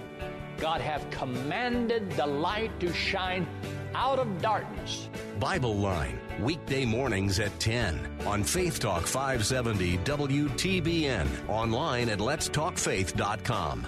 [0.57, 3.47] God hath commanded the light to shine
[3.93, 5.09] out of darkness?
[5.39, 13.87] Bible Line, weekday mornings at 10 on Faith Talk 570 WTBN, online at letstalkfaith.com.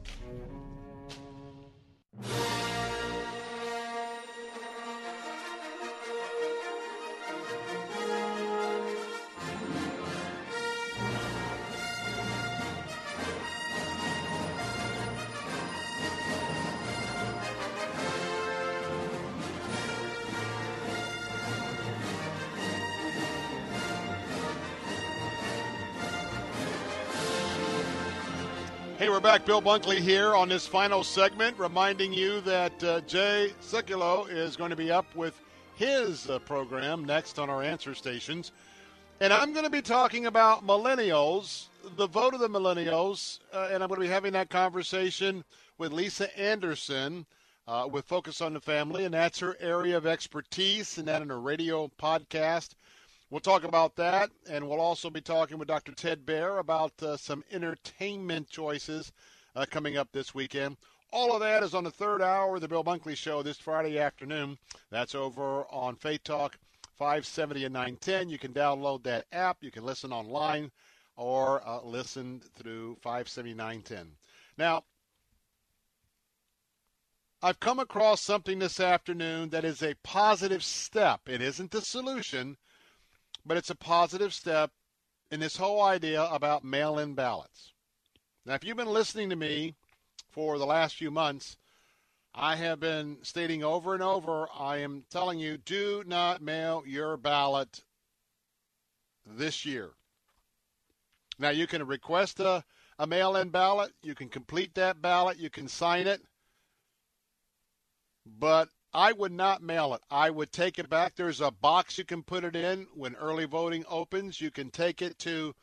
[2.23, 2.80] Hey, we're
[29.21, 29.45] back.
[29.45, 34.71] Bill Bunkley here on this final segment, reminding you that uh, Jay Sekulow is going
[34.71, 35.39] to be up with
[35.75, 38.51] his uh, program next on our answer stations.
[39.19, 41.67] And I'm going to be talking about millennials,
[41.97, 45.43] the vote of the millennials, uh, and I'm going to be having that conversation
[45.77, 47.27] with Lisa Anderson
[47.67, 51.29] uh, with Focus on the Family, and that's her area of expertise, and that in
[51.29, 52.69] a radio podcast.
[53.31, 55.93] We'll talk about that, and we'll also be talking with Dr.
[55.93, 59.13] Ted Baehr about uh, some entertainment choices
[59.55, 60.75] uh, coming up this weekend.
[61.13, 63.97] All of that is on the third hour of the Bill Bunkley Show this Friday
[63.97, 64.57] afternoon.
[64.89, 66.57] That's over on Faith Talk
[66.97, 68.27] 570 and 910.
[68.27, 69.59] You can download that app.
[69.61, 70.69] You can listen online
[71.15, 74.11] or uh, listen through 570 910.
[74.57, 74.83] Now,
[77.41, 81.21] I've come across something this afternoon that is a positive step.
[81.29, 82.57] It isn't the solution–
[83.45, 84.71] but it's a positive step
[85.29, 87.73] in this whole idea about mail in ballots.
[88.45, 89.75] Now, if you've been listening to me
[90.29, 91.57] for the last few months,
[92.33, 97.17] I have been stating over and over I am telling you do not mail your
[97.17, 97.83] ballot
[99.25, 99.91] this year.
[101.37, 102.63] Now, you can request a,
[102.99, 106.21] a mail in ballot, you can complete that ballot, you can sign it,
[108.25, 110.01] but I would not mail it.
[110.09, 111.15] I would take it back.
[111.15, 114.41] There's a box you can put it in when early voting opens.
[114.41, 115.55] You can take it to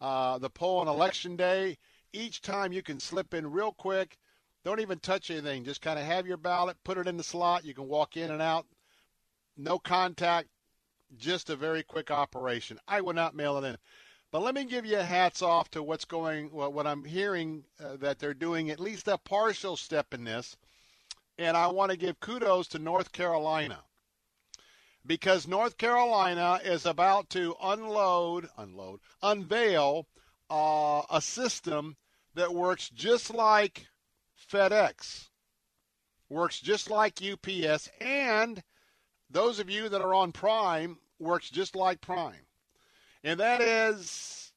[0.00, 1.78] uh, the poll on election day.
[2.12, 4.16] Each time you can slip in real quick
[4.66, 5.62] don't even touch anything.
[5.62, 7.64] Just kind of have your ballot, put it in the slot.
[7.64, 8.66] You can walk in and out.
[9.56, 10.48] No contact.
[11.16, 12.80] Just a very quick operation.
[12.88, 13.76] I will not mail it in.
[14.32, 17.62] But let me give you a hats off to what's going, well, what I'm hearing
[17.78, 20.56] uh, that they're doing at least a partial step in this.
[21.38, 23.84] And I want to give kudos to North Carolina
[25.06, 30.06] because North Carolina is about to unload, unload, unveil
[30.50, 31.96] uh, a system
[32.34, 33.86] that works just like
[34.50, 35.28] FedEx.
[36.28, 37.88] Works just like UPS.
[38.00, 38.62] And
[39.30, 42.46] those of you that are on Prime, works just like Prime.
[43.22, 44.52] And that is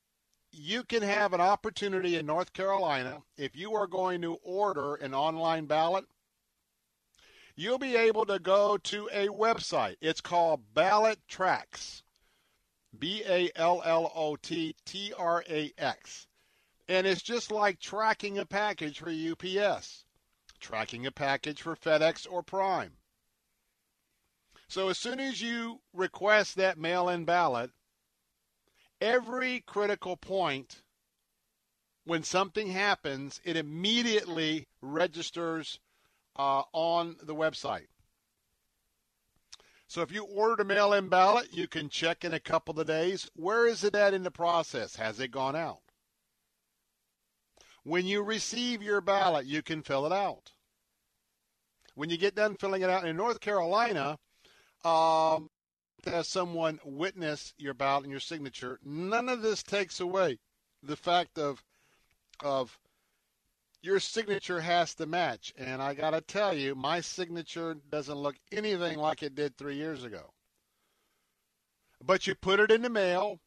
[0.52, 5.14] you can have an opportunity in North Carolina if you are going to order an
[5.14, 6.06] online ballot.
[7.60, 9.98] You'll be able to go to a website.
[10.00, 12.04] It's called BallotTrax.
[12.98, 16.28] B A L L O T T R A X.
[16.88, 20.06] And it's just like tracking a package for UPS,
[20.62, 22.94] tracking a package for FedEx or Prime.
[24.70, 27.72] So as soon as you request that mail in ballot,
[29.02, 30.82] every critical point,
[32.06, 35.82] when something happens, it immediately registers
[36.40, 37.88] uh, on the website.
[39.88, 42.88] So if you ordered a mail in ballot, you can check in a couple of
[42.88, 43.30] days.
[43.36, 44.96] Where is it at in the process?
[44.96, 45.82] Has it gone out?
[47.84, 50.54] When you receive your ballot, you can fill it out.
[51.96, 54.18] When you get done filling it out in North Carolina,
[54.86, 55.50] um,
[56.06, 60.40] have someone witness your ballot and your signature, none of this takes away
[60.82, 61.62] the fact of
[62.42, 62.80] of
[63.82, 65.54] your signature has to match.
[65.58, 69.76] And I got to tell you, my signature doesn't look anything like it did three
[69.76, 70.34] years ago.
[72.04, 73.40] But you put it in the mail,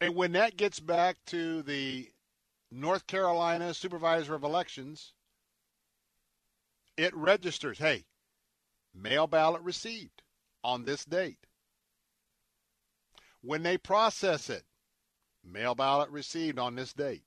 [0.00, 2.08] and when that gets back to the
[2.70, 5.12] North Carolina Supervisor of Elections,
[6.96, 8.04] it registers, hey,
[8.92, 10.22] mail ballot received
[10.64, 11.38] on this date.
[13.40, 14.64] When they process it,
[15.44, 17.22] mail ballot received on this date.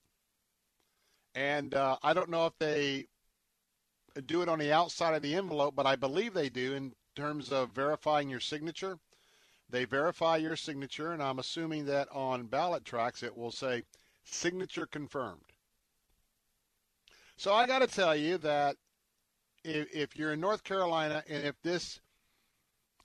[1.35, 3.07] And uh, I don't know if they
[4.25, 7.51] do it on the outside of the envelope, but I believe they do in terms
[7.51, 8.99] of verifying your signature.
[9.69, 13.83] They verify your signature, and I'm assuming that on BallotTrax it will say
[14.23, 15.53] signature confirmed.
[17.37, 18.75] So I got to tell you that
[19.63, 22.01] if, if you're in North Carolina and if this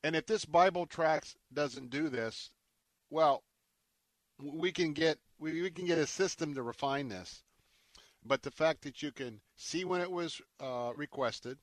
[0.02, 2.50] and if this BallotTrax doesn't do this,
[3.10, 3.42] well,
[4.38, 7.42] we can get we, we can get a system to refine this.
[8.26, 11.58] But the fact that you can see when it was uh, requested,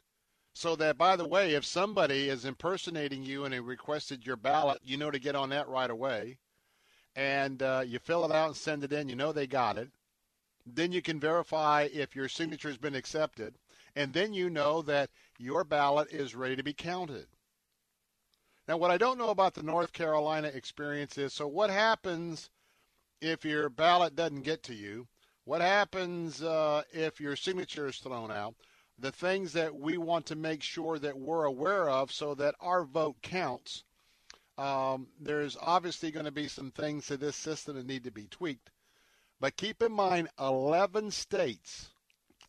[0.53, 4.79] so that by the way, if somebody is impersonating you and they requested your ballot,
[4.83, 6.37] you know to get on that right away
[7.15, 9.09] and uh, you fill it out and send it in.
[9.09, 9.89] You know they got it.
[10.65, 13.55] Then you can verify if your signature has been accepted,
[13.95, 17.27] and then you know that your ballot is ready to be counted.
[18.67, 22.49] Now, what I don't know about the North Carolina experience is so what happens
[23.19, 25.07] if your ballot doesn't get to you?
[25.45, 28.55] What happens uh, if your signature is thrown out?
[28.99, 32.85] The things that we want to make sure that we're aware of so that our
[32.85, 33.83] vote counts
[34.57, 38.27] um, there's obviously going to be some things to this system that need to be
[38.27, 38.71] tweaked.
[39.39, 41.89] But keep in mind, 11 states,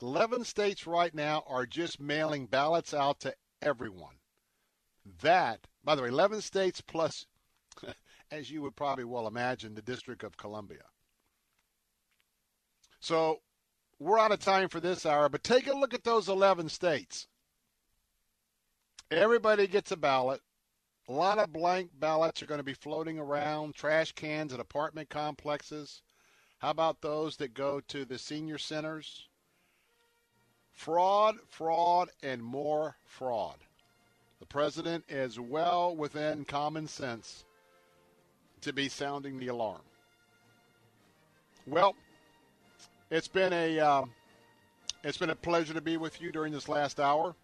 [0.03, 4.17] 11 states right now are just mailing ballots out to everyone.
[5.23, 7.27] That, by the way, 11 states plus,
[8.31, 10.85] as you would probably well imagine, the District of Columbia.
[13.05, 13.43] So
[13.99, 17.27] we're out of time for this hour, but take a look at those 11 states.
[19.11, 20.41] Everybody gets a ballot.
[21.11, 25.11] A lot of blank ballots are going to be floating around, trash cans at apartment
[25.11, 26.01] complexes.
[26.61, 29.29] How about those that go to the senior centers?
[30.73, 33.57] Fraud, fraud, and more fraud.
[34.41, 37.45] The president is well within common sense
[38.63, 39.83] to be sounding the alarm.
[41.67, 41.97] Well,
[43.15, 44.05] it's been a uh,
[45.05, 47.37] it's been a pleasure to be with you during this last hour.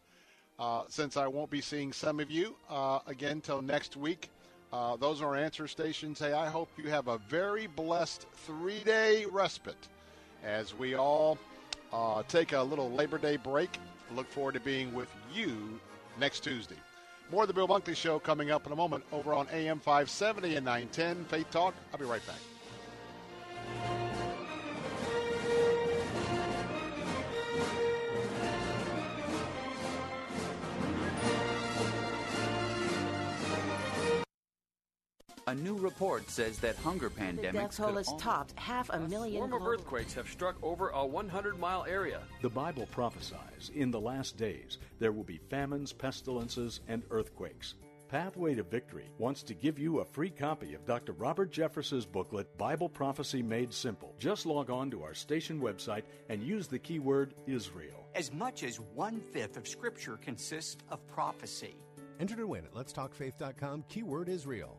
[0.59, 4.30] Uh, since I won't be seeing some of you uh, again till next week,
[4.72, 6.18] uh, those are our answer stations.
[6.18, 9.88] Hey, I hope you have a very blessed three day respite
[10.44, 11.38] as we all
[11.92, 13.78] uh, take a little Labor Day break.
[14.16, 15.78] Look forward to being with you
[16.18, 16.78] next Tuesday.
[17.30, 20.56] More of the Bill Bunkley Show coming up in a moment over on AM 570
[20.56, 21.74] and 910 Faith Talk.
[21.92, 23.99] I'll be right back.
[35.51, 39.39] A new report says that hunger pandemics the death toll has topped half a million.
[39.39, 42.20] Swarm of earthquakes have struck over a 100-mile area.
[42.40, 47.74] The Bible prophesies in the last days there will be famines, pestilences, and earthquakes.
[48.09, 51.14] Pathway to Victory wants to give you a free copy of Dr.
[51.14, 54.14] Robert Jeffress's booklet, Bible Prophecy Made Simple.
[54.20, 58.06] Just log on to our station website and use the keyword Israel.
[58.14, 61.74] As much as one fifth of Scripture consists of prophecy.
[62.20, 64.78] Enter to win at letstalkfaith.com, keyword Israel.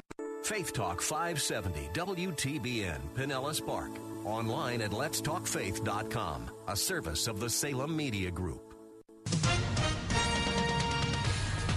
[0.43, 3.91] Faith Talk 570 WTBN Pinellas Park.
[4.25, 8.73] Online at letstalkfaith.com, a service of the Salem Media Group.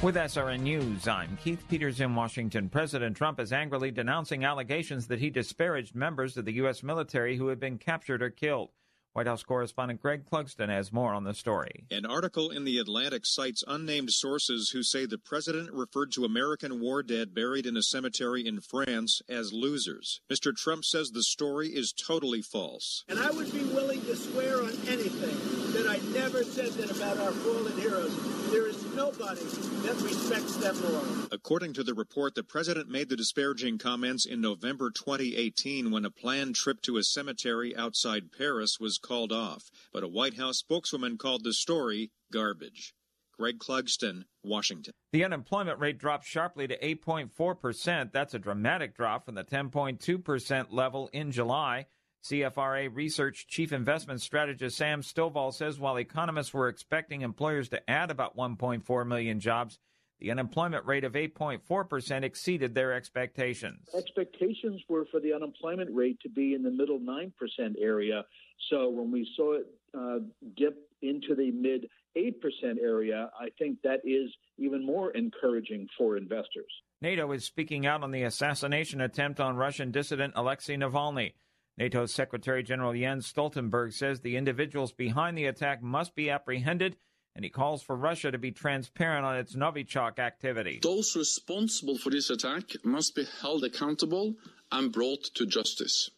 [0.03, 2.69] With SRN News, I'm Keith Peters in Washington.
[2.69, 6.83] President Trump is angrily denouncing allegations that he disparaged members of the U.S.
[6.83, 8.71] military who had been captured or killed.
[9.15, 11.87] White House correspondent Greg Clugston has more on the story.
[11.89, 16.81] An article in The Atlantic cites unnamed sources who say the president referred to American
[16.81, 20.21] war dead buried in a cemetery in France as losers.
[20.29, 20.53] Mr.
[20.53, 23.05] Trump says the story is totally false.
[23.09, 25.39] And I would be willing to swear on anything
[25.75, 28.51] that I never said that about our fallen heroes.
[28.51, 31.29] There is nobody that respects them more.
[31.33, 36.11] According to the report, the president made the disparaging comments in November 2018 when a
[36.11, 39.65] planned trip to a cemetery outside Paris was called off.
[39.93, 42.95] But a White House spokeswoman called the story garbage.
[43.37, 44.93] Greg Clugston, Washington.
[45.13, 48.13] The unemployment rate dropped sharply to 8.4%.
[48.13, 51.87] That's a dramatic drop from the 10.2% level in July.
[52.25, 58.11] CFRA Research Chief Investment Strategist Sam Stovall says while economists were expecting employers to add
[58.11, 59.79] about 1.4 million jobs,
[60.21, 63.91] the unemployment rate of 8.4% exceeded their expectations.
[63.95, 67.33] Expectations were for the unemployment rate to be in the middle 9%
[67.79, 68.25] area.
[68.71, 70.21] So when we saw it uh,
[70.57, 72.33] dip into the mid 8%
[72.81, 76.73] area, I think that is even more encouraging for investors.
[77.03, 81.33] NATO is speaking out on the assassination attempt on Russian dissident Alexei Navalny.
[81.77, 86.97] NATO's Secretary General Jens Stoltenberg says the individuals behind the attack must be apprehended,
[87.35, 90.79] and he calls for Russia to be transparent on its Novichok activity.
[90.83, 94.35] Those responsible for this attack must be held accountable
[94.71, 96.11] and brought to justice.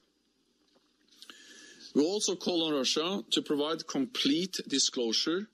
[1.94, 5.48] We also call on Russia to provide complete disclosure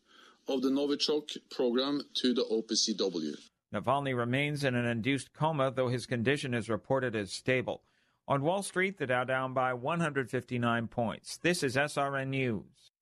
[0.48, 3.36] of the Novichok program to the OPCW.
[3.72, 7.82] Navalny remains in an induced coma, though his condition is reported as stable.
[8.28, 11.38] On Wall Street, the Dow down by 159 points.
[11.38, 12.92] This is SRN News.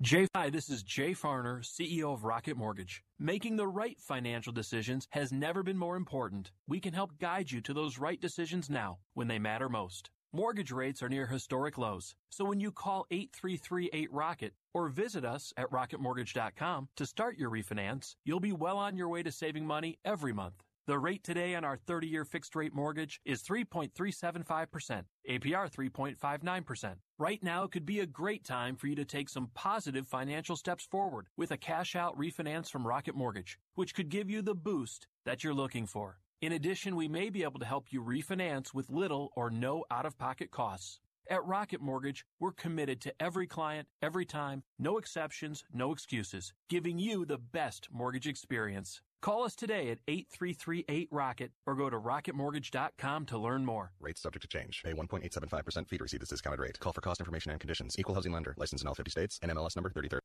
[0.00, 3.02] Jay, hi, this is Jay Farner, CEO of Rocket Mortgage.
[3.18, 6.52] Making the right financial decisions has never been more important.
[6.68, 10.10] We can help guide you to those right decisions now when they matter most.
[10.32, 15.52] Mortgage rates are near historic lows, so when you call 8338 Rocket or visit us
[15.56, 19.98] at rocketmortgage.com to start your refinance, you'll be well on your way to saving money
[20.04, 20.62] every month.
[20.88, 26.94] The rate today on our 30 year fixed rate mortgage is 3.375%, APR 3.59%.
[27.18, 30.84] Right now could be a great time for you to take some positive financial steps
[30.84, 35.08] forward with a cash out refinance from Rocket Mortgage, which could give you the boost
[35.24, 36.18] that you're looking for.
[36.40, 40.06] In addition, we may be able to help you refinance with little or no out
[40.06, 41.00] of pocket costs.
[41.28, 47.00] At Rocket Mortgage, we're committed to every client, every time, no exceptions, no excuses, giving
[47.00, 49.02] you the best mortgage experience.
[49.22, 53.90] Call us today at 8338 Rocket or go to rocketmortgage.com to learn more.
[53.98, 54.84] Rates subject to change.
[54.84, 56.78] Pay 1.875% fee to receive this discounted rate.
[56.78, 57.98] Call for cost information and conditions.
[57.98, 58.54] Equal housing lender.
[58.56, 59.40] License in all 50 states.
[59.40, 60.20] NMLS number 33.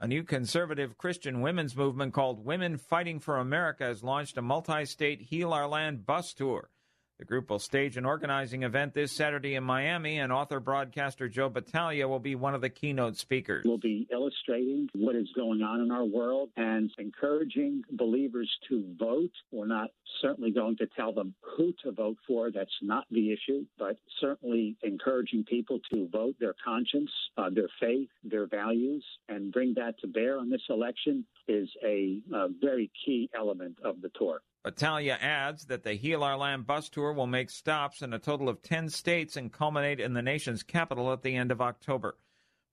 [0.00, 4.84] A new conservative Christian women's movement called Women Fighting for America has launched a multi
[4.84, 6.70] state Heal Our Land bus tour.
[7.18, 11.48] The group will stage an organizing event this Saturday in Miami, and author broadcaster Joe
[11.48, 13.64] Battaglia will be one of the keynote speakers.
[13.66, 19.32] We'll be illustrating what is going on in our world and encouraging believers to vote.
[19.50, 19.90] We're not
[20.22, 22.52] certainly going to tell them who to vote for.
[22.52, 28.10] That's not the issue, but certainly encouraging people to vote their conscience, uh, their faith,
[28.22, 33.28] their values, and bring that to bear on this election is a, a very key
[33.36, 34.40] element of the tour.
[34.68, 38.50] Battaglia adds that the Heal Our Land bus tour will make stops in a total
[38.50, 42.18] of 10 states and culminate in the nation's capital at the end of October.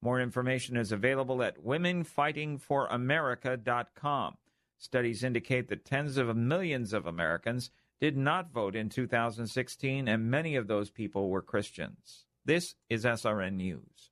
[0.01, 4.37] More information is available at womenfightingforamerica.com.
[4.77, 10.57] Studies indicate that tens of millions of Americans did not vote in 2016, and many
[10.57, 12.25] of those people were Christians.
[12.43, 14.11] This is SRN News.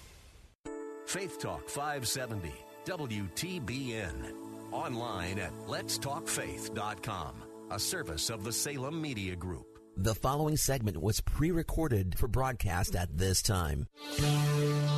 [1.11, 2.53] Faith Talk 570,
[2.85, 4.31] WTBN.
[4.71, 7.35] Online at letstalkfaith.com,
[7.69, 9.77] a service of the Salem Media Group.
[9.97, 13.87] The following segment was pre recorded for broadcast at this time.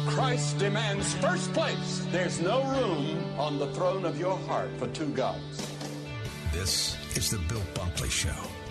[0.09, 2.05] Christ demands first place.
[2.11, 5.67] There's no room on the throne of your heart for two gods.
[6.51, 8.62] This is the Bill Bunkley Show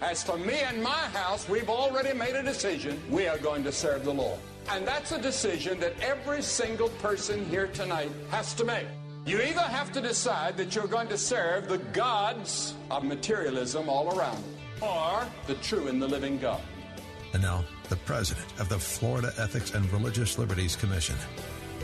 [0.00, 2.98] As for me and my house, we've already made a decision.
[3.10, 4.38] We are going to serve the Lord.
[4.70, 8.86] And that's a decision that every single person here tonight has to make.
[9.26, 14.18] You either have to decide that you're going to serve the gods of materialism all
[14.18, 14.42] around,
[14.80, 16.62] or the true and the living God.
[17.34, 21.16] And now, the president of the Florida Ethics and Religious Liberties Commission.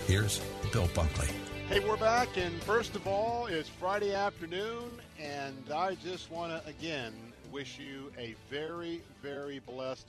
[0.06, 0.40] Here's
[0.72, 1.30] Bill Bunkley.
[1.68, 4.90] Hey, we're back, and first of all, it's Friday afternoon,
[5.20, 7.12] and I just want to again
[7.52, 10.06] wish you a very, very blessed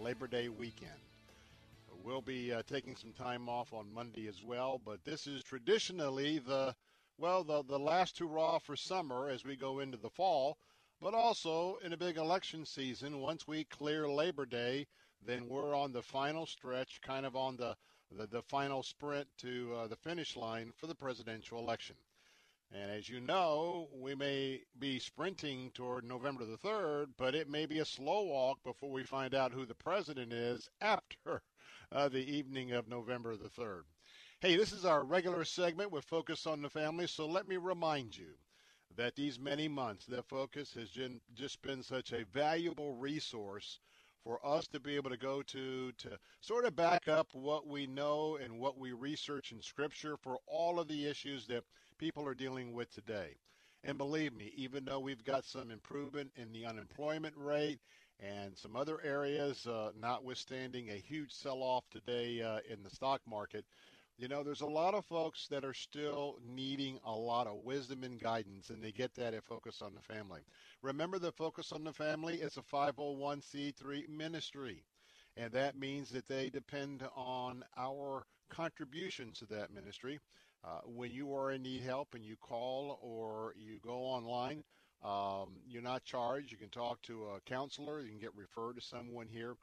[0.00, 0.90] Labor Day weekend.
[2.04, 6.38] We'll be uh, taking some time off on Monday as well, but this is traditionally
[6.38, 6.74] the
[7.18, 10.56] well, the the last hurrah for summer as we go into the fall,
[11.00, 13.20] but also in a big election season.
[13.20, 14.86] Once we clear Labor Day,
[15.24, 17.76] then we're on the final stretch, kind of on the
[18.16, 21.96] the, the final sprint to uh, the finish line for the presidential election.
[22.72, 27.66] And as you know, we may be sprinting toward November the 3rd, but it may
[27.66, 31.42] be a slow walk before we find out who the president is after
[31.92, 33.82] uh, the evening of November the 3rd.
[34.40, 38.16] Hey, this is our regular segment with Focus on the Family, so let me remind
[38.16, 38.34] you
[38.96, 40.96] that these many months, that Focus has
[41.34, 43.80] just been such a valuable resource
[44.22, 47.86] for us to be able to go to to sort of back up what we
[47.86, 51.64] know and what we research in Scripture for all of the issues that
[52.00, 53.36] people are dealing with today.
[53.84, 57.78] And believe me, even though we've got some improvement in the unemployment rate
[58.18, 63.20] and some other areas, uh, notwithstanding a huge sell off today uh, in the stock
[63.28, 63.66] market,
[64.16, 68.02] you know, there's a lot of folks that are still needing a lot of wisdom
[68.02, 70.40] and guidance, and they get that at Focus on the Family.
[70.82, 74.82] Remember that Focus on the Family is a 501c3 ministry,
[75.36, 80.18] and that means that they depend on our contributions to that ministry.
[80.62, 84.62] Uh, when you are in need help and you call or you go online,
[85.02, 86.52] um, you're not charged.
[86.52, 88.00] You can talk to a counselor.
[88.00, 89.56] You can get referred to someone here.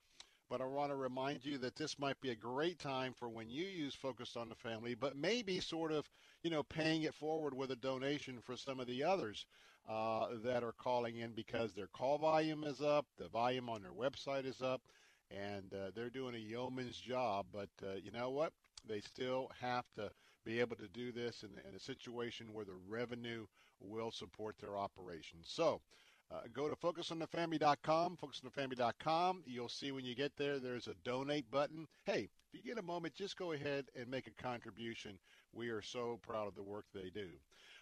[0.50, 3.50] But I want to remind you that this might be a great time for when
[3.50, 6.10] you use Focus on the Family, but maybe sort of,
[6.42, 9.46] you know, paying it forward with a donation for some of the others
[9.90, 13.92] uh, that are calling in because their call volume is up, the volume on their
[13.92, 14.82] website is up,
[15.30, 17.46] and uh, they're doing a yeoman's job.
[17.52, 18.54] But uh, you know what?
[18.88, 20.10] They still have to
[20.48, 23.46] be able to do this in, in a situation where the revenue
[23.82, 25.48] will support their operations.
[25.50, 25.82] So
[26.32, 29.44] uh, go to focusonthefamily.com, focusonthefamily.com.
[29.46, 31.86] You'll see when you get there, there's a donate button.
[32.06, 35.20] Hey, if you get a moment, just go ahead and make a contribution.
[35.52, 37.28] We are so proud of the work they do.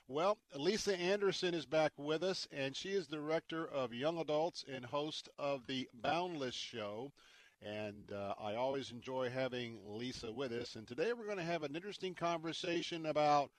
[0.07, 4.83] Well, Lisa Anderson is back with us, and she is director of young adults and
[4.83, 7.11] host of the Boundless Show.
[7.61, 10.75] And uh, I always enjoy having Lisa with us.
[10.75, 13.49] And today we're going to have an interesting conversation about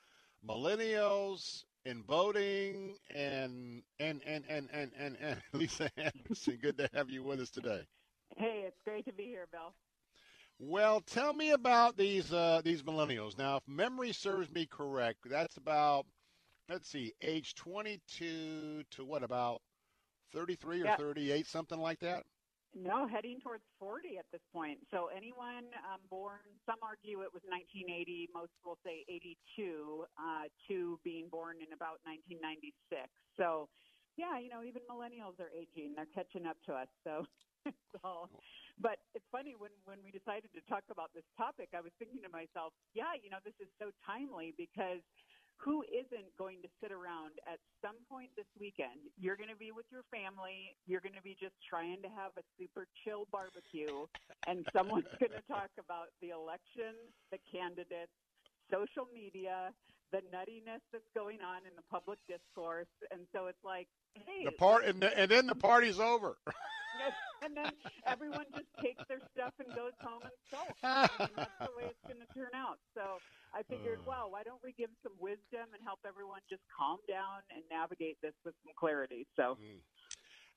[0.47, 6.59] millennials and voting and and and and and and, and Lisa Anderson.
[6.61, 7.83] Good to have you with us today.
[8.37, 9.73] Hey, it's great to be here, Bill.
[10.59, 13.39] Well, tell me about these uh, these millennials.
[13.39, 16.07] Now, if memory serves me correct, that's about
[16.69, 19.63] let's see, age 22 to what about
[20.33, 20.99] 33 or yep.
[20.99, 22.25] 38, something like that.
[22.77, 24.81] No, heading towards 40 at this point.
[24.91, 31.01] So anyone um, born, some argue it was 1980, most will say 82, uh, to
[31.03, 33.09] being born in about 1996.
[33.41, 33.71] So,
[34.21, 36.89] yeah, you know, even millennials are aging; they're catching up to us.
[37.03, 37.25] So,
[37.97, 38.29] so
[38.77, 42.21] but it's funny when when we decided to talk about this topic, I was thinking
[42.23, 45.01] to myself, yeah, you know, this is so timely because
[45.59, 49.01] who isn't going to sit around at some point this weekend?
[49.19, 50.77] You're going to be with your family.
[50.87, 54.07] You're going to be just trying to have a super chill barbecue,
[54.47, 56.95] and someone's going to talk about the election,
[57.33, 58.13] the candidates,
[58.71, 59.73] social media,
[60.13, 64.53] the nuttiness that's going on in the public discourse, and so it's like, hey, the
[64.53, 66.37] part, and, the, and then the party's over.
[67.45, 67.73] and then
[68.07, 70.81] everyone just takes their stuff and goes home and sulks.
[70.83, 72.79] I mean, that's the way it's going to turn out.
[72.95, 73.21] So
[73.57, 76.99] I figured, uh, well, why don't we give some wisdom and help everyone just calm
[77.09, 79.27] down and navigate this with some clarity?
[79.37, 79.57] So.
[79.57, 79.81] Mm.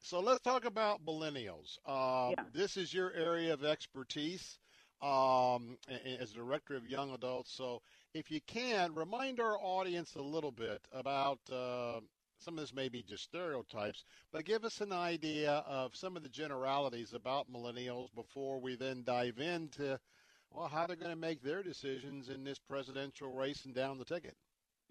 [0.01, 1.77] So let's talk about millennials.
[1.85, 2.43] Um, yeah.
[2.53, 4.59] This is your area of expertise
[5.01, 5.77] um,
[6.19, 7.53] as director of young adults.
[7.53, 7.81] So,
[8.13, 11.99] if you can, remind our audience a little bit about uh,
[12.39, 16.23] some of this may be just stereotypes, but give us an idea of some of
[16.23, 19.99] the generalities about millennials before we then dive into
[20.51, 24.05] well how they're going to make their decisions in this presidential race and down the
[24.05, 24.35] ticket.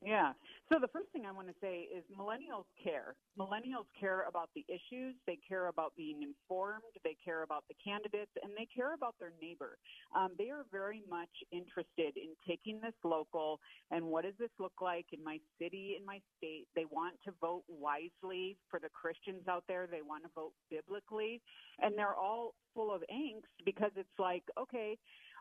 [0.05, 0.32] Yeah.
[0.70, 3.16] So the first thing I want to say is millennials care.
[3.39, 5.14] Millennials care about the issues.
[5.26, 6.82] They care about being informed.
[7.02, 9.78] They care about the candidates, and they care about their neighbor.
[10.14, 13.59] Um, they are very much interested in taking this local
[13.90, 16.66] and what does this look like in my city, in my state.
[16.76, 19.89] They want to vote wisely for the Christians out there.
[19.90, 21.40] They want to vote biblically,
[21.80, 24.97] and they're all full of angst because it's like, okay,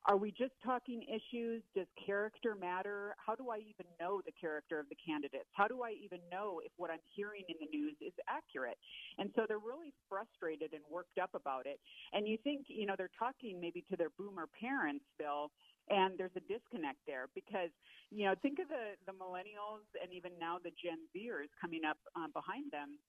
[0.06, 1.64] are we just talking issues?
[1.76, 3.15] Does character matter?
[3.18, 5.49] How do I even know the character of the candidates?
[5.53, 8.78] How do I even know if what I'm hearing in the news is accurate?
[9.18, 11.80] And so they're really frustrated and worked up about it.
[12.14, 15.52] And you think, you know, they're talking maybe to their boomer parents, Bill,
[15.90, 17.72] and there's a disconnect there because
[18.11, 21.98] you know think of the the millennials and even now the gen zers coming up
[22.15, 22.99] uh, behind them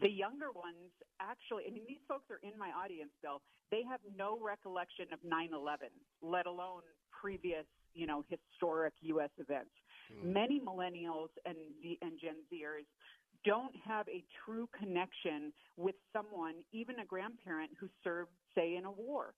[0.00, 3.40] the younger ones actually, I mean, these folks are in my audience, Bill.
[3.70, 5.90] They have no recollection of 9/11,
[6.22, 9.30] let alone previous, you know, historic U.S.
[9.38, 9.70] events.
[10.12, 10.32] Mm.
[10.32, 11.56] Many millennials and
[12.02, 12.86] and Gen Zers
[13.44, 18.90] don't have a true connection with someone, even a grandparent who served, say, in a
[18.90, 19.34] war.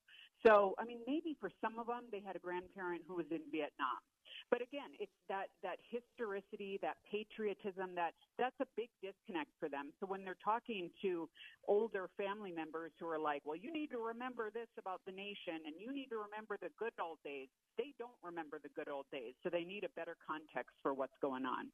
[0.47, 3.41] So, I mean, maybe for some of them, they had a grandparent who was in
[3.53, 4.01] Vietnam.
[4.51, 9.95] But again, it's that, that historicity, that patriotism, that that's a big disconnect for them.
[10.01, 11.29] So when they're talking to
[11.69, 15.63] older family members who are like, well, you need to remember this about the nation
[15.67, 17.47] and you need to remember the good old days,
[17.79, 19.35] they don't remember the good old days.
[19.43, 21.71] So they need a better context for what's going on.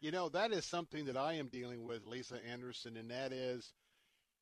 [0.00, 3.74] You know, that is something that I am dealing with, Lisa Anderson, and that is,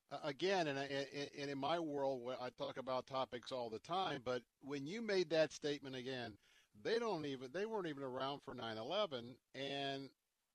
[0.09, 4.41] uh, again, and, and in my world, I talk about topics all the time, but
[4.61, 6.33] when you made that statement again,
[6.83, 10.09] they don't even they weren't even around for 9/11 and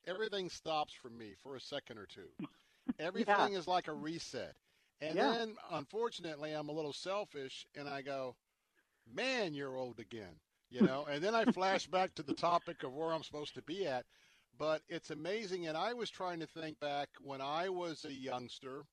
[0.06, 2.28] everything stops for me for a second or two.
[2.98, 3.58] Everything yeah.
[3.58, 4.54] is like a reset.
[5.00, 5.32] And yeah.
[5.32, 8.36] then unfortunately I'm a little selfish and I go,
[9.12, 10.40] "Man, you're old again."
[10.70, 13.62] You know, and then I flash back to the topic of where I'm supposed to
[13.62, 14.04] be at.
[14.58, 18.84] But it's amazing and I was trying to think back when I was a youngster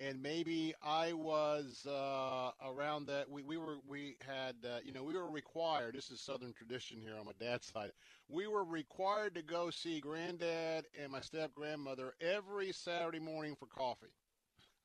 [0.00, 3.30] and maybe I was uh, around that.
[3.30, 5.94] We, we were we had uh, you know we were required.
[5.94, 7.92] This is Southern tradition here on my dad's side.
[8.28, 13.66] We were required to go see granddad and my step grandmother every Saturday morning for
[13.66, 14.14] coffee.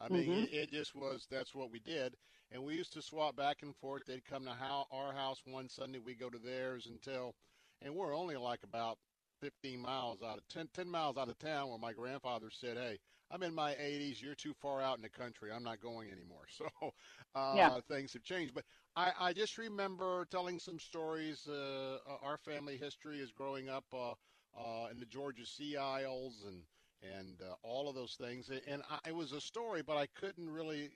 [0.01, 0.43] I mean, mm-hmm.
[0.43, 1.25] it, it, just was.
[1.31, 2.17] That's what we did,
[2.51, 4.03] and we used to swap back and forth.
[4.05, 7.33] They'd come to how, our house one Sunday, we go to theirs until,
[7.81, 8.97] and we're only like about
[9.39, 12.99] 15 miles out of 10, 10 miles out of town where my grandfather said, "Hey,
[13.31, 14.21] I'm in my 80s.
[14.21, 15.51] You're too far out in the country.
[15.51, 16.93] I'm not going anymore." So
[17.35, 17.79] uh, yeah.
[17.89, 18.53] things have changed.
[18.53, 18.63] But
[18.95, 21.47] I, I just remember telling some stories.
[21.47, 24.11] Uh, our family history is growing up uh,
[24.57, 26.63] uh, in the Georgia Sea Isles and
[27.01, 28.49] and uh, all of those things.
[28.67, 30.89] And I, it was a story, but I couldn't really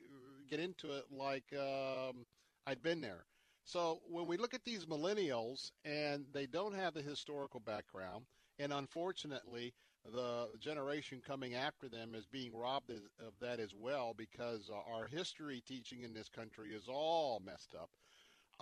[0.50, 2.26] get into it like um,
[2.66, 3.26] I'd been there.
[3.64, 8.26] So when we look at these millennials and they don't have the historical background,
[8.60, 9.74] and unfortunately,
[10.06, 15.62] the generation coming after them is being robbed of that as well because our history
[15.68, 17.90] teaching in this country is all messed up.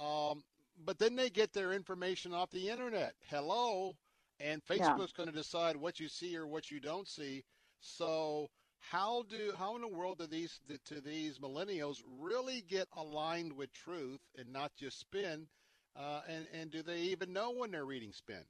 [0.03, 0.43] Um,
[0.85, 3.13] but then they get their information off the internet.
[3.29, 3.95] Hello.
[4.39, 5.17] And Facebook's yeah.
[5.17, 7.43] going to decide what you see or what you don't see.
[7.79, 8.49] So
[8.79, 13.73] how do how in the world do these do these millennials really get aligned with
[13.73, 15.47] truth and not just spin?
[15.95, 18.43] Uh, and and do they even know when they're reading spin?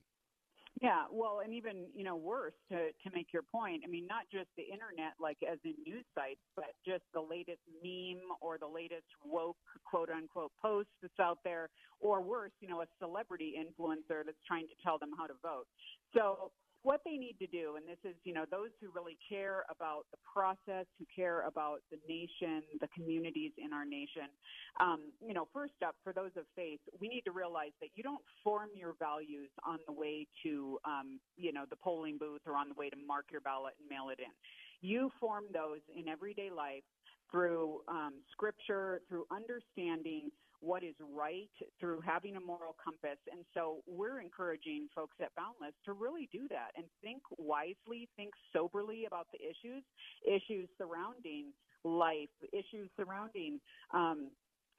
[0.82, 3.82] Yeah, well, and even you know worse to to make your point.
[3.84, 7.62] I mean, not just the internet, like as in news sites, but just the latest
[7.84, 12.82] meme or the latest woke quote unquote post that's out there, or worse, you know,
[12.82, 15.66] a celebrity influencer that's trying to tell them how to vote.
[16.14, 16.52] So
[16.84, 20.06] what they need to do, and this is, you know, those who really care about
[20.12, 24.30] the process, who care about the nation, the communities in our nation.
[24.80, 28.04] Um, you know, first up, for those of faith, we need to realize that you
[28.04, 32.56] don't form your values on the way to, um, you know, the polling booth or
[32.56, 34.32] on the way to mark your ballot and mail it in.
[34.82, 36.84] You form those in everyday life
[37.32, 40.30] through um, scripture, through understanding
[40.60, 43.20] what is right through having a moral compass.
[43.32, 48.32] And so we're encouraging folks at Boundless to really do that and think wisely, think
[48.54, 49.84] soberly about the issues,
[50.26, 51.54] issues surrounding
[51.84, 53.60] life, issues surrounding
[53.94, 54.30] um,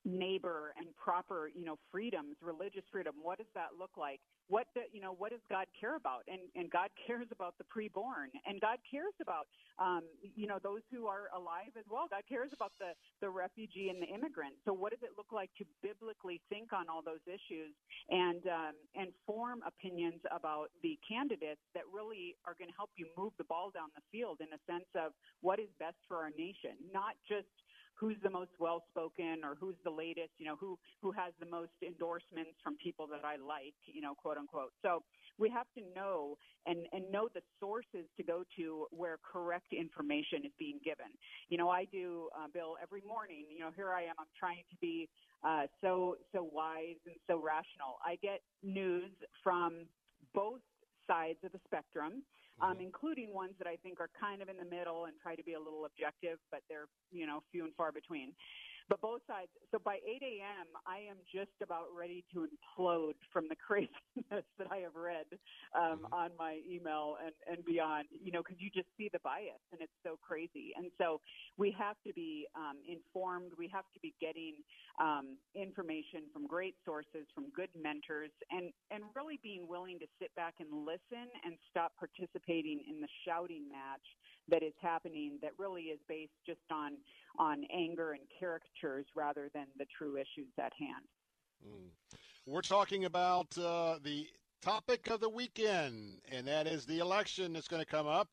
[0.08, 3.14] neighbor and proper, you know, freedoms, religious freedom.
[3.20, 4.20] What does that look like?
[4.48, 6.24] What you know, what does God care about?
[6.26, 9.44] And and God cares about the preborn, and God cares about,
[9.78, 12.08] um, you know, those who are alive as well.
[12.08, 14.56] God cares about the the refugee and the immigrant.
[14.64, 17.76] So what does it look like to biblically think on all those issues
[18.08, 23.04] and um, and form opinions about the candidates that really are going to help you
[23.20, 25.12] move the ball down the field in a sense of
[25.44, 27.52] what is best for our nation, not just
[27.98, 31.46] who's the most well spoken or who's the latest, you know, who who has the
[31.46, 34.72] most endorsements from people that I like, you know, quote unquote.
[34.82, 35.02] So
[35.38, 40.44] we have to know and and know the sources to go to where correct information
[40.44, 41.10] is being given.
[41.48, 43.46] You know, I do, uh, Bill, every morning.
[43.50, 44.14] You know, here I am.
[44.18, 45.08] I'm trying to be
[45.44, 47.98] uh, so so wise and so rational.
[48.04, 49.10] I get news
[49.42, 49.86] from
[50.34, 50.60] both
[51.06, 52.22] sides of the spectrum
[52.60, 52.82] um, mm-hmm.
[52.82, 55.54] including ones that I think are kind of in the middle and try to be
[55.54, 58.32] a little objective, but they're you know few and far between.
[58.88, 59.52] But both sides.
[59.70, 64.68] So by 8 a.m., I am just about ready to implode from the craziness that
[64.70, 65.28] I have read
[65.76, 66.14] um, mm-hmm.
[66.14, 69.80] on my email and, and beyond, you know, because you just see the bias and
[69.84, 70.72] it's so crazy.
[70.76, 71.20] And so
[71.58, 73.52] we have to be um, informed.
[73.58, 74.64] We have to be getting
[74.96, 80.34] um, information from great sources, from good mentors, and, and really being willing to sit
[80.34, 84.04] back and listen and stop participating in the shouting match
[84.50, 86.92] that is happening that really is based just on
[87.38, 91.04] on anger and caricatures rather than the true issues at hand.
[91.66, 91.90] Mm.
[92.46, 94.26] We're talking about uh, the
[94.62, 98.28] topic of the weekend, and that is the election that's going to come up.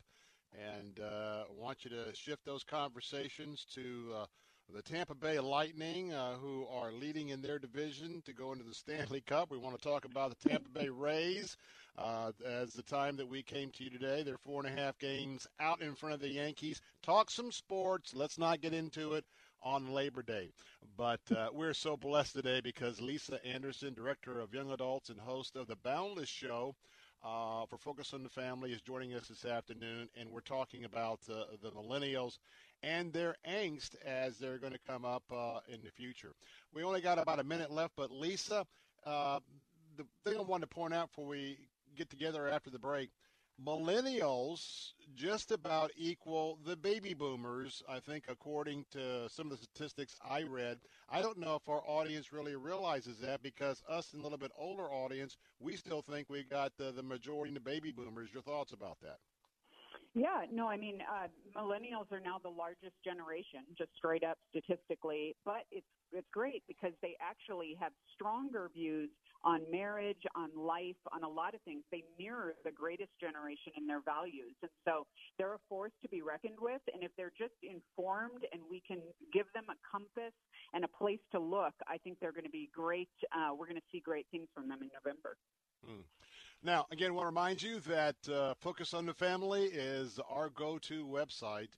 [0.54, 4.26] And uh, want you to shift those conversations to uh,
[4.74, 8.74] the Tampa Bay Lightning, uh, who are leading in their division to go into the
[8.74, 9.52] Stanley Cup.
[9.52, 11.58] We want to talk about the Tampa Bay Rays.
[11.98, 14.98] Uh, as the time that we came to you today, they're four and a half
[15.00, 16.82] games out in front of the Yankees.
[17.02, 18.14] Talk some sports.
[18.14, 19.26] Let's not get into it
[19.64, 20.52] on Labor Day.
[20.98, 25.56] But uh, we're so blessed today because Lisa Anderson, director of young adults and host
[25.56, 26.76] of the Boundless Show,
[27.24, 31.20] uh, for Focus on the Family is joining us this afternoon, and we're talking about
[31.32, 32.38] uh, the millennials
[32.84, 36.34] and their angst as they're going to come up uh, in the future.
[36.74, 38.66] We only got about a minute left, but Lisa,
[39.06, 39.40] uh,
[39.98, 41.58] the thing I wanted to point out before we
[41.96, 43.10] get together after the break,
[43.64, 50.16] millennials just about equal the baby boomers, I think, according to some of the statistics
[50.24, 50.80] I read.
[51.10, 54.52] I don't know if our audience really realizes that because us and a little bit
[54.58, 58.34] older audience, we still think we got the, the majority in the baby boomers.
[58.34, 59.20] Your thoughts about that?
[60.14, 61.28] Yeah, no, I mean, uh,
[61.58, 65.36] millennials are now the largest generation, just straight up statistically.
[65.44, 69.10] But it's it's great because they actually have stronger views
[69.46, 71.84] on marriage, on life, on a lot of things.
[71.92, 75.06] They mirror the greatest generation in their values, and so
[75.38, 76.82] they're a force to be reckoned with.
[76.94, 79.00] And if they're just informed, and we can
[79.32, 80.34] give them a compass
[80.74, 83.10] and a place to look, I think they're going to be great.
[83.32, 85.38] Uh, we're going to see great things from them in November.
[85.86, 86.02] Hmm.
[86.64, 90.50] Now, again, I want to remind you that uh, Focus on the Family is our
[90.50, 91.70] go-to website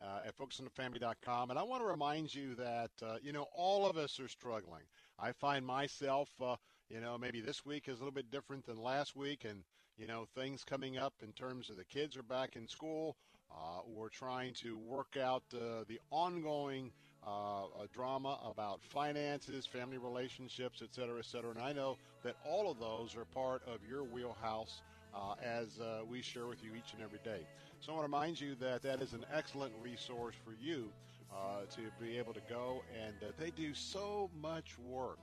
[0.00, 1.50] uh, at focusonthefamily.com.
[1.50, 4.82] And I want to remind you that, uh, you know, all of us are struggling.
[5.18, 6.56] I find myself, uh,
[6.88, 9.44] you know, maybe this week is a little bit different than last week.
[9.44, 9.62] And,
[9.98, 13.16] you know, things coming up in terms of the kids are back in school.
[13.50, 16.90] Uh, we're trying to work out uh, the ongoing
[17.26, 21.50] uh, drama about finances, family relationships, et cetera, et cetera.
[21.50, 24.82] And I know that all of those are part of your wheelhouse
[25.14, 27.46] uh, as uh, we share with you each and every day.
[27.80, 30.90] So I want to remind you that that is an excellent resource for you
[31.32, 35.18] uh, to be able to go, and they do so much work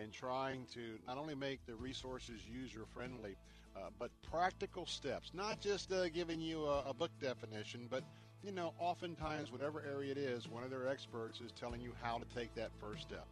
[0.00, 3.36] in trying to not only make the resources user friendly,
[3.76, 8.02] uh, but practical steps, not just uh, giving you a, a, book definition, but
[8.44, 12.18] you know, oftentimes, whatever area it is, one of their experts is telling you how
[12.18, 13.26] to take that first step.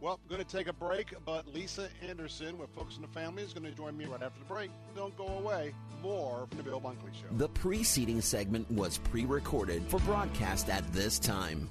[0.00, 3.54] Well, going to take a break, but Lisa Anderson with Focus on the Family is
[3.54, 4.70] going to join me right after the break.
[4.94, 5.74] Don't go away.
[6.02, 7.34] More from the Bill Bunkley Show.
[7.38, 11.70] The preceding segment was pre recorded for broadcast at this time.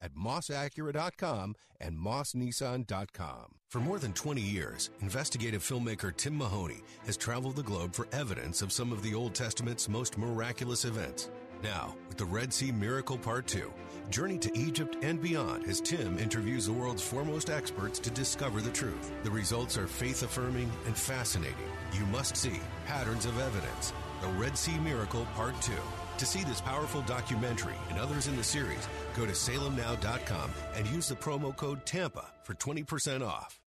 [0.00, 3.54] at mossacura.com and mossnissan.com.
[3.68, 8.62] For more than 20 years, investigative filmmaker Tim Mahoney has traveled the globe for evidence
[8.62, 11.30] of some of the Old Testament's most miraculous events.
[11.62, 13.72] Now, with the Red Sea Miracle Part 2,
[14.10, 18.70] Journey to Egypt and beyond as Tim interviews the world's foremost experts to discover the
[18.70, 19.12] truth.
[19.22, 21.54] The results are faith affirming and fascinating.
[21.92, 25.72] You must see Patterns of Evidence, The Red Sea Miracle Part 2.
[26.18, 31.08] To see this powerful documentary and others in the series, go to salemnow.com and use
[31.08, 33.58] the promo code TAMPA for 20% off.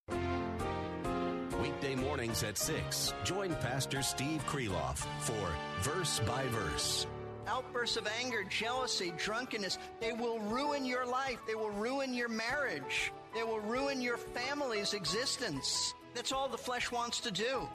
[1.62, 5.50] Weekday mornings at 6, join Pastor Steve Kreloff for
[5.82, 7.06] Verse by Verse.
[7.48, 11.40] Outbursts of anger, jealousy, drunkenness, they will ruin your life.
[11.48, 13.12] They will ruin your marriage.
[13.34, 15.94] They will ruin your family's existence.
[16.14, 17.68] That's all the flesh wants to do.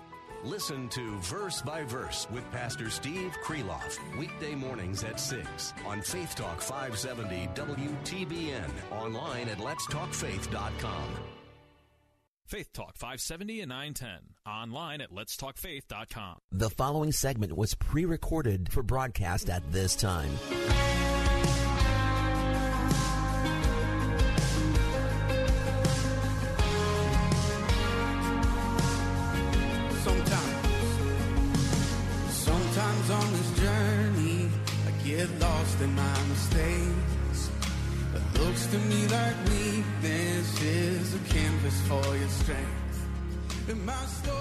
[0.45, 6.35] Listen to Verse by Verse with Pastor Steve Kreloff, weekday mornings at 6 on Faith
[6.35, 11.09] Talk 570 WTBN, online at letstalkfaith.com.
[12.47, 16.39] Faith Talk 570 and 910, online at letstalkfaith.com.
[16.51, 20.31] The following segment was pre recorded for broadcast at this time.
[38.73, 43.07] To me like weakness is a canvas for your strength.
[43.69, 44.39] And my story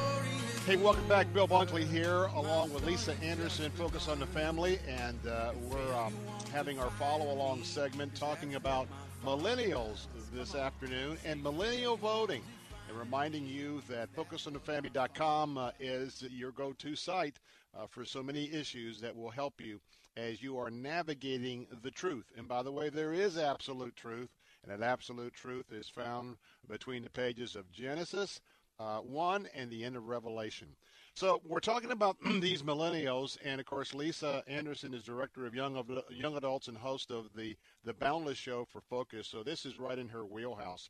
[0.65, 1.33] Hey, welcome back.
[1.33, 6.13] Bill Bunkley here, along with Lisa Anderson, Focus on the Family, and uh, we're um,
[6.53, 8.87] having our follow along segment talking about
[9.25, 12.41] millennials this afternoon and millennial voting.
[12.87, 17.37] And reminding you that FocusOnTheFamily.com uh, is your go to site
[17.77, 19.81] uh, for so many issues that will help you
[20.17, 22.31] as you are navigating the truth.
[22.37, 24.29] And by the way, there is absolute truth,
[24.63, 26.37] and that absolute truth is found
[26.69, 28.41] between the pages of Genesis
[28.79, 30.67] uh, 1 and the end of Revelation.
[31.13, 35.75] So we're talking about these millennials, and of course, Lisa Anderson is director of young
[35.75, 39.27] of young adults and host of the the Boundless Show for Focus.
[39.27, 40.89] So this is right in her wheelhouse.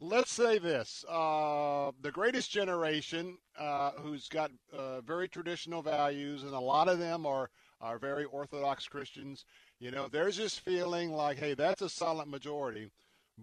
[0.00, 6.54] Let's say this: uh, the greatest generation, uh, who's got uh, very traditional values, and
[6.54, 7.50] a lot of them are
[7.84, 9.44] are very Orthodox Christians.
[9.78, 12.90] You know, there's this feeling like, hey, that's a silent majority.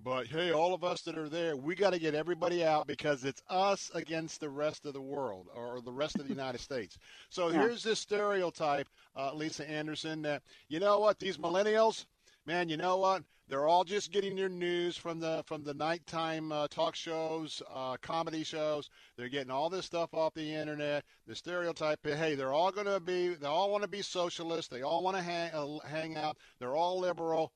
[0.03, 3.23] But hey, all of us that are there, we got to get everybody out because
[3.23, 6.97] it's us against the rest of the world or the rest of the United States.
[7.29, 7.59] So yeah.
[7.59, 12.05] here's this stereotype, uh, Lisa Anderson, that, you know what, these millennials,
[12.47, 13.23] man, you know what?
[13.51, 17.97] They're all just getting their news from the from the nighttime uh, talk shows, uh,
[18.01, 18.89] comedy shows.
[19.17, 21.03] They're getting all this stuff off the internet.
[21.27, 24.69] The stereotype, hey, they're all going to be, they all want to be socialists.
[24.69, 26.37] They all want to hang, uh, hang out.
[26.59, 27.51] They're all liberal.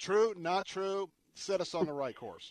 [0.00, 1.08] True, not true.
[1.34, 2.50] Set us on the right course.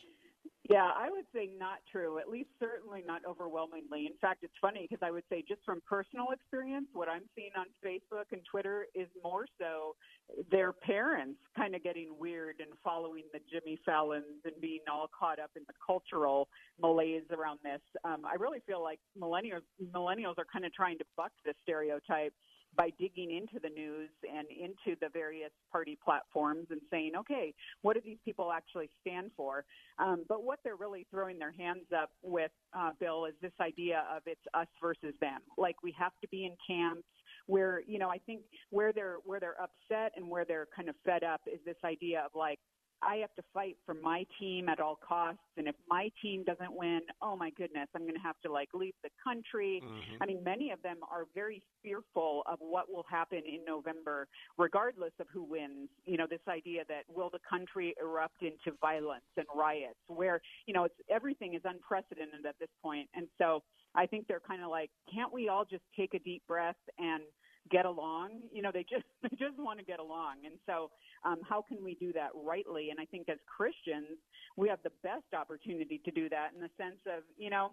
[0.69, 4.05] Yeah, I would say not true, at least certainly not overwhelmingly.
[4.05, 7.51] In fact, it's funny because I would say just from personal experience, what I'm seeing
[7.57, 9.97] on Facebook and Twitter is more so
[10.51, 15.39] their parents kind of getting weird and following the Jimmy Fallons and being all caught
[15.39, 16.47] up in the cultural
[16.81, 17.81] malaise around this.
[18.03, 22.33] Um, I really feel like millennials millennials are kind of trying to buck the stereotype
[22.75, 27.93] by digging into the news and into the various party platforms and saying, okay, what
[27.93, 29.63] do these people actually stand for?
[29.99, 34.03] Um, but what they're really throwing their hands up with, uh, Bill, is this idea
[34.15, 35.39] of it's us versus them.
[35.57, 37.03] Like we have to be in camps
[37.47, 40.95] where you know I think where they're where they're upset and where they're kind of
[41.05, 42.59] fed up is this idea of like
[43.05, 45.41] I have to fight for my team at all costs.
[45.57, 48.69] And if my team doesn't win, oh my goodness, I'm going to have to like
[48.73, 49.81] leave the country.
[49.83, 50.23] Mm-hmm.
[50.23, 55.13] I mean, many of them are very fearful of what will happen in November, regardless
[55.19, 55.89] of who wins.
[56.05, 60.73] You know, this idea that will the country erupt into violence and riots, where you
[60.73, 63.09] know it's everything is unprecedented at this point.
[63.15, 63.63] And so
[63.95, 67.23] I think they're kind of like, can't we all just take a deep breath and
[67.69, 68.41] get along.
[68.51, 70.91] You know, they just they just want to get along, and so
[71.23, 72.89] um, how can we do that rightly?
[72.89, 74.17] And I think as Christians,
[74.57, 77.71] we have the best opportunity to do that in the sense of you know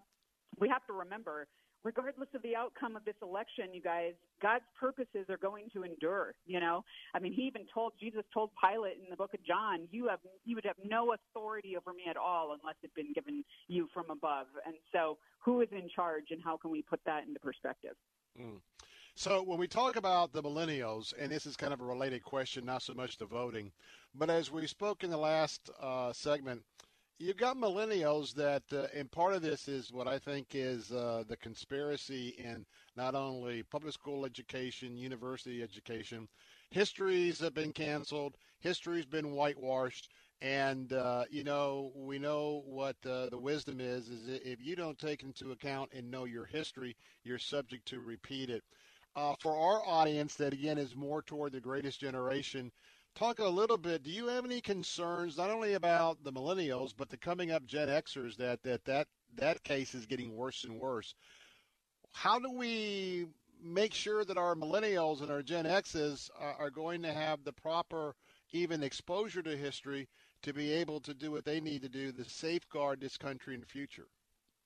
[0.59, 1.47] we have to remember.
[1.83, 4.13] Regardless of the outcome of this election, you guys,
[4.43, 6.35] God's purposes are going to endure.
[6.45, 9.89] You know, I mean, He even told Jesus told Pilate in the book of John,
[9.91, 13.15] "You have you would have no authority over me at all unless it had been
[13.15, 17.01] given you from above." And so, who is in charge, and how can we put
[17.07, 17.97] that into perspective?
[18.39, 18.61] Mm.
[19.21, 22.65] So when we talk about the millennials, and this is kind of a related question,
[22.65, 23.71] not so much the voting,
[24.15, 26.63] but as we spoke in the last uh, segment,
[27.19, 31.25] you've got millennials that, uh, and part of this is what I think is uh,
[31.29, 32.65] the conspiracy in
[32.97, 36.27] not only public school education, university education.
[36.71, 38.39] Histories have been canceled.
[38.61, 40.09] History's been whitewashed.
[40.41, 44.99] And uh, you know, we know what uh, the wisdom is: is if you don't
[44.99, 48.65] take into account and know your history, you're subject to repeat it.
[49.21, 52.73] Uh, for our audience, that again is more toward the greatest generation,
[53.15, 54.03] talk a little bit.
[54.03, 57.89] Do you have any concerns not only about the millennials but the coming up Gen
[57.89, 61.15] Xers that that that that case is getting worse and worse?
[62.13, 63.27] How do we
[63.63, 67.53] make sure that our millennials and our Gen Xs are, are going to have the
[67.53, 68.15] proper
[68.53, 70.09] even exposure to history
[70.41, 73.61] to be able to do what they need to do to safeguard this country in
[73.61, 74.07] the future?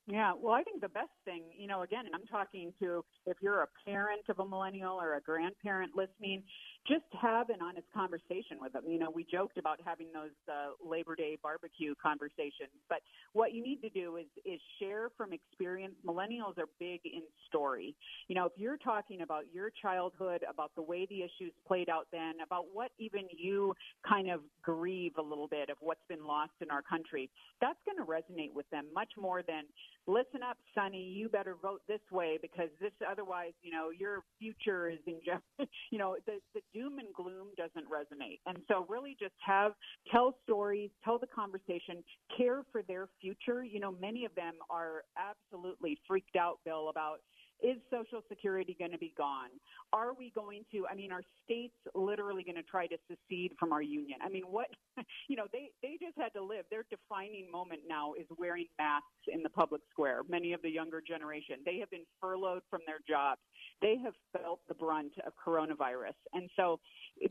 [0.07, 3.63] Yeah, well, I think the best thing, you know, again, I'm talking to if you're
[3.63, 6.43] a parent of a millennial or a grandparent listening,
[6.87, 8.83] just have an honest conversation with them.
[8.87, 12.99] You know, we joked about having those uh, Labor Day barbecue conversations, but
[13.33, 15.95] what you need to do is is share from experience.
[16.07, 17.97] Millennials are big in story.
[18.29, 22.09] You know, if you're talking about your childhood, about the way the issues played out
[22.13, 23.73] then, about what even you
[24.07, 27.31] kind of grieve a little bit of what's been lost in our country,
[27.63, 29.65] that's going to resonate with them much more than
[30.07, 34.89] listen up, Sonny, you better vote this way because this otherwise, you know, your future
[34.89, 35.71] is in jeopardy.
[35.91, 38.41] you know, the the doom and gloom doesn't resonate.
[38.47, 39.73] And so really just have
[40.11, 42.05] tell stories, tell the conversation,
[42.37, 43.65] care for their future.
[43.65, 47.21] You know, many of them are absolutely freaked out, Bill, about
[47.63, 49.49] is Social Security going to be gone?
[49.93, 53.73] Are we going to, I mean, are states literally going to try to secede from
[53.73, 54.19] our union?
[54.25, 54.67] I mean, what,
[55.29, 56.65] you know, they, they just had to live.
[56.71, 60.23] Their defining moment now is wearing masks in the public square.
[60.29, 63.41] Many of the younger generation, they have been furloughed from their jobs.
[63.81, 66.19] They have felt the brunt of coronavirus.
[66.33, 66.81] And so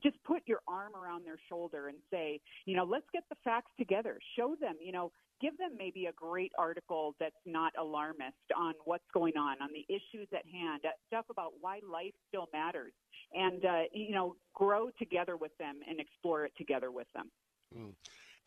[0.01, 3.71] just put your arm around their shoulder and say, you know, let's get the facts
[3.77, 4.19] together.
[4.37, 5.11] Show them, you know,
[5.43, 9.85] give them maybe a great article that's not alarmist on what's going on, on the
[9.93, 12.93] issues at hand, stuff about why life still matters,
[13.33, 17.29] and uh, you know, grow together with them and explore it together with them.
[17.77, 17.93] Mm.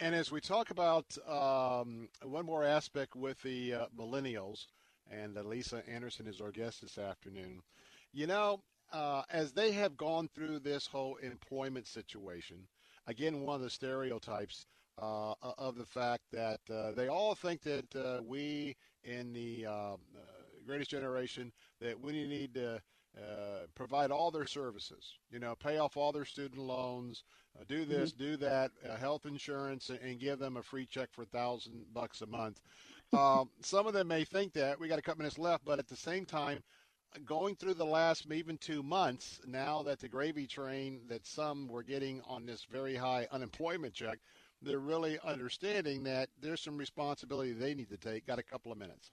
[0.01, 4.67] And as we talk about um, one more aspect with the uh, millennials,
[5.11, 7.61] and uh, Lisa Anderson is our guest this afternoon.
[8.13, 12.69] You know, uh, as they have gone through this whole employment situation,
[13.07, 14.67] again, one of the stereotypes
[15.01, 19.99] uh, of the fact that uh, they all think that uh, we in the um,
[20.17, 20.21] uh,
[20.67, 22.81] greatest generation that we need to
[23.17, 25.19] uh, provide all their services.
[25.31, 27.25] You know, pay off all their student loans,
[27.59, 28.25] uh, do this, mm-hmm.
[28.25, 32.27] do that, health insurance, and give them a free check for a thousand bucks a
[32.27, 32.61] month.
[33.13, 35.87] Um, some of them may think that we got a couple minutes left, but at
[35.87, 36.59] the same time,
[37.25, 41.83] going through the last even two months, now that the gravy train that some were
[41.83, 44.19] getting on this very high unemployment check
[44.67, 48.27] they're really understanding that there's some responsibility they need to take.
[48.27, 49.13] Got a couple of minutes.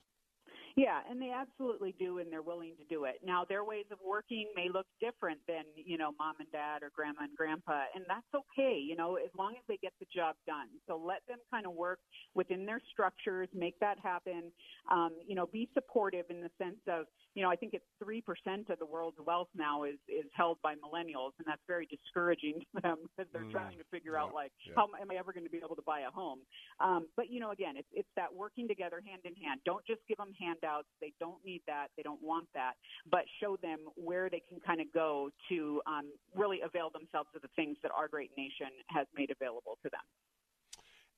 [0.76, 3.20] Yeah, and they absolutely do, and they're willing to do it.
[3.24, 6.90] Now, their ways of working may look different than, you know, mom and dad or
[6.92, 10.34] grandma and grandpa, and that's okay, you know, as long as they get the job
[10.48, 10.66] done.
[10.88, 12.00] So let them kind of work
[12.34, 14.50] within their structures, make that happen.
[14.90, 18.22] Um, you know, be supportive in the sense of, you know, I think it's 3%
[18.70, 22.80] of the world's wealth now is, is held by millennials, and that's very discouraging to
[22.80, 24.74] them because they're mm, trying to figure yeah, out, like, yeah.
[24.76, 26.38] how am I ever going to be able to buy a home?
[26.78, 29.60] Um, but, you know, again, it's, it's that working together hand in hand.
[29.66, 30.86] Don't just give them handouts.
[31.00, 31.88] They don't need that.
[31.96, 32.74] They don't want that.
[33.10, 37.42] But show them where they can kind of go to um, really avail themselves of
[37.42, 40.06] the things that our great nation has made available to them.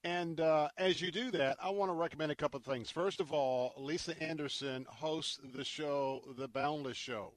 [0.04, 2.90] And uh, as you do that, I want to recommend a couple of things.
[2.90, 7.32] First of all, Lisa Anderson hosts the show, The Boundless Show.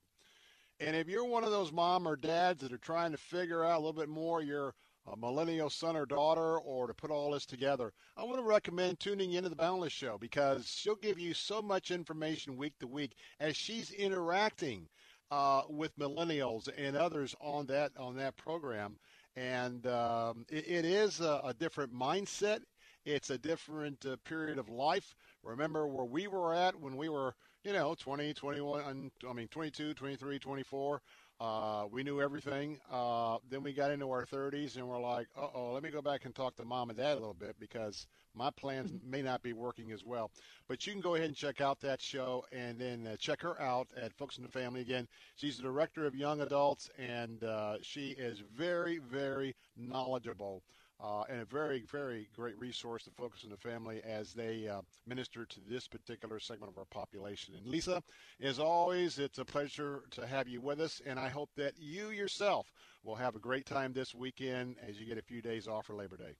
[0.79, 3.77] And if you're one of those mom or dads that are trying to figure out
[3.77, 4.73] a little bit more your
[5.07, 8.99] a millennial son or daughter or to put all this together, I want to recommend
[8.99, 13.15] tuning into the Boundless Show because she'll give you so much information week to week
[13.39, 14.87] as she's interacting
[15.31, 18.97] uh, with millennials and others on that on that program.
[19.35, 22.59] And um, it, it is a, a, different mindset.
[23.05, 25.15] It's a different uh, period of life.
[25.43, 29.93] Remember where we were at when we were, you know, 20, 21, I mean, 22,
[29.93, 31.01] 23, 24.
[31.39, 32.79] Uh, we knew everything.
[32.91, 36.01] Uh, then we got into our 30s and we're like, uh oh, let me go
[36.01, 39.41] back and talk to mom and dad a little bit because my plans may not
[39.41, 40.31] be working as well.
[40.67, 43.59] But you can go ahead and check out that show and then uh, check her
[43.61, 44.81] out at Focus on the Family.
[44.81, 50.61] Again, she's the director of young adults and uh, she is very, very knowledgeable
[51.01, 54.81] uh, and a very, very great resource to focus on the family as they uh,
[55.07, 57.55] minister to this particular segment of our population.
[57.55, 58.03] And Lisa,
[58.41, 62.09] as always, it's a pleasure to have you with us, and I hope that you
[62.09, 62.71] yourself
[63.03, 65.95] will have a great time this weekend as you get a few days off for
[65.95, 66.35] Labor Day.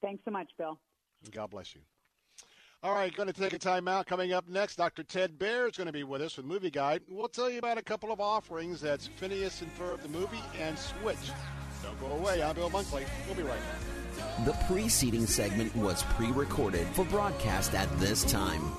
[0.00, 0.78] Thanks so much, Bill.
[1.30, 1.82] God bless you.
[2.82, 4.06] All right, going to take a time out.
[4.06, 5.02] Coming up next, Dr.
[5.02, 7.02] Ted Baehr is going to be with us with Movie Guide.
[7.10, 8.80] We'll tell you about a couple of offerings.
[8.80, 11.18] That's Phineas and Ferb the movie and Switch.
[11.82, 12.42] Don't go away.
[12.42, 13.04] I'm Bill Bunkley.
[13.26, 14.44] We'll be right back.
[14.44, 18.72] The preceding segment was pre recorded for broadcast at this time.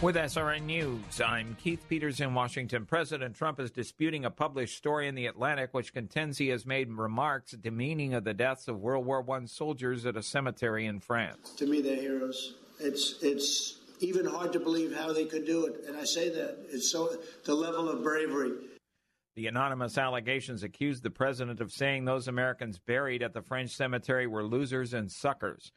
[0.00, 2.86] With SRN News, I'm Keith Peters in Washington.
[2.86, 6.88] President Trump is disputing a published story in The Atlantic which contends he has made
[6.88, 11.50] remarks demeaning of the deaths of World War I soldiers at a cemetery in France.
[11.56, 12.54] To me, they're heroes.
[12.78, 15.84] It's, it's even hard to believe how they could do it.
[15.88, 16.58] And I say that.
[16.70, 18.52] It's so the level of bravery.
[19.38, 24.26] The anonymous allegations accused the president of saying those Americans buried at the French cemetery
[24.26, 25.70] were losers and suckers.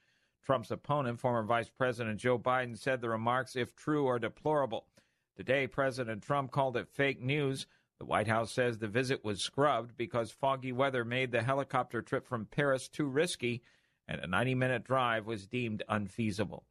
[0.44, 4.88] Trump's opponent, former Vice President Joe Biden, said the remarks, if true, are deplorable.
[5.36, 7.68] Today, President Trump called it fake news.
[8.00, 12.26] The White House says the visit was scrubbed because foggy weather made the helicopter trip
[12.26, 13.62] from Paris too risky
[14.08, 16.66] and a 90 minute drive was deemed unfeasible.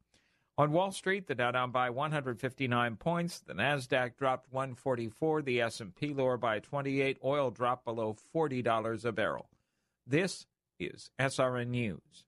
[0.60, 6.12] On Wall Street, the Dow down by 159 points, the Nasdaq dropped 144, the S&P
[6.12, 9.48] lower by 28, oil dropped below $40 a barrel.
[10.06, 10.44] This
[10.78, 12.26] is SRN News.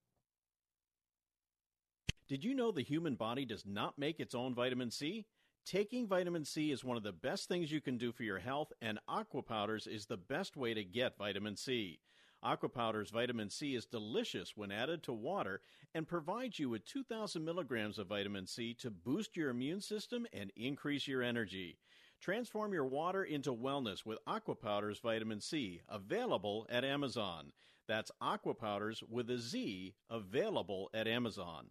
[2.26, 5.26] Did you know the human body does not make its own vitamin C?
[5.66, 8.72] Taking vitamin C is one of the best things you can do for your health,
[8.80, 11.98] and aqua powders is the best way to get vitamin C.
[12.42, 15.60] Aqua Powder's vitamin C is delicious when added to water
[15.94, 20.50] and provides you with 2,000 milligrams of vitamin C to boost your immune system and
[20.56, 21.78] increase your energy.
[22.20, 27.52] Transform your water into wellness with Aqua Powder's vitamin C, available at Amazon.
[27.86, 31.66] That's Aqua Powders with a Z, available at Amazon.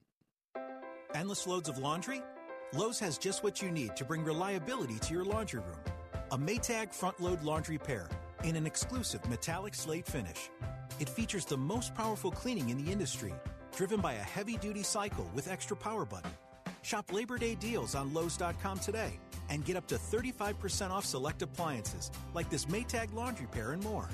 [1.14, 2.22] Endless loads of laundry?
[2.74, 5.80] Lowe's has just what you need to bring reliability to your laundry room.
[6.32, 8.08] A Maytag front load laundry pair
[8.43, 10.49] in an exclusive metallic slate finish.
[10.99, 13.33] It features the most powerful cleaning in the industry,
[13.75, 16.31] driven by a heavy duty cycle with extra power button.
[16.81, 22.11] Shop Labor Day deals on Lowe's.com today and get up to 35% off select appliances
[22.33, 24.09] like this Maytag laundry pair and more.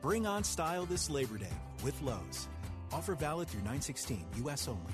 [0.00, 2.48] Bring on style this Labor Day with Lowe's.
[2.92, 4.68] Offer valid through 916 U.S.
[4.68, 4.92] only.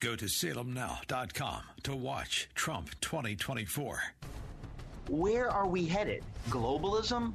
[0.00, 4.02] Go to salemnow.com to watch Trump 2024.
[5.08, 6.22] Where are we headed?
[6.48, 7.34] Globalism?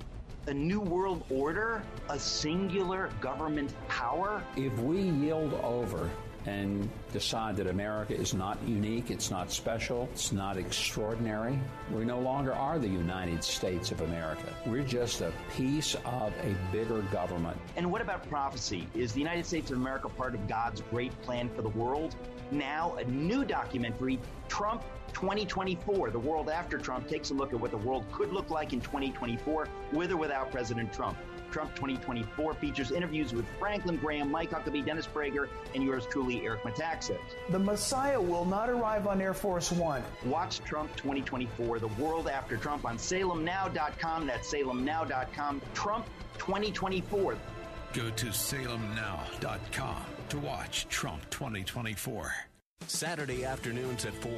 [0.50, 4.44] A new world order, a singular government power?
[4.56, 6.10] If we yield over
[6.46, 11.60] and decide that America is not unique, it's not special, it's not extraordinary.
[11.92, 14.56] We no longer are the United States of America.
[14.66, 17.58] We're just a piece of a bigger government.
[17.76, 18.88] And what about prophecy?
[18.96, 22.16] Is the United States of America part of God's great plan for the world?
[22.52, 27.72] Now, a new documentary, Trump 2024, the world after Trump, takes a look at what
[27.72, 31.18] the world could look like in 2024 with or without President Trump.
[31.52, 36.64] Trump 2024 features interviews with Franklin Graham, Mike Huckabee, Dennis Prager, and yours truly, Eric
[36.64, 37.20] Metaxas.
[37.50, 40.04] The Messiah will not arrive on Air Force One.
[40.26, 44.28] Watch Trump 2024, The World After Trump on salemnow.com.
[44.28, 45.62] That's salemnow.com.
[45.74, 46.06] Trump
[46.38, 47.38] 2024.
[47.94, 52.34] Go to salemnow.com to watch Trump 2024.
[52.88, 54.32] Saturday afternoons at 4.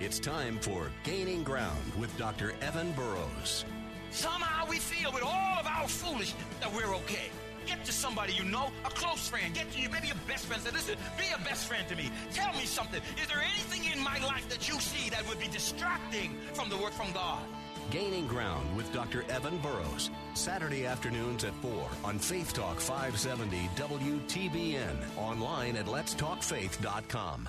[0.00, 2.54] It's time for Gaining Ground with Dr.
[2.60, 3.64] Evan Burrows.
[4.12, 7.30] Somehow we feel with all of our foolishness that we're okay.
[7.66, 9.54] Get to somebody you know, a close friend.
[9.54, 10.62] Get to you, maybe your best friend.
[10.62, 12.10] Say, listen, be a best friend to me.
[12.32, 13.00] Tell me something.
[13.20, 16.76] Is there anything in my life that you see that would be distracting from the
[16.76, 17.42] work from God?
[17.90, 19.24] Gaining Ground with Dr.
[19.30, 20.10] Evan Burrows.
[20.34, 24.96] Saturday afternoons at 4 on Faith Talk 570 WTBN.
[25.16, 27.48] Online at letstalkfaith.com.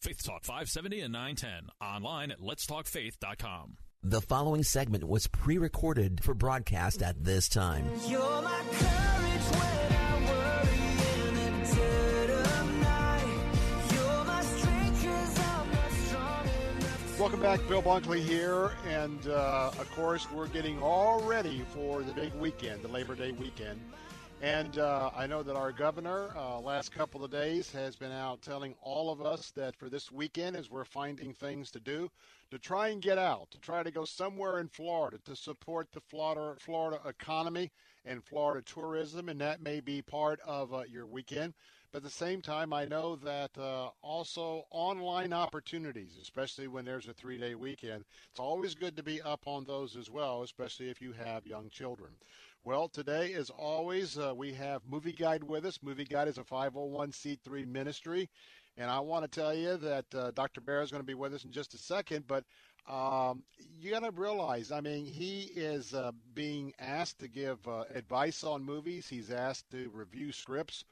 [0.00, 1.68] Faith Talk 570 and 910.
[1.82, 3.76] Online at letstalkfaith.com.
[4.02, 7.84] The following segment was pre recorded for broadcast at this time.
[8.08, 13.92] You're my courage when I worry in the dead of night.
[13.92, 16.44] You're my strength 'cause I'm not strong
[16.78, 17.20] enough.
[17.20, 22.12] Welcome back, Bill Bunkley here, and uh, of course we're getting all ready for the
[22.12, 23.78] big weekend, the Labor Day weekend.
[24.42, 28.40] And uh, I know that our governor, uh, last couple of days, has been out
[28.40, 32.10] telling all of us that for this weekend, as we're finding things to do,
[32.50, 36.00] to try and get out, to try to go somewhere in Florida to support the
[36.00, 37.70] Florida, Florida economy
[38.06, 41.52] and Florida tourism, and that may be part of uh, your weekend.
[41.92, 47.08] But at the same time, I know that uh, also online opportunities, especially when there's
[47.08, 50.88] a three day weekend, it's always good to be up on those as well, especially
[50.88, 52.12] if you have young children.
[52.62, 55.78] Well, today, as always, uh, we have Movie Guide with us.
[55.82, 58.28] Movie Guide is a 501c3 ministry.
[58.76, 60.60] And I want to tell you that uh, Dr.
[60.60, 62.44] Baehr is going to be with us in just a second, but
[62.86, 63.42] um,
[63.78, 68.44] you got to realize, I mean, he is uh, being asked to give uh, advice
[68.44, 69.08] on movies.
[69.08, 70.84] He's asked to review scripts.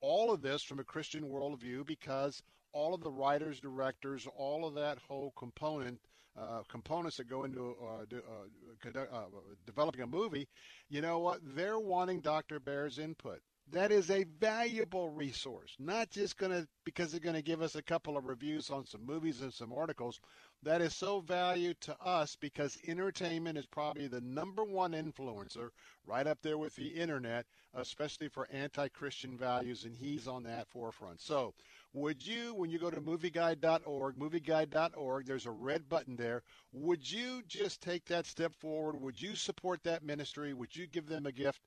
[0.00, 4.74] All of this from a Christian worldview because all of the writers, directors, all of
[4.74, 5.98] that whole component
[6.38, 9.24] uh, components that go into uh, de- uh, uh,
[9.66, 10.48] developing a movie,
[10.88, 11.40] you know what?
[11.42, 12.60] They're wanting Dr.
[12.60, 13.40] Baehr's input.
[13.70, 17.74] That is a valuable resource, not just going to because they're going to give us
[17.74, 20.20] a couple of reviews on some movies and some articles.
[20.62, 25.68] That is so valued to us because entertainment is probably the number one influencer
[26.06, 27.44] right up there with the internet,
[27.74, 31.20] especially for anti-Christian values, and he's on that forefront.
[31.20, 31.52] So
[31.92, 36.42] would you, when you go to movieguide.org, movieguide.org, there's a red button there.
[36.72, 39.00] Would you just take that step forward?
[39.00, 40.52] Would you support that ministry?
[40.54, 41.60] Would you give them a gift?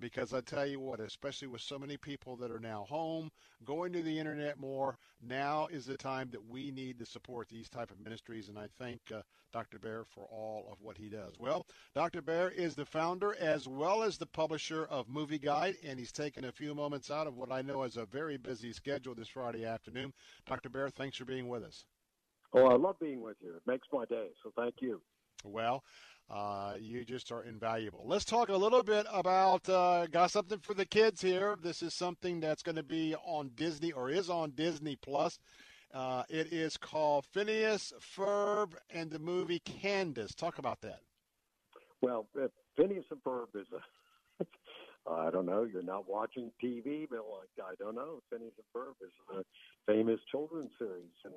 [0.00, 3.30] Because I tell you what, especially with so many people that are now home,
[3.64, 7.68] going to the internet more, now is the time that we need to support these
[7.68, 8.48] type of ministries.
[8.48, 9.78] And I thank uh, Dr.
[9.78, 11.34] Baehr for all of what he does.
[11.38, 12.22] Well, Dr.
[12.22, 16.44] Baehr is the founder as well as the publisher of Movie Guide, and he's taken
[16.44, 19.64] a few moments out of what I know is a very busy schedule this Friday
[19.64, 20.12] afternoon.
[20.46, 20.68] Dr.
[20.70, 21.84] Baehr, thanks for being with us.
[22.52, 23.54] Oh, I love being with you.
[23.54, 24.28] It makes my day.
[24.42, 25.00] So thank you.
[25.44, 25.84] Well,
[26.30, 28.02] uh, you just are invaluable.
[28.04, 31.56] Let's talk a little bit about uh, got something for the kids here.
[31.62, 35.38] This is something that's going to be on Disney or is on Disney Plus.
[35.94, 40.34] Uh, it is called Phineas Ferb and the movie Candace.
[40.34, 41.00] Talk about that.
[42.02, 44.44] Well, uh, Phineas and Ferb is a.
[45.10, 45.64] I don't know.
[45.64, 48.20] You're not watching TV, but like I don't know.
[48.30, 49.42] Phineas and Ferb is a
[49.90, 51.32] famous children's series, and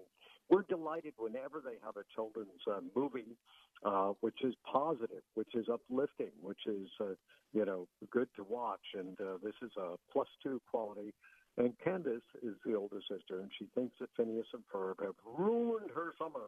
[0.49, 3.37] we're delighted whenever they have a children's uh, movie,
[3.85, 7.15] uh, which is positive, which is uplifting, which is uh,
[7.53, 8.85] you know good to watch.
[8.93, 11.13] And uh, this is a plus two quality.
[11.57, 15.91] And Candace is the older sister, and she thinks that Phineas and Ferb have ruined
[15.93, 16.47] her summer.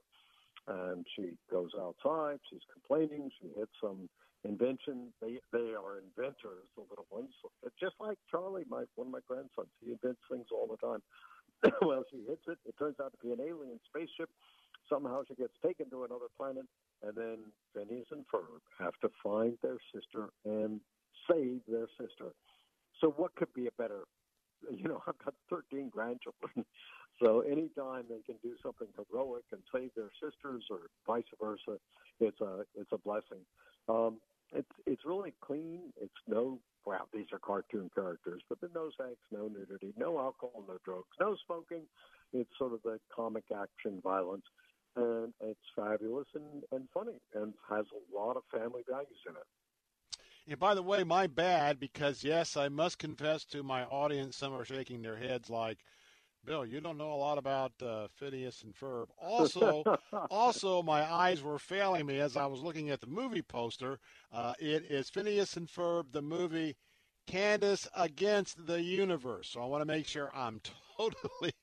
[0.65, 2.39] And she goes outside.
[2.49, 3.29] She's complaining.
[3.41, 4.07] She hits some
[4.45, 5.11] invention.
[5.21, 7.31] They they are inventors, the little ones,
[7.79, 9.67] just like Charlie, my one of my grandsons.
[9.83, 11.01] He invents things all the time.
[11.81, 12.57] well, she hits it.
[12.65, 14.29] It turns out to be an alien spaceship.
[14.89, 16.65] Somehow she gets taken to another planet,
[17.01, 17.37] and then
[17.73, 20.81] Phineas and Ferb have to find their sister and
[21.29, 22.33] save their sister.
[22.99, 24.03] So, what could be a better?
[24.69, 26.65] You know, I've got 13 grandchildren,
[27.21, 31.79] so anytime they can do something heroic and save their sisters, or vice versa,
[32.19, 33.43] it's a it's a blessing.
[33.87, 34.17] Um,
[34.55, 35.93] it's it's really clean.
[36.01, 40.65] It's no wow, these are cartoon characters, but there's no sex, no nudity, no alcohol,
[40.67, 41.83] no drugs, no smoking.
[42.33, 44.45] It's sort of the comic action violence,
[44.95, 49.47] and it's fabulous and and funny, and has a lot of family values in it.
[50.47, 54.53] And by the way, my bad, because yes, I must confess to my audience, some
[54.53, 55.79] are shaking their heads like,
[56.45, 59.07] Bill, you don't know a lot about uh, Phineas and Ferb.
[59.17, 59.83] Also,
[60.29, 63.99] also, my eyes were failing me as I was looking at the movie poster.
[64.31, 66.75] Uh, it is Phineas and Ferb, the movie
[67.27, 69.49] Candace Against the Universe.
[69.49, 70.59] So I want to make sure I'm
[70.97, 71.53] totally,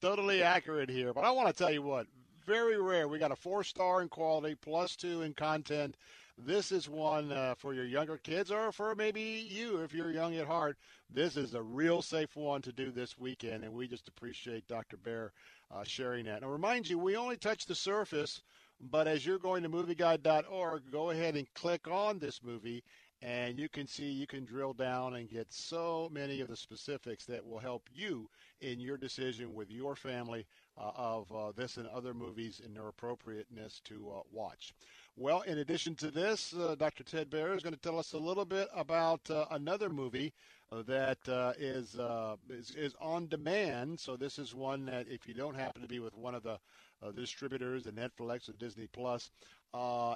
[0.00, 1.12] totally accurate here.
[1.12, 2.06] But I want to tell you what,
[2.46, 3.08] very rare.
[3.08, 5.96] We got a four star in quality, plus two in content.
[6.38, 10.34] This is one uh, for your younger kids or for maybe you if you're young
[10.36, 10.78] at heart.
[11.08, 14.96] This is a real safe one to do this weekend, and we just appreciate Dr.
[14.96, 15.30] Baehr
[15.70, 16.42] uh, sharing that.
[16.42, 18.42] And remind you, we only touch the surface,
[18.80, 22.82] but as you're going to movieguide.org, go ahead and click on this movie,
[23.22, 27.26] and you can see you can drill down and get so many of the specifics
[27.26, 30.46] that will help you in your decision with your family
[30.78, 34.72] uh, of uh, this and other movies and their appropriateness to uh, watch.
[35.20, 37.04] Well, in addition to this, uh, Dr.
[37.04, 40.32] Ted Baehr is going to tell us a little bit about uh, another movie
[40.72, 44.00] uh, that uh, is, uh, is is on demand.
[44.00, 46.58] So this is one that if you don't happen to be with one of the
[47.02, 49.30] uh, distributors, the Netflix or Disney Plus,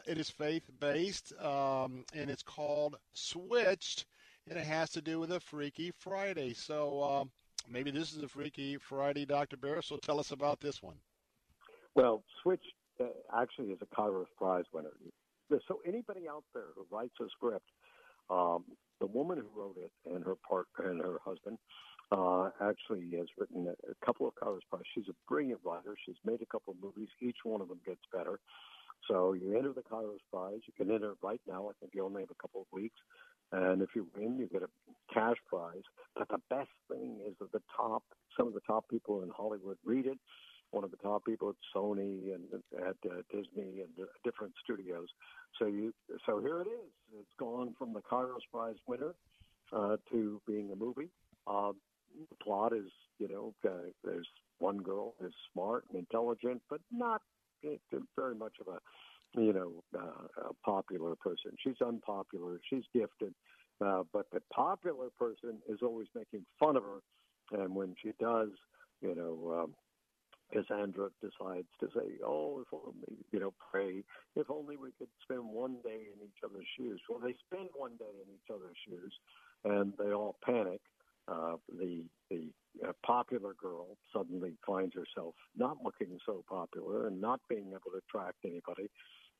[0.07, 4.07] it is faith based um, and it's called Switched,
[4.49, 6.55] and it has to do with a Freaky Friday.
[6.55, 7.31] So um,
[7.69, 9.59] maybe this is a Freaky Friday, Dr.
[9.59, 9.85] Baehr.
[9.85, 10.97] So tell us about this one.
[11.95, 12.73] Well, Switched
[13.37, 14.93] actually is a Kairos Prize winner.
[15.69, 17.69] So anybody out there who writes a script,
[18.31, 18.65] um,
[19.01, 21.59] the woman who wrote it and her part and her husband
[22.13, 24.83] uh, actually has written a, couple of Kairos Prize.
[24.95, 25.95] She's a brilliant writer.
[26.05, 27.09] She's made a couple of movies.
[27.21, 28.39] Each one of them gets better.
[29.09, 30.61] So you enter the Kairos Prize.
[30.67, 31.69] You can enter it right now.
[31.69, 32.99] I think you only have a couple of weeks.
[33.53, 34.69] And if you win, you get a
[35.13, 35.83] cash prize.
[36.17, 38.03] But the best thing is that the top,
[38.37, 40.19] some of the top people in Hollywood read it
[40.75, 42.45] one of the top people at Sony and
[42.77, 45.09] at uh, Disney and uh, different studios.
[45.59, 45.95] So you,
[46.27, 46.91] so here it is.
[47.21, 49.15] It's gone from the Kairos Prize winner
[49.73, 51.11] uh, to being a movie.
[51.47, 51.73] Uh,
[52.29, 54.27] the plot is, you know, uh, there's
[54.59, 57.23] one girl who's smart and intelligent, but not
[58.17, 61.53] very much of a, you know, uh, a popular person.
[61.63, 62.59] She's unpopular.
[62.69, 63.35] She's gifted,
[63.85, 67.63] uh, but the popular person is always making fun of her.
[67.63, 68.51] And when she does,
[69.01, 69.75] you know, um,
[70.55, 74.05] Cassandra decides to say, "Oh, if only you know, pray,
[74.37, 77.97] if only we could spend one day in each other's shoes." Well, they spend one
[77.99, 79.13] day in each other's shoes,
[79.65, 80.81] and they all panic.
[81.27, 82.53] Uh, the the
[82.87, 88.01] uh, popular girl suddenly finds herself not looking so popular and not being able to
[88.07, 88.89] attract anybody,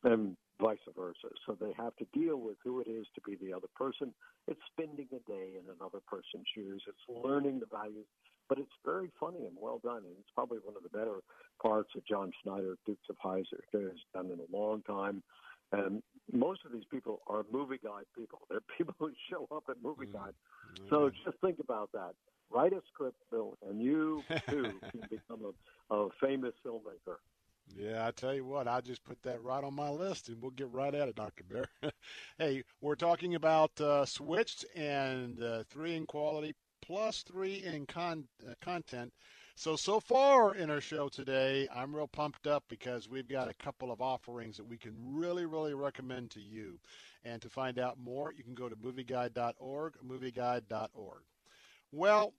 [0.03, 1.29] and vice versa.
[1.47, 4.13] So they have to deal with who it is to be the other person.
[4.49, 6.83] It's spending a day in another person's shoes.
[6.89, 8.07] It's learning the values,
[8.49, 9.99] but it's very funny and well done.
[9.99, 11.17] And it's probably one of the better
[11.61, 15.23] parts that John Schneider, Dukes of Hazzard, has done in a long time.
[15.73, 18.41] And most of these people are movie guide people.
[18.51, 20.25] They're people who show up at movie mm-hmm.
[20.25, 20.35] guide.
[20.89, 22.13] So just think about that.
[22.51, 25.41] Write a script, Bill, and you too can become
[25.91, 27.17] a, a famous filmmaker.
[27.75, 30.51] Yeah, I tell you what, I just put that right on my list, and we'll
[30.51, 31.91] get right at it, Doctor Baehr.
[32.39, 36.55] hey, we're talking about uh, switched and uh, three in quality
[36.87, 39.13] plus three in con- uh, content.
[39.57, 43.55] So so far in our show today, I'm real pumped up because we've got a
[43.55, 46.79] couple of offerings that we can really really recommend to you.
[47.25, 51.23] And to find out more, you can go to movieguide.org, movieguide.org.
[51.93, 52.35] Well,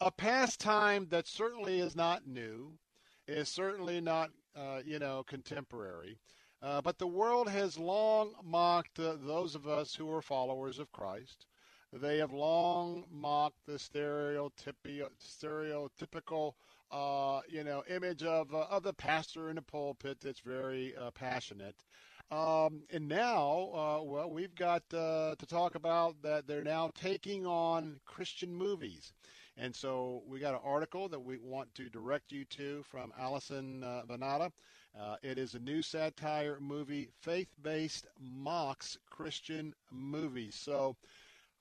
[0.00, 2.78] a pastime that certainly is not new,
[3.26, 6.18] is certainly not uh, you know, contemporary.
[6.62, 10.92] Uh, but the world has long mocked uh, those of us who are followers of
[10.92, 11.46] Christ.
[11.92, 16.54] They have long mocked the stereotypi- stereotypical,
[16.90, 21.10] uh, you know, image of uh, of the pastor in the pulpit that's very uh,
[21.10, 21.84] passionate.
[22.30, 28.54] Um, and now, well, we've got to talk about that they're now taking on Christian
[28.54, 29.12] movies.
[29.56, 33.82] And so we got an article that we want to direct you to from Allison
[33.82, 34.52] uh, Venata.
[34.98, 40.54] Uh, it is a new satire movie, faith-based mocks Christian movies.
[40.54, 40.96] So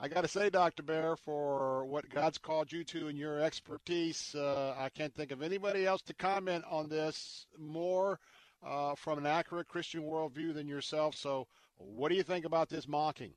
[0.02, 0.82] I got to say, Dr.
[0.82, 5.42] Baehr, for what God's called you to and your expertise, uh, I can't think of
[5.42, 8.20] anybody else to comment on this more
[8.66, 11.16] uh, from an accurate Christian worldview than yourself.
[11.16, 11.48] So
[11.78, 13.34] what do you think about this mocking?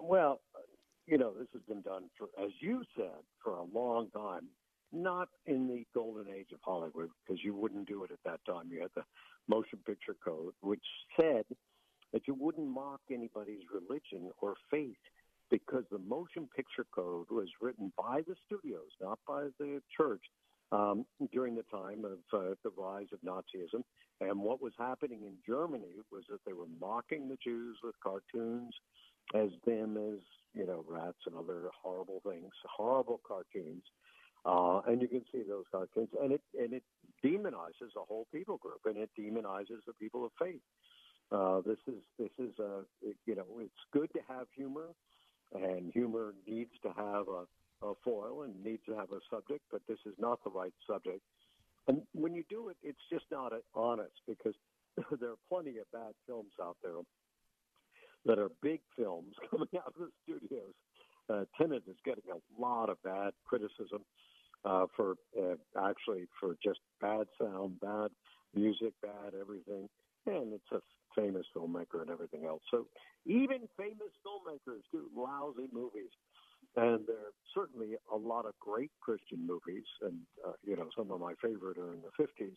[0.00, 0.40] Well,
[1.06, 4.48] you know, this has been done for, as you said, for a long time.
[4.94, 8.68] Not in the golden age of Hollywood, because you wouldn't do it at that time.
[8.70, 9.04] You had the
[9.48, 10.84] motion picture code, which
[11.18, 11.44] said
[12.12, 14.96] that you you wouldn't mock anybody's religion or faith
[15.52, 20.22] because the motion picture code was written by the studios, not by the church,
[20.72, 23.84] um, during the time of uh, the rise of Nazism.
[24.22, 28.72] And what was happening in Germany was that they were mocking the Jews with cartoons
[29.34, 30.20] as them as,
[30.54, 33.84] you know, rats and other horrible things, horrible cartoons.
[34.46, 36.82] Uh, and you can see those cartoons, and it and it
[37.24, 40.60] demonizes a whole people group, and it demonizes the people of faith.
[41.30, 42.80] Uh, this is this is a
[43.24, 44.88] you know it's good to have humor,
[45.54, 47.44] and humor needs to have a
[47.82, 51.20] a foil and needs to have a subject, but this is not the right subject.
[51.88, 54.54] And when you do it, it's just not honest because
[55.20, 57.00] there are plenty of bad films out there
[58.24, 60.74] that are big films coming out of the studios.
[61.28, 64.04] Uh, Tenet is getting a lot of bad criticism
[64.64, 68.10] uh, for uh, actually for just bad sound, bad
[68.54, 69.88] music, bad everything,
[70.26, 70.80] and it's a
[71.16, 72.62] famous filmmaker and everything else.
[72.70, 72.86] So
[73.26, 76.10] even famous filmmakers do lousy movies.
[76.74, 80.16] And there are certainly a lot of great Christian movies, and
[80.46, 82.56] uh, you know some of my favorite are in the 50s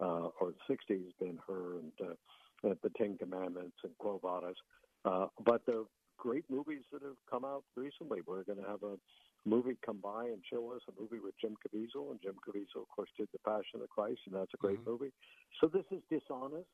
[0.00, 4.56] uh, or the 60s, Ben Hur and uh, the Ten Commandments and Quo Vadis.
[5.04, 8.20] Uh, but there are great movies that have come out recently.
[8.26, 8.96] We're going to have a
[9.44, 12.88] movie come by and show us a movie with Jim Caviezel, and Jim Caviezel, of
[12.94, 14.90] course, did The Passion of Christ, and that's a great mm-hmm.
[14.90, 15.12] movie.
[15.60, 16.68] So this is dishonest,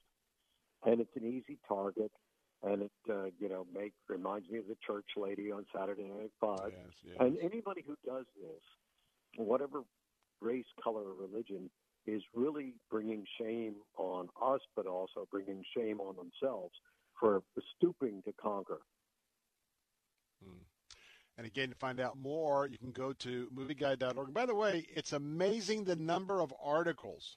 [0.84, 2.10] and it's an easy target
[2.62, 6.30] and it uh, you know make reminds me of the church lady on Saturday Night
[6.40, 6.70] Five.
[6.70, 7.16] Yes, yes.
[7.20, 8.62] And anybody who does this,
[9.36, 9.82] whatever
[10.40, 11.70] race, color, or religion,
[12.06, 16.74] is really bringing shame on us, but also bringing shame on themselves
[17.18, 17.42] for
[17.76, 18.80] stooping to conquer.
[20.44, 20.58] Hmm.
[21.38, 24.34] And again, to find out more, you can go to movieguide.org.
[24.34, 27.36] By the way, it's amazing the number of articles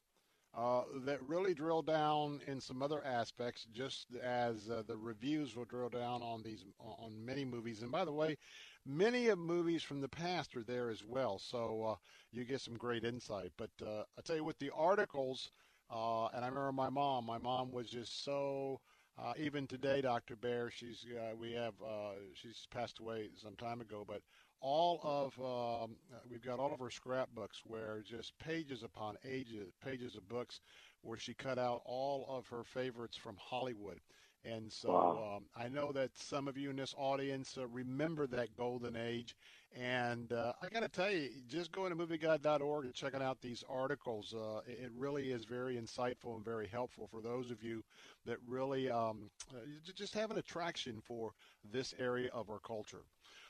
[0.55, 5.65] uh, that really drill down in some other aspects, just as uh, the reviews will
[5.65, 7.81] drill down on these on many movies.
[7.81, 8.37] And by the way,
[8.85, 11.95] many of movies from the past are there as well, so uh,
[12.31, 13.51] you get some great insight.
[13.57, 15.51] But uh, I tell you, with the articles,
[15.91, 17.25] uh, and I remember my mom.
[17.25, 18.79] My mom was just so.
[19.17, 20.35] Uh, even today, Dr.
[20.35, 24.21] Baehr, she's uh, we have uh, she's passed away some time ago, but
[24.65, 25.95] all of um,
[26.27, 30.59] we've got all of her scrapbooks where just pages upon pages pages of books
[31.03, 33.99] where she cut out all of her favorites from Hollywood.
[34.43, 35.37] And so wow.
[35.37, 39.35] um, I know that some of you in this audience uh, remember that golden age.
[39.75, 43.63] And uh, I got to tell you, just going to movieguide.org and checking out these
[43.69, 47.83] articles, uh, it really is very insightful and very helpful for those of you
[48.25, 49.59] that really um, uh,
[49.95, 51.33] just have an attraction for
[51.71, 53.01] this area of our culture.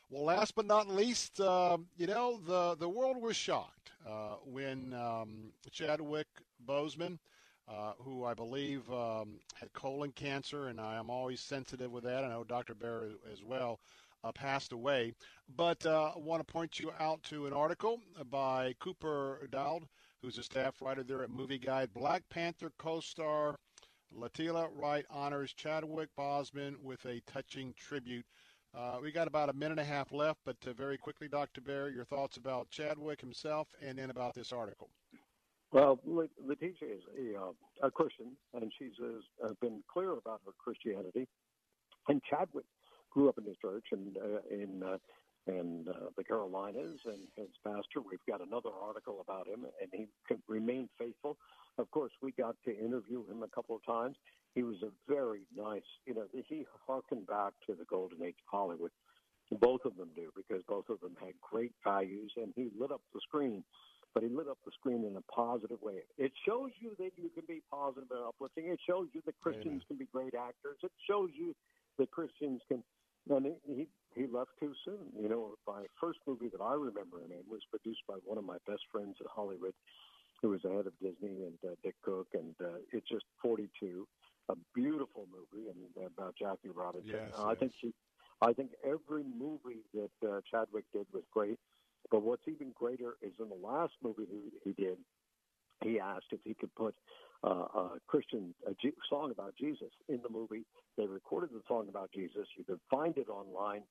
[0.09, 4.93] Well, last but not least, uh, you know, the, the world was shocked uh, when
[4.93, 6.27] um, Chadwick
[6.67, 7.17] Boseman,
[7.67, 12.23] uh, who I believe um, had colon cancer, and I am always sensitive with that.
[12.23, 12.75] I know Dr.
[12.75, 13.79] Baehr as well.
[14.23, 15.13] Uh, passed away.
[15.55, 18.01] But uh, I want to point you out to an article
[18.31, 19.83] by Cooper Dowd,
[20.21, 21.93] who's a staff writer there at Movie Guide.
[21.93, 23.55] Black Panther co star
[24.11, 28.25] Letitia Wright honors Chadwick Boseman with a touching tribute
[28.77, 31.61] uh, we got about a minute and a half left, but uh, very quickly, Dr.
[31.61, 34.89] Baehr, your thoughts about Chadwick himself and then about this article.
[35.71, 41.27] Well, Letitia is a, uh, a Christian, and she's uh, been clear about her Christianity.
[42.07, 42.65] And Chadwick
[43.11, 44.97] grew up in his church and uh, in uh,
[46.17, 48.01] the Carolinas, and his pastor.
[48.09, 50.07] We've got another article about him, and he
[50.47, 51.37] remained faithful.
[51.77, 54.15] Of course, we got to interview him a couple of times.
[54.55, 58.47] He was a very nice, you know, he harkened back to the golden age of
[58.49, 58.91] Hollywood.
[59.51, 63.01] Both of them do because both of them had great values, and he lit up
[63.13, 63.63] the screen.
[64.13, 65.99] But he lit up the screen in a positive way.
[66.17, 68.67] It shows you that you can be positive and uplifting.
[68.67, 69.87] It shows you that Christians Amen.
[69.87, 70.79] can be great actors.
[70.81, 71.53] It shows you
[71.99, 72.81] that Christians can.
[73.29, 75.11] And he he left too soon.
[75.19, 78.45] You know, my first movie that I remember him in was produced by one of
[78.45, 79.73] my best friends in Hollywood,
[80.41, 84.07] who was the head of Disney and uh, Dick Cook, and uh, it's just 42
[84.49, 87.09] a beautiful movie and about Jackie Robinson.
[87.13, 87.47] Yes, uh, yes.
[87.47, 87.93] I think she,
[88.41, 91.59] I think every movie that uh, Chadwick did was great.
[92.11, 94.97] But what's even greater is in the last movie he, he did,
[95.83, 96.95] he asked if he could put
[97.43, 100.65] uh, a Christian a G- song about Jesus in the movie.
[100.97, 102.47] They recorded the song about Jesus.
[102.57, 103.81] You could find it online.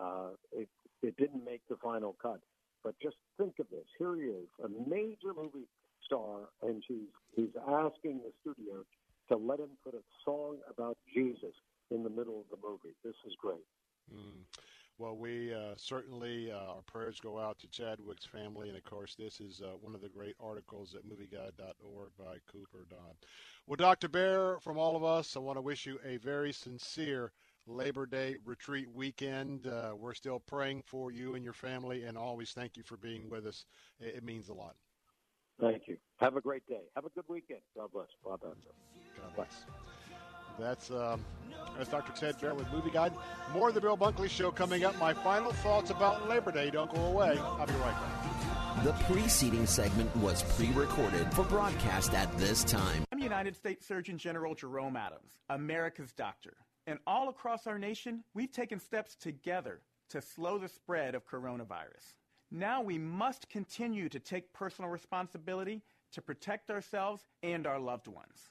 [0.00, 0.68] Uh, it,
[1.02, 2.40] it didn't make the final cut.
[2.82, 3.86] But just think of this.
[3.98, 5.66] Here he is, a major movie
[6.04, 8.84] star, and she's, he's asking the studio
[9.28, 11.54] to let him put a song about Jesus
[11.90, 12.94] in the middle of the movie.
[13.04, 13.64] This is great.
[14.12, 14.44] Mm.
[14.96, 18.68] Well, we uh, certainly, uh, our prayers go out to Chadwick's family.
[18.68, 22.86] And of course, this is uh, one of the great articles at movieguide.org by Cooper
[22.88, 23.16] Dodd.
[23.66, 24.08] Well, Dr.
[24.08, 27.32] Baehr, from all of us, I want to wish you a very sincere
[27.66, 29.66] Labor Day retreat weekend.
[29.66, 33.28] Uh, we're still praying for you and your family, and always thank you for being
[33.28, 33.64] with us.
[33.98, 34.76] It, it means a lot.
[35.60, 35.96] Thank you.
[36.18, 36.82] Have a great day.
[36.94, 37.60] Have a good weekend.
[37.76, 38.08] God bless.
[38.24, 38.54] God bless.
[39.36, 39.46] God.
[40.58, 41.24] That's um,
[41.76, 42.12] that's Dr.
[42.12, 43.12] Ted Baehr with Movie Guide.
[43.52, 44.96] More of the Bill Bunkley Show coming up.
[44.98, 46.70] My final thoughts about Labor Day.
[46.70, 47.36] Don't go away.
[47.38, 48.84] I'll be right back.
[48.84, 53.04] The preceding segment was pre-recorded for broadcast at this time.
[53.12, 56.54] I'm United States Surgeon General Jerome Adams, America's doctor.
[56.86, 62.18] And all across our nation, we've taken steps together to slow the spread of coronavirus.
[62.50, 68.50] Now we must continue to take personal responsibility to protect ourselves and our loved ones.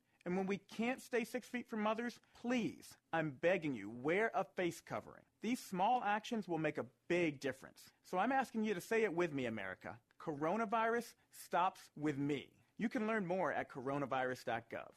[0.25, 4.43] and when we can't stay six feet from others, please, I'm begging you, wear a
[4.43, 5.23] face covering.
[5.41, 7.79] These small actions will make a big difference.
[8.03, 9.97] So I'm asking you to say it with me, America.
[10.21, 12.49] Coronavirus stops with me.
[12.77, 14.91] You can learn more at coronavirus.gov.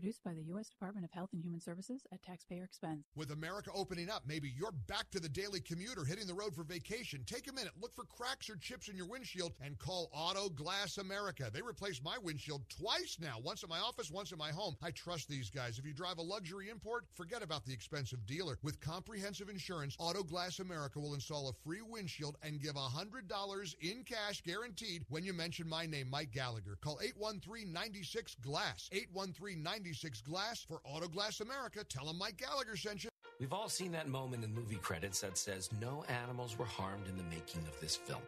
[0.00, 0.70] Produced by the U.S.
[0.70, 3.04] Department of Health and Human Services at taxpayer expense.
[3.16, 6.54] With America opening up, maybe you're back to the daily commute or hitting the road
[6.54, 7.22] for vacation.
[7.26, 10.96] Take a minute, look for cracks or chips in your windshield, and call Auto Glass
[10.96, 11.50] America.
[11.52, 14.74] They replaced my windshield twice now, once at my office, once at my home.
[14.82, 15.78] I trust these guys.
[15.78, 18.56] If you drive a luxury import, forget about the expensive dealer.
[18.62, 24.02] With comprehensive insurance, Auto Glass America will install a free windshield and give $100 in
[24.04, 26.78] cash guaranteed when you mention my name, Mike Gallagher.
[26.80, 28.88] Call 813 96 Glass.
[28.92, 29.89] 813 96
[30.24, 31.84] Glass for Auto Glass America.
[31.84, 33.10] Tell them Mike Gallagher sent you.
[33.38, 37.16] We've all seen that moment in movie credits that says no animals were harmed in
[37.16, 38.22] the making of this film.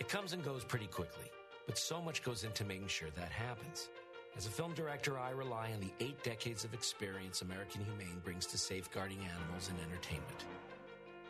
[0.00, 1.30] It comes and goes pretty quickly,
[1.66, 3.90] but so much goes into making sure that happens.
[4.36, 8.46] As a film director, I rely on the eight decades of experience American Humane brings
[8.46, 10.44] to safeguarding animals in entertainment.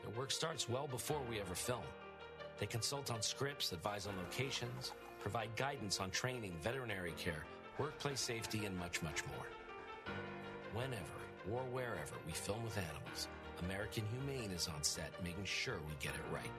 [0.02, 1.84] Their work starts well before we ever film.
[2.58, 7.44] They consult on scripts, advise on locations, provide guidance on training, veterinary care,
[7.78, 9.46] workplace safety, and much, much more.
[10.76, 11.16] Whenever
[11.50, 13.28] or wherever we film with animals,
[13.64, 16.50] American Humane is on set making sure we get it right.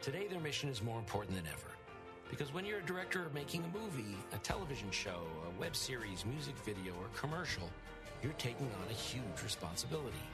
[0.00, 1.68] Today, their mission is more important than ever.
[2.30, 6.54] Because when you're a director making a movie, a television show, a web series, music
[6.64, 7.68] video, or commercial,
[8.22, 10.24] you're taking on a huge responsibility.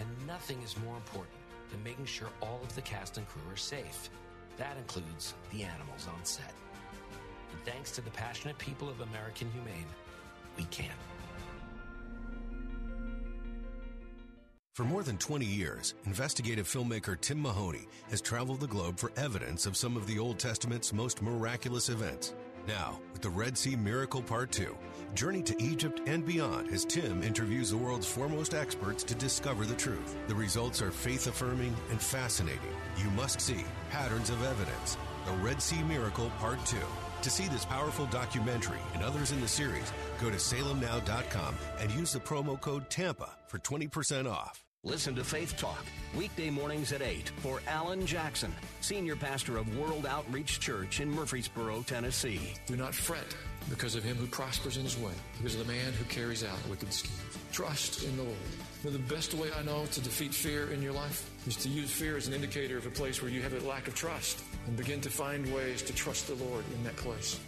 [0.00, 1.36] And nothing is more important
[1.70, 4.10] than making sure all of the cast and crew are safe.
[4.56, 6.52] That includes the animals on set.
[7.52, 9.86] And thanks to the passionate people of American Humane,
[10.56, 10.90] we can.
[14.74, 19.66] For more than 20 years, investigative filmmaker Tim Mahoney has traveled the globe for evidence
[19.66, 22.34] of some of the Old Testament's most miraculous events.
[22.66, 24.76] Now, with the Red Sea Miracle Part 2,
[25.14, 29.76] Journey to Egypt and beyond as Tim interviews the world's foremost experts to discover the
[29.76, 30.16] truth.
[30.26, 32.74] The results are faith affirming and fascinating.
[32.96, 36.78] You must see Patterns of Evidence, The Red Sea Miracle Part 2.
[37.22, 42.12] To see this powerful documentary and others in the series, go to salemnow.com and use
[42.12, 44.63] the promo code TAMPA for 20% off.
[44.86, 45.82] Listen to Faith Talk,
[46.14, 51.82] weekday mornings at 8 for Alan Jackson, Senior Pastor of World Outreach Church in Murfreesboro,
[51.86, 52.52] Tennessee.
[52.66, 53.34] Do not fret
[53.70, 56.58] because of him who prospers in his way, because of the man who carries out
[56.68, 57.38] wicked schemes.
[57.50, 58.36] Trust in the Lord.
[58.82, 61.70] You know, the best way I know to defeat fear in your life is to
[61.70, 64.44] use fear as an indicator of a place where you have a lack of trust
[64.66, 67.40] and begin to find ways to trust the Lord in that place.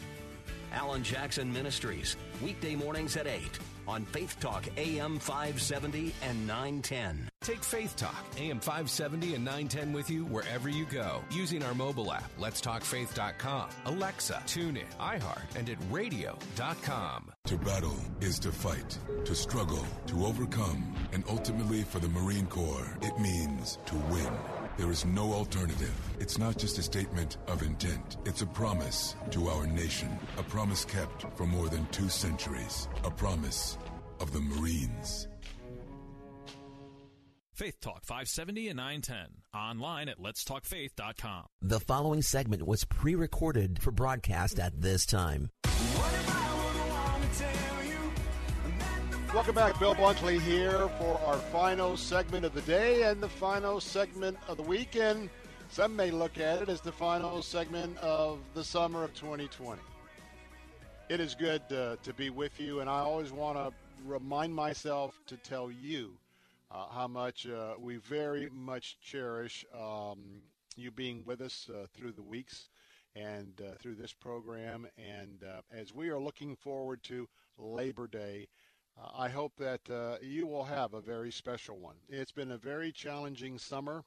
[0.72, 3.42] Alan Jackson Ministries, weekday mornings at 8
[3.88, 7.28] on Faith Talk AM 570 and 910.
[7.42, 12.12] Take Faith Talk AM 570 and 910 with you wherever you go using our mobile
[12.12, 17.32] app, Let's Talk letstalkfaith.com, Alexa, TuneIn, iHeart, and at radio.com.
[17.46, 22.96] To battle is to fight, to struggle, to overcome, and ultimately for the Marine Corps,
[23.02, 24.65] it means to win.
[24.76, 25.94] There is no alternative.
[26.20, 28.18] It's not just a statement of intent.
[28.26, 30.18] It's a promise to our nation.
[30.36, 32.86] A promise kept for more than two centuries.
[33.02, 33.78] A promise
[34.20, 35.28] of the Marines.
[37.54, 39.26] Faith Talk 570 and 910.
[39.58, 41.44] Online at letstalkfaith.com.
[41.62, 45.50] The following segment was pre recorded for broadcast at this time.
[49.34, 49.78] Welcome back.
[49.78, 54.56] Bill Bunkley here for our final segment of the day and the final segment of
[54.56, 55.28] the weekend.
[55.68, 59.80] Some may look at it as the final segment of the summer of 2020.
[61.08, 63.72] It is good to be with you, and I always want to
[64.04, 66.12] remind myself to tell you
[66.70, 70.18] uh, how much uh, we very much cherish um,
[70.76, 72.68] you being with us uh, through the weeks
[73.14, 74.86] and uh, through this program.
[74.98, 78.48] And uh, as we are looking forward to Labor Day,
[79.14, 81.96] I hope that you will have a very special one.
[82.08, 84.04] It's been a very challenging summer.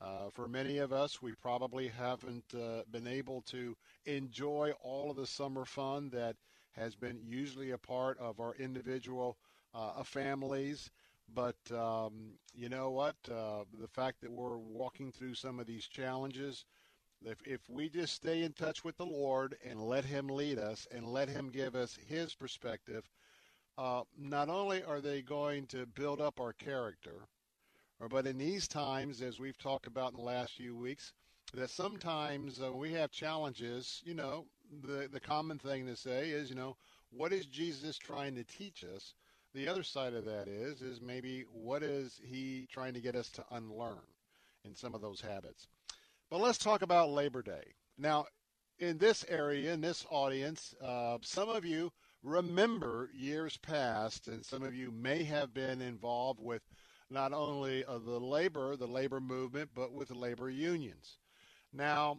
[0.00, 3.74] Uh, for many of us, we probably haven't uh, been able to
[4.04, 6.36] enjoy all of the summer fun that
[6.72, 9.38] has been usually a part of our individual
[9.74, 10.90] uh, families.
[11.34, 13.16] But um, you know what?
[13.30, 16.66] Uh, the fact that we're walking through some of these challenges,
[17.24, 20.86] if, if we just stay in touch with the Lord and let Him lead us
[20.94, 23.08] and let Him give us His perspective,
[23.78, 27.28] uh, not only are they going to build up our character,
[28.10, 31.12] but in these times, as we've talked about in the last few weeks,
[31.54, 34.02] that sometimes uh, we have challenges.
[34.04, 34.46] You know,
[34.82, 36.76] the the common thing to say is, you know,
[37.10, 39.14] what is Jesus trying to teach us?
[39.54, 43.30] The other side of that is, is maybe what is he trying to get us
[43.30, 44.04] to unlearn
[44.64, 45.66] in some of those habits?
[46.30, 47.72] But let's talk about Labor Day.
[47.96, 48.26] Now,
[48.78, 51.90] in this area, in this audience, uh, some of you
[52.26, 56.62] remember years past, and some of you may have been involved with
[57.08, 61.18] not only uh, the labor, the labor movement, but with labor unions.
[61.72, 62.18] Now,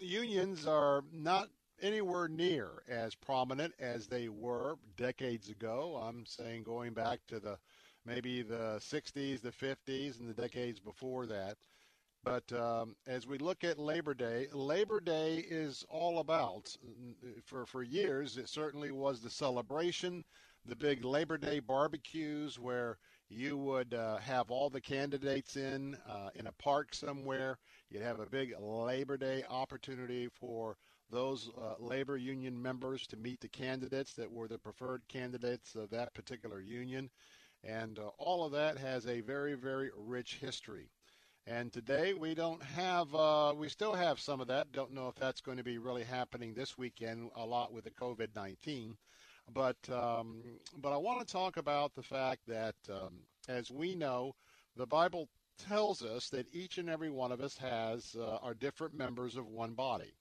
[0.00, 1.48] unions are not
[1.82, 6.00] anywhere near as prominent as they were decades ago.
[6.02, 7.58] I'm saying going back to the
[8.06, 11.56] maybe the 60s, the 50s, and the decades before that.
[12.28, 16.76] But um, as we look at Labor Day, Labor Day is all about,
[17.42, 20.22] for, for years, it certainly was the celebration,
[20.66, 22.98] the big Labor Day barbecues where
[23.30, 27.56] you would uh, have all the candidates in uh, in a park somewhere.
[27.88, 30.76] You'd have a big Labor Day opportunity for
[31.10, 35.88] those uh, labor union members to meet the candidates that were the preferred candidates of
[35.90, 37.08] that particular union.
[37.64, 40.90] And uh, all of that has a very, very rich history.
[41.50, 44.70] And today we don't have, uh, we still have some of that.
[44.70, 47.90] Don't know if that's going to be really happening this weekend a lot with the
[47.90, 48.94] COVID 19.
[49.54, 50.42] But um,
[50.76, 54.34] but I want to talk about the fact that, um, as we know,
[54.76, 58.92] the Bible tells us that each and every one of us has uh, are different
[58.92, 60.12] members of one body,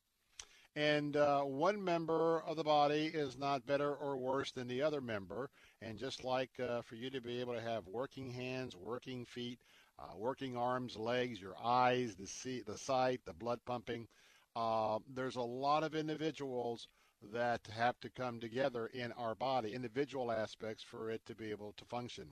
[0.77, 5.01] and uh, one member of the body is not better or worse than the other
[5.01, 5.49] member.
[5.81, 9.59] And just like uh, for you to be able to have working hands, working feet,
[9.99, 14.07] uh, working arms, legs, your eyes, the see, the sight, the blood pumping,
[14.55, 16.87] uh, there's a lot of individuals
[17.31, 21.73] that have to come together in our body, individual aspects for it to be able
[21.77, 22.27] to function.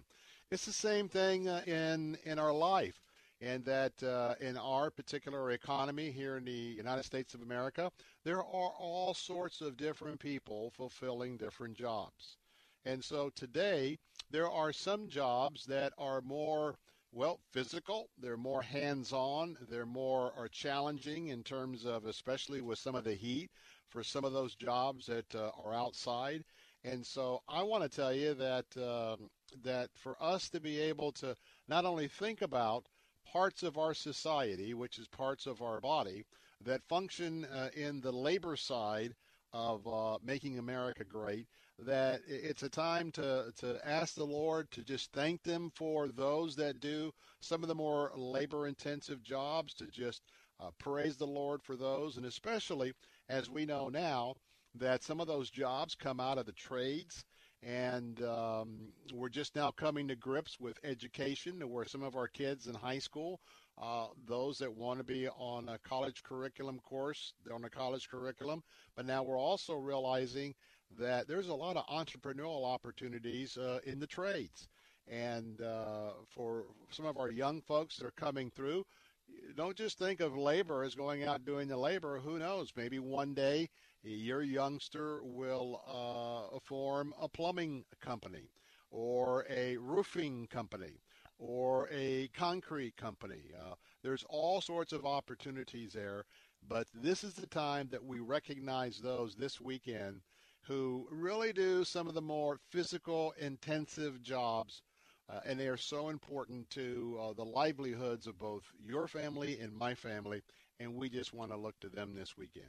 [0.51, 2.99] It's the same thing uh, in in our life,
[3.41, 7.91] and that uh, in our particular economy here in the United States of America,
[8.23, 12.37] there are all sorts of different people fulfilling different jobs.
[12.85, 13.97] And so today,
[14.29, 16.77] there are some jobs that are more
[17.15, 18.09] well, physical.
[18.21, 19.57] They're more hands-on.
[19.69, 23.49] They're more are challenging in terms of, especially with some of the heat
[23.87, 26.43] for some of those jobs that uh, are outside.
[26.83, 29.29] And so I want to tell you that um,
[29.63, 31.35] that for us to be able to
[31.69, 32.85] not only think about
[33.25, 36.25] parts of our society, which is parts of our body,
[36.65, 39.15] that function uh, in the labor side
[39.53, 41.47] of uh, making America great,
[41.79, 46.55] that it's a time to, to ask the Lord to just thank them for those
[46.55, 50.21] that do some of the more labor intensive jobs, to just
[50.59, 52.93] uh, praise the Lord for those, and especially
[53.27, 54.35] as we know now
[54.75, 57.23] that some of those jobs come out of the trades.
[57.63, 62.67] And um, we're just now coming to grips with education, where some of our kids
[62.67, 63.39] in high school,
[63.81, 68.07] uh, those that want to be on a college curriculum course, they're on a college
[68.07, 68.61] curriculum.
[68.95, 70.53] But now we're also realizing
[70.97, 74.67] that there's a lot of entrepreneurial opportunities uh, in the trades.
[75.07, 78.85] And uh, for some of our young folks that are coming through,
[79.55, 82.19] don't just think of labor as going out doing the labor.
[82.19, 82.73] Who knows?
[82.75, 83.69] Maybe one day
[84.03, 88.49] your youngster will uh, form a plumbing company
[88.91, 91.01] or a roofing company
[91.37, 93.51] or a concrete company.
[93.59, 93.73] Uh,
[94.03, 96.25] there's all sorts of opportunities there,
[96.67, 100.21] but this is the time that we recognize those this weekend
[100.67, 104.81] who really do some of the more physical, intensive jobs
[105.29, 109.73] uh, and they are so important to uh, the livelihoods of both your family and
[109.73, 110.41] my family,
[110.79, 112.65] and we just want to look to them this weekend.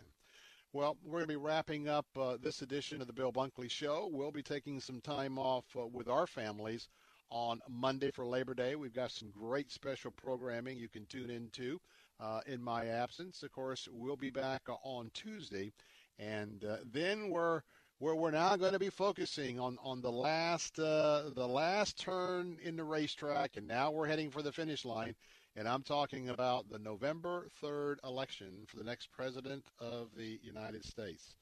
[0.73, 4.09] Well, we're going to be wrapping up uh, this edition of the Bill Bunkley Show.
[4.11, 6.89] We'll be taking some time off uh, with our families
[7.31, 8.75] on Monday for Labor Day.
[8.75, 11.79] We've got some great special programming you can tune into
[12.21, 13.43] uh, in my absence.
[13.43, 15.73] Of course, we'll be back on Tuesday,
[16.19, 17.63] and uh, then we're
[17.99, 22.59] where we're now going to be focusing on on the last uh, the last turn
[22.63, 25.15] in the racetrack, and now we're heading for the finish line.
[25.59, 30.85] And I'm talking about the November 3rd election for the next president of the United
[30.85, 31.35] States.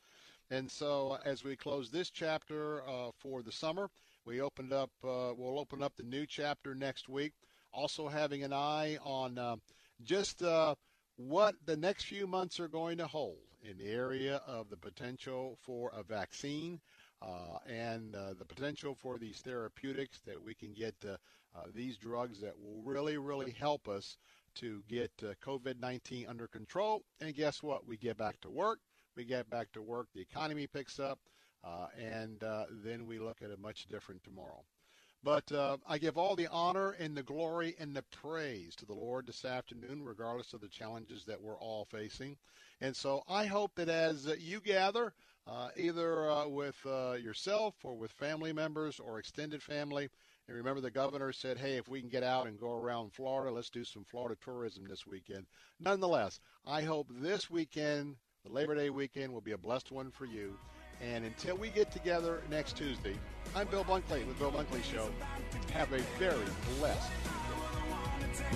[0.50, 3.91] And so, as we close this chapter uh, for the summer,
[4.24, 4.91] we opened up.
[5.02, 7.33] Uh, we'll open up the new chapter next week.
[7.73, 9.57] Also, having an eye on uh,
[10.05, 10.76] just uh,
[11.16, 15.59] what the next few months are going to hold in the area of the potential
[15.62, 16.81] for a vaccine
[17.23, 21.17] uh, and uh, the potential for these therapeutics that we can get uh,
[21.57, 24.18] uh these drugs that will really, really help us
[24.55, 27.02] to get uh, COVID 19 under control.
[27.20, 27.86] And guess what?
[27.86, 28.81] We get back to work.
[29.17, 30.09] We get back to work.
[30.15, 31.18] The economy picks up.
[31.97, 32.43] And
[32.84, 34.65] then we look at a much different tomorrow.
[35.25, 38.93] But uh, I give all the honor and the glory and the praise to the
[38.93, 42.36] Lord this afternoon, regardless of the challenges that we're all facing.
[42.83, 45.15] And so I hope that as you gather,
[45.47, 50.11] uh, either uh, with uh, yourself or with family members or extended family,
[50.47, 53.51] and remember the governor said, hey, if we can get out and go around Florida,
[53.51, 55.47] let's do some Florida tourism this weekend.
[55.81, 60.27] Nonetheless, I hope this weekend, the Labor Day weekend, will be a blessed one for
[60.27, 60.59] you.
[61.03, 63.15] And until we get together next Tuesday,
[63.55, 65.09] I'm Bill Bunkley with Bill Bunkley Show.
[65.73, 66.47] Have a very
[66.79, 67.11] blessed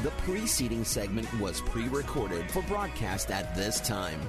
[0.02, 4.20] the preceding segment was pre recorded for broadcast at this time.